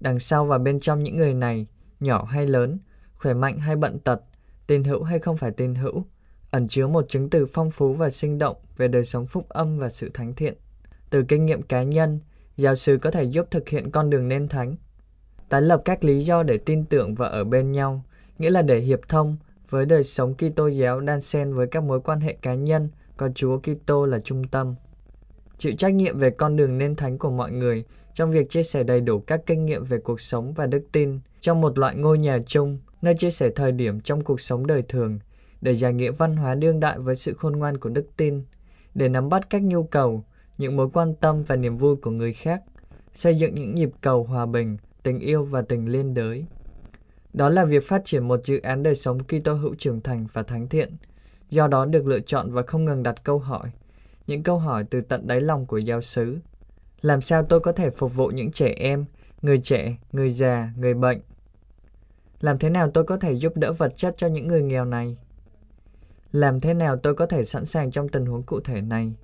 Đằng 0.00 0.18
sau 0.18 0.44
và 0.44 0.58
bên 0.58 0.80
trong 0.80 1.02
những 1.02 1.16
người 1.16 1.34
này, 1.34 1.66
nhỏ 2.00 2.24
hay 2.24 2.46
lớn, 2.46 2.78
khỏe 3.14 3.34
mạnh 3.34 3.58
hay 3.58 3.76
bận 3.76 3.98
tật, 3.98 4.20
tin 4.66 4.84
hữu 4.84 5.02
hay 5.02 5.18
không 5.18 5.36
phải 5.36 5.50
tin 5.50 5.74
hữu, 5.74 6.04
ẩn 6.50 6.68
chứa 6.68 6.86
một 6.86 7.08
chứng 7.08 7.30
từ 7.30 7.46
phong 7.46 7.70
phú 7.70 7.94
và 7.94 8.10
sinh 8.10 8.38
động 8.38 8.56
về 8.76 8.88
đời 8.88 9.04
sống 9.04 9.26
phúc 9.26 9.48
âm 9.48 9.78
và 9.78 9.88
sự 9.88 10.10
thánh 10.14 10.34
thiện. 10.34 10.54
Từ 11.10 11.22
kinh 11.28 11.46
nghiệm 11.46 11.62
cá 11.62 11.82
nhân, 11.82 12.20
giáo 12.56 12.74
sư 12.74 12.98
có 13.02 13.10
thể 13.10 13.24
giúp 13.24 13.46
thực 13.50 13.68
hiện 13.68 13.90
con 13.90 14.10
đường 14.10 14.28
nên 14.28 14.48
thánh. 14.48 14.76
Tái 15.48 15.62
lập 15.62 15.82
các 15.84 16.04
lý 16.04 16.24
do 16.24 16.42
để 16.42 16.58
tin 16.58 16.84
tưởng 16.84 17.14
và 17.14 17.28
ở 17.28 17.44
bên 17.44 17.72
nhau, 17.72 18.04
nghĩa 18.38 18.50
là 18.50 18.62
để 18.62 18.78
hiệp 18.78 19.00
thông, 19.08 19.36
với 19.74 19.86
đời 19.86 20.02
sống 20.02 20.34
Kitô 20.34 20.66
giáo 20.66 21.00
đan 21.00 21.20
xen 21.20 21.54
với 21.54 21.66
các 21.66 21.82
mối 21.82 22.00
quan 22.00 22.20
hệ 22.20 22.36
cá 22.42 22.54
nhân 22.54 22.88
có 23.16 23.28
Chúa 23.34 23.58
Kitô 23.58 24.06
là 24.06 24.18
trung 24.18 24.48
tâm. 24.48 24.74
Chịu 25.58 25.72
trách 25.78 25.94
nhiệm 25.94 26.18
về 26.18 26.30
con 26.30 26.56
đường 26.56 26.78
nên 26.78 26.96
thánh 26.96 27.18
của 27.18 27.30
mọi 27.30 27.52
người 27.52 27.84
trong 28.12 28.30
việc 28.30 28.50
chia 28.50 28.62
sẻ 28.62 28.82
đầy 28.82 29.00
đủ 29.00 29.20
các 29.20 29.40
kinh 29.46 29.66
nghiệm 29.66 29.84
về 29.84 29.98
cuộc 29.98 30.20
sống 30.20 30.52
và 30.52 30.66
đức 30.66 30.82
tin 30.92 31.20
trong 31.40 31.60
một 31.60 31.78
loại 31.78 31.96
ngôi 31.96 32.18
nhà 32.18 32.38
chung, 32.46 32.78
nơi 33.02 33.14
chia 33.14 33.30
sẻ 33.30 33.50
thời 33.56 33.72
điểm 33.72 34.00
trong 34.00 34.24
cuộc 34.24 34.40
sống 34.40 34.66
đời 34.66 34.82
thường, 34.88 35.18
để 35.60 35.72
giải 35.72 35.92
nghĩa 35.92 36.10
văn 36.10 36.36
hóa 36.36 36.54
đương 36.54 36.80
đại 36.80 36.98
với 36.98 37.16
sự 37.16 37.34
khôn 37.34 37.56
ngoan 37.56 37.78
của 37.78 37.88
đức 37.88 38.06
tin, 38.16 38.42
để 38.94 39.08
nắm 39.08 39.28
bắt 39.28 39.50
các 39.50 39.62
nhu 39.62 39.82
cầu, 39.82 40.24
những 40.58 40.76
mối 40.76 40.88
quan 40.92 41.14
tâm 41.14 41.42
và 41.42 41.56
niềm 41.56 41.78
vui 41.78 41.96
của 41.96 42.10
người 42.10 42.32
khác, 42.32 42.62
xây 43.14 43.38
dựng 43.38 43.54
những 43.54 43.74
nhịp 43.74 43.90
cầu 44.00 44.24
hòa 44.24 44.46
bình, 44.46 44.76
tình 45.02 45.18
yêu 45.18 45.44
và 45.44 45.62
tình 45.62 45.88
liên 45.88 46.14
đới. 46.14 46.44
Đó 47.34 47.48
là 47.48 47.64
việc 47.64 47.88
phát 47.88 48.04
triển 48.04 48.28
một 48.28 48.40
dự 48.44 48.60
án 48.60 48.82
đời 48.82 48.94
sống 48.94 49.18
Kitô 49.18 49.54
hữu 49.54 49.74
trưởng 49.78 50.00
thành 50.00 50.26
và 50.32 50.42
thánh 50.42 50.68
thiện, 50.68 50.96
do 51.50 51.68
đó 51.68 51.84
được 51.84 52.06
lựa 52.06 52.20
chọn 52.20 52.52
và 52.52 52.62
không 52.62 52.84
ngừng 52.84 53.02
đặt 53.02 53.24
câu 53.24 53.38
hỏi, 53.38 53.70
những 54.26 54.42
câu 54.42 54.58
hỏi 54.58 54.84
từ 54.90 55.00
tận 55.00 55.26
đáy 55.26 55.40
lòng 55.40 55.66
của 55.66 55.78
giáo 55.78 56.02
xứ. 56.02 56.38
Làm 57.00 57.20
sao 57.20 57.42
tôi 57.42 57.60
có 57.60 57.72
thể 57.72 57.90
phục 57.90 58.14
vụ 58.14 58.28
những 58.28 58.50
trẻ 58.50 58.74
em, 58.76 59.04
người 59.42 59.58
trẻ, 59.58 59.96
người 60.12 60.30
già, 60.30 60.72
người 60.76 60.94
bệnh? 60.94 61.20
Làm 62.40 62.58
thế 62.58 62.70
nào 62.70 62.90
tôi 62.90 63.04
có 63.04 63.16
thể 63.16 63.32
giúp 63.32 63.56
đỡ 63.56 63.72
vật 63.72 63.96
chất 63.96 64.14
cho 64.18 64.26
những 64.26 64.48
người 64.48 64.62
nghèo 64.62 64.84
này? 64.84 65.18
Làm 66.32 66.60
thế 66.60 66.74
nào 66.74 66.96
tôi 66.96 67.14
có 67.14 67.26
thể 67.26 67.44
sẵn 67.44 67.64
sàng 67.64 67.90
trong 67.90 68.08
tình 68.08 68.26
huống 68.26 68.42
cụ 68.42 68.60
thể 68.60 68.80
này? 68.80 69.14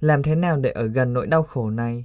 Làm 0.00 0.22
thế 0.22 0.34
nào 0.34 0.56
để 0.56 0.70
ở 0.70 0.86
gần 0.86 1.12
nỗi 1.12 1.26
đau 1.26 1.42
khổ 1.42 1.70
này? 1.70 2.04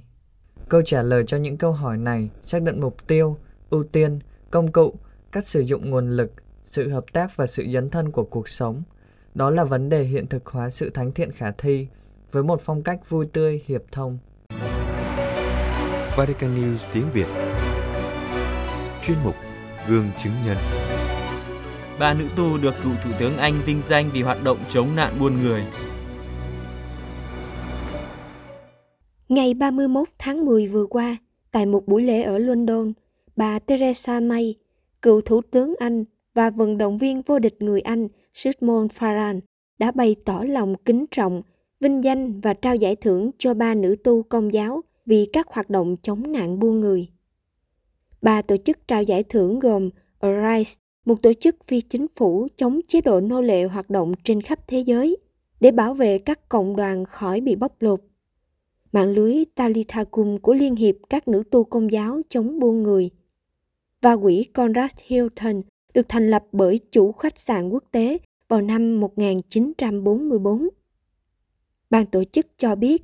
Câu 0.68 0.82
trả 0.82 1.02
lời 1.02 1.24
cho 1.26 1.36
những 1.36 1.56
câu 1.56 1.72
hỏi 1.72 1.96
này 1.96 2.30
xác 2.42 2.62
định 2.62 2.80
mục 2.80 2.96
tiêu, 3.06 3.36
ưu 3.70 3.84
tiên 3.84 4.18
công 4.50 4.72
cụ, 4.72 4.94
cách 5.32 5.46
sử 5.46 5.60
dụng 5.60 5.90
nguồn 5.90 6.16
lực, 6.16 6.32
sự 6.64 6.88
hợp 6.88 7.04
tác 7.12 7.36
và 7.36 7.46
sự 7.46 7.66
dấn 7.72 7.90
thân 7.90 8.12
của 8.12 8.24
cuộc 8.24 8.48
sống. 8.48 8.82
Đó 9.34 9.50
là 9.50 9.64
vấn 9.64 9.88
đề 9.88 10.02
hiện 10.02 10.26
thực 10.26 10.46
hóa 10.46 10.70
sự 10.70 10.90
thánh 10.90 11.12
thiện 11.12 11.32
khả 11.32 11.50
thi 11.50 11.86
với 12.32 12.42
một 12.42 12.60
phong 12.64 12.82
cách 12.82 13.10
vui 13.10 13.26
tươi, 13.26 13.62
hiệp 13.66 13.82
thông. 13.92 14.18
Vatican 16.16 16.56
News 16.56 16.86
tiếng 16.92 17.04
Việt 17.12 17.26
Chuyên 19.02 19.16
mục 19.24 19.34
Gương 19.88 20.10
chứng 20.18 20.32
nhân 20.46 20.56
Ba 22.00 22.14
nữ 22.14 22.24
tu 22.36 22.58
được 22.62 22.74
cựu 22.84 22.92
Thủ 23.04 23.10
tướng 23.18 23.36
Anh 23.36 23.54
vinh 23.66 23.80
danh 23.82 24.10
vì 24.12 24.22
hoạt 24.22 24.44
động 24.44 24.58
chống 24.68 24.96
nạn 24.96 25.16
buôn 25.20 25.42
người. 25.42 25.64
Ngày 29.28 29.54
31 29.54 30.08
tháng 30.18 30.44
10 30.44 30.66
vừa 30.66 30.86
qua, 30.86 31.16
tại 31.50 31.66
một 31.66 31.86
buổi 31.86 32.02
lễ 32.02 32.22
ở 32.22 32.38
London, 32.38 32.92
bà 33.40 33.58
Theresa 33.58 34.20
May, 34.20 34.54
cựu 35.02 35.20
Thủ 35.20 35.40
tướng 35.50 35.74
Anh 35.78 36.04
và 36.34 36.50
vận 36.50 36.78
động 36.78 36.98
viên 36.98 37.22
vô 37.22 37.38
địch 37.38 37.56
người 37.58 37.80
Anh 37.80 38.08
Sigmund 38.34 38.92
Farran 38.92 39.40
đã 39.78 39.90
bày 39.90 40.16
tỏ 40.24 40.44
lòng 40.48 40.74
kính 40.84 41.04
trọng, 41.10 41.42
vinh 41.80 42.04
danh 42.04 42.40
và 42.40 42.54
trao 42.54 42.76
giải 42.76 42.96
thưởng 42.96 43.30
cho 43.38 43.54
ba 43.54 43.74
nữ 43.74 43.96
tu 44.04 44.22
công 44.22 44.52
giáo 44.52 44.80
vì 45.06 45.26
các 45.32 45.48
hoạt 45.48 45.70
động 45.70 45.96
chống 46.02 46.32
nạn 46.32 46.58
buôn 46.58 46.80
người. 46.80 47.08
Ba 48.22 48.42
tổ 48.42 48.56
chức 48.56 48.88
trao 48.88 49.02
giải 49.02 49.22
thưởng 49.22 49.60
gồm 49.60 49.90
Arise, 50.18 50.80
một 51.04 51.22
tổ 51.22 51.32
chức 51.32 51.56
phi 51.64 51.80
chính 51.80 52.06
phủ 52.16 52.48
chống 52.56 52.80
chế 52.88 53.00
độ 53.00 53.20
nô 53.20 53.40
lệ 53.40 53.64
hoạt 53.64 53.90
động 53.90 54.12
trên 54.24 54.42
khắp 54.42 54.68
thế 54.68 54.80
giới 54.80 55.16
để 55.60 55.70
bảo 55.70 55.94
vệ 55.94 56.18
các 56.18 56.48
cộng 56.48 56.76
đoàn 56.76 57.04
khỏi 57.04 57.40
bị 57.40 57.56
bóc 57.56 57.76
lột. 57.80 58.00
Mạng 58.92 59.12
lưới 59.12 59.44
Talitha 59.54 60.04
của 60.42 60.54
Liên 60.54 60.76
hiệp 60.76 60.94
các 61.10 61.28
nữ 61.28 61.42
tu 61.50 61.64
công 61.64 61.92
giáo 61.92 62.20
chống 62.28 62.58
buôn 62.58 62.82
người 62.82 63.10
và 64.00 64.16
quỹ 64.16 64.44
Conrad 64.44 64.92
Hilton 65.06 65.62
được 65.94 66.08
thành 66.08 66.30
lập 66.30 66.44
bởi 66.52 66.80
chủ 66.92 67.12
khách 67.12 67.38
sạn 67.38 67.68
quốc 67.68 67.84
tế 67.90 68.18
vào 68.48 68.62
năm 68.62 69.00
1944. 69.00 70.68
Ban 71.90 72.06
tổ 72.06 72.24
chức 72.24 72.46
cho 72.56 72.74
biết, 72.74 73.02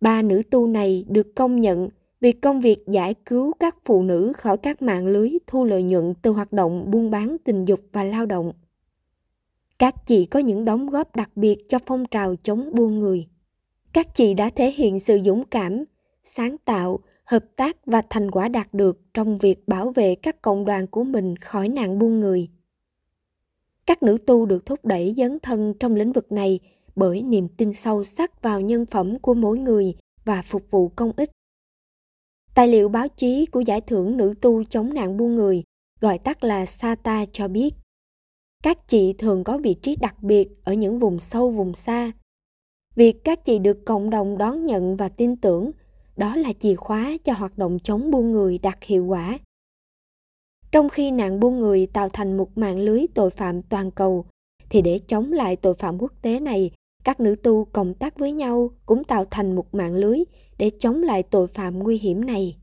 ba 0.00 0.22
nữ 0.22 0.42
tu 0.50 0.66
này 0.66 1.04
được 1.08 1.34
công 1.34 1.60
nhận 1.60 1.88
vì 2.20 2.32
công 2.32 2.60
việc 2.60 2.78
giải 2.86 3.14
cứu 3.14 3.52
các 3.60 3.76
phụ 3.84 4.02
nữ 4.02 4.32
khỏi 4.36 4.56
các 4.56 4.82
mạng 4.82 5.06
lưới 5.06 5.30
thu 5.46 5.64
lợi 5.64 5.82
nhuận 5.82 6.14
từ 6.22 6.30
hoạt 6.30 6.52
động 6.52 6.90
buôn 6.90 7.10
bán 7.10 7.36
tình 7.44 7.64
dục 7.64 7.80
và 7.92 8.04
lao 8.04 8.26
động. 8.26 8.52
Các 9.78 10.06
chị 10.06 10.26
có 10.26 10.38
những 10.38 10.64
đóng 10.64 10.90
góp 10.90 11.16
đặc 11.16 11.30
biệt 11.36 11.68
cho 11.68 11.78
phong 11.86 12.04
trào 12.10 12.36
chống 12.36 12.70
buôn 12.74 12.98
người. 13.00 13.26
Các 13.92 14.14
chị 14.14 14.34
đã 14.34 14.50
thể 14.50 14.70
hiện 14.70 15.00
sự 15.00 15.20
dũng 15.24 15.44
cảm, 15.44 15.84
sáng 16.24 16.56
tạo, 16.64 17.00
hợp 17.24 17.44
tác 17.56 17.86
và 17.86 18.02
thành 18.10 18.30
quả 18.30 18.48
đạt 18.48 18.74
được 18.74 19.00
trong 19.14 19.38
việc 19.38 19.68
bảo 19.68 19.90
vệ 19.90 20.14
các 20.14 20.42
cộng 20.42 20.64
đoàn 20.64 20.86
của 20.86 21.04
mình 21.04 21.36
khỏi 21.36 21.68
nạn 21.68 21.98
buôn 21.98 22.20
người. 22.20 22.48
Các 23.86 24.02
nữ 24.02 24.18
tu 24.26 24.46
được 24.46 24.66
thúc 24.66 24.84
đẩy 24.84 25.14
dấn 25.16 25.38
thân 25.42 25.74
trong 25.80 25.94
lĩnh 25.94 26.12
vực 26.12 26.32
này 26.32 26.60
bởi 26.96 27.22
niềm 27.22 27.48
tin 27.48 27.72
sâu 27.72 28.04
sắc 28.04 28.42
vào 28.42 28.60
nhân 28.60 28.86
phẩm 28.86 29.18
của 29.18 29.34
mỗi 29.34 29.58
người 29.58 29.94
và 30.24 30.42
phục 30.42 30.70
vụ 30.70 30.88
công 30.88 31.12
ích. 31.16 31.30
Tài 32.54 32.68
liệu 32.68 32.88
báo 32.88 33.08
chí 33.08 33.46
của 33.46 33.60
giải 33.60 33.80
thưởng 33.80 34.16
nữ 34.16 34.34
tu 34.40 34.64
chống 34.64 34.94
nạn 34.94 35.16
buôn 35.16 35.34
người, 35.34 35.64
gọi 36.00 36.18
tắt 36.18 36.44
là 36.44 36.66
SATA 36.66 37.24
cho 37.32 37.48
biết, 37.48 37.74
các 38.62 38.88
chị 38.88 39.12
thường 39.12 39.44
có 39.44 39.58
vị 39.58 39.74
trí 39.82 39.96
đặc 39.96 40.22
biệt 40.22 40.48
ở 40.64 40.72
những 40.72 40.98
vùng 40.98 41.18
sâu 41.18 41.50
vùng 41.50 41.74
xa. 41.74 42.12
Việc 42.94 43.24
các 43.24 43.44
chị 43.44 43.58
được 43.58 43.84
cộng 43.84 44.10
đồng 44.10 44.38
đón 44.38 44.66
nhận 44.66 44.96
và 44.96 45.08
tin 45.08 45.36
tưởng, 45.36 45.70
đó 46.16 46.36
là 46.36 46.52
chìa 46.52 46.74
khóa 46.74 47.16
cho 47.24 47.32
hoạt 47.32 47.58
động 47.58 47.78
chống 47.84 48.10
buôn 48.10 48.32
người 48.32 48.58
đạt 48.58 48.78
hiệu 48.82 49.04
quả. 49.04 49.38
Trong 50.72 50.88
khi 50.88 51.10
nạn 51.10 51.40
buôn 51.40 51.60
người 51.60 51.86
tạo 51.86 52.08
thành 52.08 52.36
một 52.36 52.58
mạng 52.58 52.78
lưới 52.78 53.06
tội 53.14 53.30
phạm 53.30 53.62
toàn 53.62 53.90
cầu, 53.90 54.24
thì 54.70 54.82
để 54.82 55.00
chống 55.08 55.32
lại 55.32 55.56
tội 55.56 55.74
phạm 55.74 55.98
quốc 55.98 56.12
tế 56.22 56.40
này, 56.40 56.70
các 57.04 57.20
nữ 57.20 57.36
tu 57.42 57.64
cộng 57.64 57.94
tác 57.94 58.18
với 58.18 58.32
nhau 58.32 58.70
cũng 58.86 59.04
tạo 59.04 59.24
thành 59.30 59.56
một 59.56 59.74
mạng 59.74 59.94
lưới 59.94 60.18
để 60.58 60.70
chống 60.78 61.02
lại 61.02 61.22
tội 61.22 61.46
phạm 61.46 61.78
nguy 61.78 61.98
hiểm 61.98 62.24
này. 62.24 62.56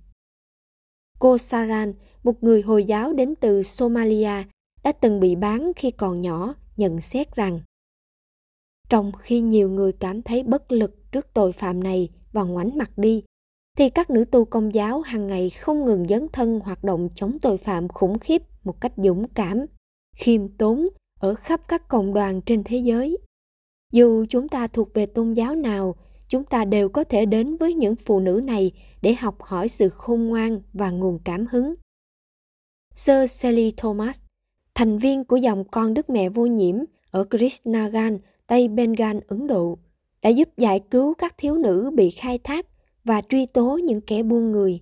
Cô 1.20 1.38
Saran, 1.38 1.94
một 2.24 2.44
người 2.44 2.62
Hồi 2.62 2.84
giáo 2.84 3.14
đến 3.14 3.36
từ 3.36 3.64
Somalia, 3.64 4.44
đã 4.84 4.92
từng 4.92 5.20
bị 5.20 5.36
bán 5.36 5.72
khi 5.76 5.92
còn 5.92 6.22
nhỏ, 6.22 6.56
nhận 6.78 7.02
xét 7.02 7.36
rằng 7.36 7.60
trong 8.92 9.12
khi 9.20 9.42
nhiều 9.42 9.70
người 9.70 9.92
cảm 9.92 10.22
thấy 10.22 10.44
bất 10.44 10.72
lực 10.72 11.12
trước 11.12 11.34
tội 11.34 11.52
phạm 11.52 11.84
này 11.84 12.10
và 12.32 12.44
ngoảnh 12.44 12.78
mặt 12.78 12.98
đi, 12.98 13.24
thì 13.78 13.90
các 13.90 14.10
nữ 14.10 14.26
tu 14.26 14.46
công 14.46 14.74
giáo 14.74 15.02
hàng 15.02 15.28
ngày 15.28 15.50
không 15.50 15.86
ngừng 15.86 16.08
dấn 16.08 16.28
thân 16.34 16.60
hoạt 16.60 16.84
động 16.84 17.10
chống 17.16 17.40
tội 17.42 17.58
phạm 17.58 17.88
khủng 17.88 18.20
khiếp 18.20 18.42
một 18.64 18.82
cách 18.82 18.94
dũng 18.98 19.28
cảm, 19.28 19.66
khiêm 20.16 20.48
tốn 20.48 20.88
ở 21.20 21.36
khắp 21.36 21.62
các 21.68 21.88
cộng 21.88 22.14
đoàn 22.14 22.42
trên 22.42 22.64
thế 22.64 22.78
giới. 22.78 23.18
Dù 23.92 24.26
chúng 24.30 24.50
ta 24.50 24.68
thuộc 24.68 24.94
về 24.94 25.06
tôn 25.06 25.34
giáo 25.34 25.56
nào, 25.56 25.96
chúng 26.28 26.44
ta 26.44 26.66
đều 26.66 26.90
có 26.90 27.04
thể 27.04 27.26
đến 27.26 27.58
với 27.58 27.74
những 27.74 27.96
phụ 27.96 28.20
nữ 28.20 28.42
này 28.44 28.72
để 29.02 29.14
học 29.14 29.42
hỏi 29.42 29.68
sự 29.68 29.90
khôn 29.90 30.28
ngoan 30.28 30.62
và 30.74 30.92
nguồn 30.92 31.20
cảm 31.26 31.46
hứng. 31.52 31.76
Sir 32.96 33.32
Sally 33.32 33.72
Thomas, 33.78 34.22
thành 34.76 34.98
viên 34.98 35.26
của 35.26 35.36
dòng 35.36 35.64
con 35.72 35.94
Đức 35.94 36.10
Mẹ 36.10 36.30
Vô 36.30 36.46
Nhiễm 36.46 36.76
ở 37.12 37.26
Krishnagan, 37.30 38.20
Tây 38.48 38.68
Bengal, 38.68 39.18
Ấn 39.28 39.48
Độ, 39.48 39.78
đã 40.22 40.30
giúp 40.30 40.50
giải 40.58 40.80
cứu 40.92 41.14
các 41.14 41.36
thiếu 41.38 41.56
nữ 41.56 41.92
bị 41.96 42.12
khai 42.12 42.38
thác 42.38 42.66
và 43.04 43.22
truy 43.30 43.46
tố 43.46 43.80
những 43.84 44.02
kẻ 44.02 44.24
buôn 44.24 44.52
người. 44.52 44.82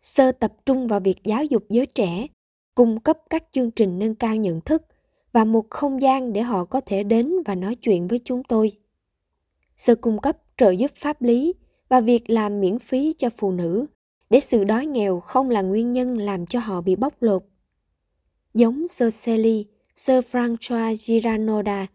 Sơ 0.00 0.32
tập 0.32 0.52
trung 0.66 0.86
vào 0.86 1.00
việc 1.00 1.24
giáo 1.24 1.44
dục 1.44 1.64
giới 1.68 1.86
trẻ, 1.86 2.26
cung 2.74 3.00
cấp 3.00 3.18
các 3.30 3.44
chương 3.52 3.70
trình 3.70 3.98
nâng 3.98 4.14
cao 4.14 4.36
nhận 4.36 4.60
thức 4.60 4.82
và 5.32 5.44
một 5.44 5.70
không 5.70 6.02
gian 6.02 6.32
để 6.32 6.42
họ 6.42 6.64
có 6.64 6.80
thể 6.86 7.02
đến 7.02 7.32
và 7.46 7.54
nói 7.54 7.74
chuyện 7.74 8.08
với 8.08 8.20
chúng 8.24 8.42
tôi. 8.44 8.72
Sơ 9.76 9.94
cung 9.94 10.20
cấp 10.20 10.36
trợ 10.56 10.70
giúp 10.70 10.90
pháp 10.96 11.22
lý 11.22 11.54
và 11.88 12.00
việc 12.00 12.30
làm 12.30 12.60
miễn 12.60 12.78
phí 12.78 13.14
cho 13.18 13.28
phụ 13.36 13.52
nữ 13.52 13.86
để 14.30 14.40
sự 14.40 14.64
đói 14.64 14.86
nghèo 14.86 15.20
không 15.20 15.50
là 15.50 15.62
nguyên 15.62 15.92
nhân 15.92 16.18
làm 16.18 16.46
cho 16.46 16.58
họ 16.58 16.80
bị 16.80 16.96
bóc 16.96 17.14
lột. 17.20 17.42
Giống 18.54 18.88
Sơ 18.88 19.10
Celi, 19.24 19.66
Sơ 19.96 20.20
Francois 20.20 20.96
Giranoda, 20.96 21.86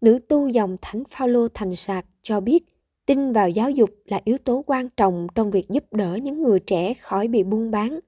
nữ 0.00 0.18
tu 0.28 0.48
dòng 0.48 0.76
Thánh 0.82 1.02
Phaolô 1.10 1.48
thành 1.54 1.76
sạc 1.76 2.06
cho 2.22 2.40
biết 2.40 2.73
tin 3.06 3.32
vào 3.32 3.48
giáo 3.48 3.70
dục 3.70 3.90
là 4.04 4.20
yếu 4.24 4.38
tố 4.38 4.64
quan 4.66 4.88
trọng 4.96 5.26
trong 5.34 5.50
việc 5.50 5.68
giúp 5.68 5.84
đỡ 5.92 6.18
những 6.22 6.42
người 6.42 6.60
trẻ 6.60 6.94
khỏi 6.94 7.28
bị 7.28 7.42
buôn 7.42 7.70
bán. 7.70 8.00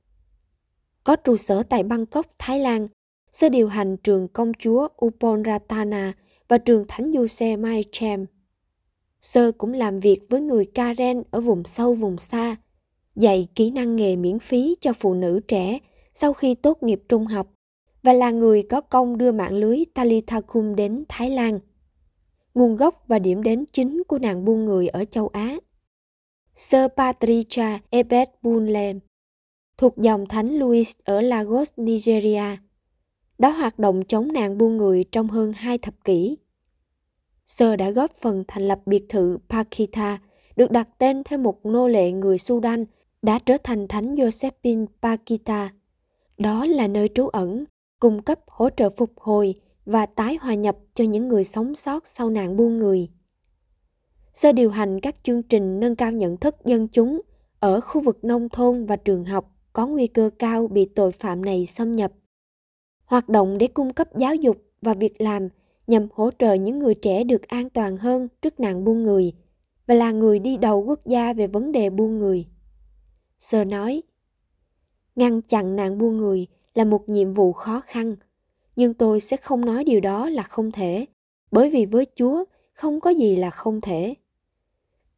Có 1.04 1.16
trụ 1.16 1.36
sở 1.36 1.62
tại 1.62 1.82
Bangkok, 1.82 2.26
Thái 2.38 2.60
Lan, 2.60 2.88
sơ 3.32 3.48
điều 3.48 3.68
hành 3.68 3.96
trường 3.96 4.28
công 4.28 4.52
chúa 4.58 4.88
Uponratana 5.04 6.12
và 6.48 6.58
trường 6.58 6.84
Thánh 6.88 7.12
Giuse 7.12 7.56
Mai 7.56 7.84
Chem. 7.92 8.26
Sơ 9.20 9.52
cũng 9.52 9.72
làm 9.72 10.00
việc 10.00 10.20
với 10.30 10.40
người 10.40 10.64
Karen 10.64 11.22
ở 11.30 11.40
vùng 11.40 11.64
sâu 11.64 11.94
vùng 11.94 12.18
xa, 12.18 12.56
dạy 13.16 13.48
kỹ 13.54 13.70
năng 13.70 13.96
nghề 13.96 14.16
miễn 14.16 14.38
phí 14.38 14.76
cho 14.80 14.92
phụ 14.92 15.14
nữ 15.14 15.40
trẻ 15.48 15.78
sau 16.14 16.32
khi 16.32 16.54
tốt 16.54 16.82
nghiệp 16.82 17.02
trung 17.08 17.26
học 17.26 17.52
và 18.02 18.12
là 18.12 18.30
người 18.30 18.62
có 18.62 18.80
công 18.80 19.18
đưa 19.18 19.32
mạng 19.32 19.54
lưới 19.54 19.82
Talithakum 19.94 20.74
đến 20.74 21.04
Thái 21.08 21.30
Lan 21.30 21.58
nguồn 22.56 22.76
gốc 22.76 23.04
và 23.06 23.18
điểm 23.18 23.42
đến 23.42 23.64
chính 23.72 24.02
của 24.08 24.18
nạn 24.18 24.44
buôn 24.44 24.64
người 24.64 24.88
ở 24.88 25.04
châu 25.04 25.28
Á. 25.28 25.56
Sir 26.54 26.80
Patricia 26.96 27.78
Ebet 27.90 28.28
Bunlem, 28.42 29.00
thuộc 29.78 29.96
dòng 29.96 30.26
Thánh 30.26 30.58
Louis 30.58 30.96
ở 31.04 31.20
Lagos, 31.20 31.72
Nigeria, 31.76 32.56
đã 33.38 33.50
hoạt 33.50 33.78
động 33.78 34.02
chống 34.08 34.32
nạn 34.32 34.58
buôn 34.58 34.76
người 34.76 35.04
trong 35.12 35.28
hơn 35.28 35.52
hai 35.52 35.78
thập 35.78 36.04
kỷ. 36.04 36.36
Sơ 37.46 37.76
đã 37.76 37.90
góp 37.90 38.10
phần 38.20 38.44
thành 38.48 38.68
lập 38.68 38.80
biệt 38.86 39.04
thự 39.08 39.38
Pakita, 39.48 40.18
được 40.56 40.70
đặt 40.70 40.88
tên 40.98 41.24
theo 41.24 41.38
một 41.38 41.66
nô 41.66 41.88
lệ 41.88 42.12
người 42.12 42.38
Sudan 42.38 42.84
đã 43.22 43.38
trở 43.38 43.56
thành 43.64 43.88
Thánh 43.88 44.14
Josephine 44.14 44.86
Pakita. 45.02 45.72
Đó 46.38 46.66
là 46.66 46.88
nơi 46.88 47.08
trú 47.14 47.28
ẩn, 47.28 47.64
cung 48.00 48.22
cấp 48.22 48.40
hỗ 48.46 48.70
trợ 48.70 48.90
phục 48.90 49.12
hồi 49.16 49.54
và 49.86 50.06
tái 50.06 50.38
hòa 50.40 50.54
nhập 50.54 50.76
cho 50.94 51.04
những 51.04 51.28
người 51.28 51.44
sống 51.44 51.74
sót 51.74 52.06
sau 52.06 52.30
nạn 52.30 52.56
buôn 52.56 52.78
người. 52.78 53.08
Sơ 54.34 54.52
điều 54.52 54.70
hành 54.70 55.00
các 55.00 55.16
chương 55.22 55.42
trình 55.42 55.80
nâng 55.80 55.96
cao 55.96 56.12
nhận 56.12 56.36
thức 56.36 56.56
dân 56.64 56.88
chúng 56.88 57.20
ở 57.60 57.80
khu 57.80 58.00
vực 58.00 58.24
nông 58.24 58.48
thôn 58.48 58.86
và 58.86 58.96
trường 58.96 59.24
học 59.24 59.52
có 59.72 59.86
nguy 59.86 60.06
cơ 60.06 60.30
cao 60.38 60.68
bị 60.68 60.84
tội 60.84 61.12
phạm 61.12 61.44
này 61.44 61.66
xâm 61.66 61.96
nhập. 61.96 62.12
Hoạt 63.04 63.28
động 63.28 63.58
để 63.58 63.66
cung 63.66 63.92
cấp 63.92 64.08
giáo 64.16 64.34
dục 64.34 64.56
và 64.82 64.94
việc 64.94 65.20
làm 65.20 65.48
nhằm 65.86 66.08
hỗ 66.12 66.30
trợ 66.38 66.54
những 66.54 66.78
người 66.78 66.94
trẻ 66.94 67.24
được 67.24 67.48
an 67.48 67.70
toàn 67.70 67.96
hơn 67.96 68.28
trước 68.42 68.60
nạn 68.60 68.84
buôn 68.84 69.02
người 69.02 69.32
và 69.86 69.94
là 69.94 70.12
người 70.12 70.38
đi 70.38 70.56
đầu 70.56 70.84
quốc 70.84 71.06
gia 71.06 71.32
về 71.32 71.46
vấn 71.46 71.72
đề 71.72 71.90
buôn 71.90 72.18
người. 72.18 72.46
Sơ 73.38 73.64
nói, 73.64 74.02
ngăn 75.16 75.42
chặn 75.42 75.76
nạn 75.76 75.98
buôn 75.98 76.16
người 76.16 76.46
là 76.74 76.84
một 76.84 77.08
nhiệm 77.08 77.34
vụ 77.34 77.52
khó 77.52 77.82
khăn 77.86 78.16
nhưng 78.76 78.94
tôi 78.94 79.20
sẽ 79.20 79.36
không 79.36 79.64
nói 79.64 79.84
điều 79.84 80.00
đó 80.00 80.28
là 80.28 80.42
không 80.42 80.72
thể 80.72 81.06
bởi 81.50 81.70
vì 81.70 81.86
với 81.86 82.06
chúa 82.14 82.44
không 82.72 83.00
có 83.00 83.10
gì 83.10 83.36
là 83.36 83.50
không 83.50 83.80
thể 83.80 84.14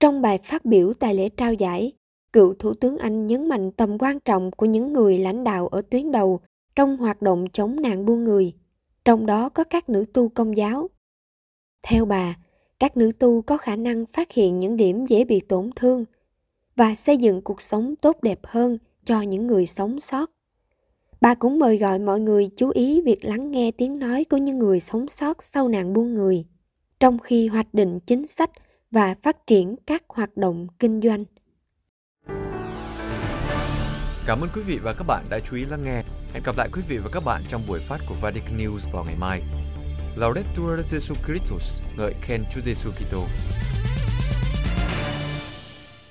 trong 0.00 0.22
bài 0.22 0.38
phát 0.44 0.64
biểu 0.64 0.92
tại 0.94 1.14
lễ 1.14 1.28
trao 1.28 1.52
giải 1.52 1.92
cựu 2.32 2.54
thủ 2.54 2.74
tướng 2.74 2.98
anh 2.98 3.26
nhấn 3.26 3.48
mạnh 3.48 3.72
tầm 3.72 3.98
quan 3.98 4.20
trọng 4.20 4.50
của 4.50 4.66
những 4.66 4.92
người 4.92 5.18
lãnh 5.18 5.44
đạo 5.44 5.68
ở 5.68 5.82
tuyến 5.90 6.12
đầu 6.12 6.40
trong 6.76 6.96
hoạt 6.96 7.22
động 7.22 7.44
chống 7.52 7.80
nạn 7.80 8.04
buôn 8.06 8.24
người 8.24 8.54
trong 9.08 9.26
đó 9.26 9.48
có 9.48 9.64
các 9.64 9.88
nữ 9.88 10.04
tu 10.12 10.28
công 10.28 10.56
giáo. 10.56 10.90
Theo 11.82 12.04
bà, 12.04 12.36
các 12.78 12.96
nữ 12.96 13.12
tu 13.18 13.42
có 13.42 13.56
khả 13.56 13.76
năng 13.76 14.06
phát 14.06 14.32
hiện 14.32 14.58
những 14.58 14.76
điểm 14.76 15.06
dễ 15.06 15.24
bị 15.24 15.40
tổn 15.40 15.70
thương 15.76 16.04
và 16.76 16.94
xây 16.94 17.18
dựng 17.18 17.42
cuộc 17.42 17.62
sống 17.62 17.96
tốt 17.96 18.16
đẹp 18.22 18.40
hơn 18.42 18.78
cho 19.04 19.20
những 19.20 19.46
người 19.46 19.66
sống 19.66 20.00
sót. 20.00 20.30
Bà 21.20 21.34
cũng 21.34 21.58
mời 21.58 21.78
gọi 21.78 21.98
mọi 21.98 22.20
người 22.20 22.48
chú 22.56 22.70
ý 22.70 23.00
việc 23.00 23.24
lắng 23.24 23.50
nghe 23.50 23.70
tiếng 23.70 23.98
nói 23.98 24.24
của 24.30 24.36
những 24.36 24.58
người 24.58 24.80
sống 24.80 25.08
sót 25.08 25.42
sau 25.42 25.68
nạn 25.68 25.92
buôn 25.92 26.14
người, 26.14 26.44
trong 27.00 27.18
khi 27.18 27.48
hoạch 27.48 27.74
định 27.74 28.00
chính 28.06 28.26
sách 28.26 28.50
và 28.90 29.14
phát 29.22 29.46
triển 29.46 29.76
các 29.86 30.02
hoạt 30.08 30.36
động 30.36 30.66
kinh 30.78 31.00
doanh. 31.04 31.24
Cảm 34.26 34.40
ơn 34.40 34.48
quý 34.54 34.62
vị 34.66 34.78
và 34.82 34.92
các 34.92 35.04
bạn 35.08 35.24
đã 35.30 35.40
chú 35.50 35.56
ý 35.56 35.64
lắng 35.64 35.84
nghe. 35.84 36.02
Hẹn 36.32 36.42
gặp 36.46 36.56
lại 36.56 36.68
quý 36.72 36.82
vị 36.88 36.98
và 36.98 37.10
các 37.12 37.24
bạn 37.24 37.42
trong 37.48 37.62
buổi 37.68 37.80
phát 37.80 37.98
của 38.08 38.14
Vatican 38.22 38.58
News 38.58 38.92
vào 38.92 39.04
ngày 39.04 39.16
mai. 39.20 39.42
Laudetur 40.16 40.94
Jesu 40.94 41.14
Christus, 41.26 41.80
ngợi 41.96 42.14
khen 42.22 42.44
Chúa 42.54 42.60
Giêsu 42.60 42.90
Kitô. 42.90 43.24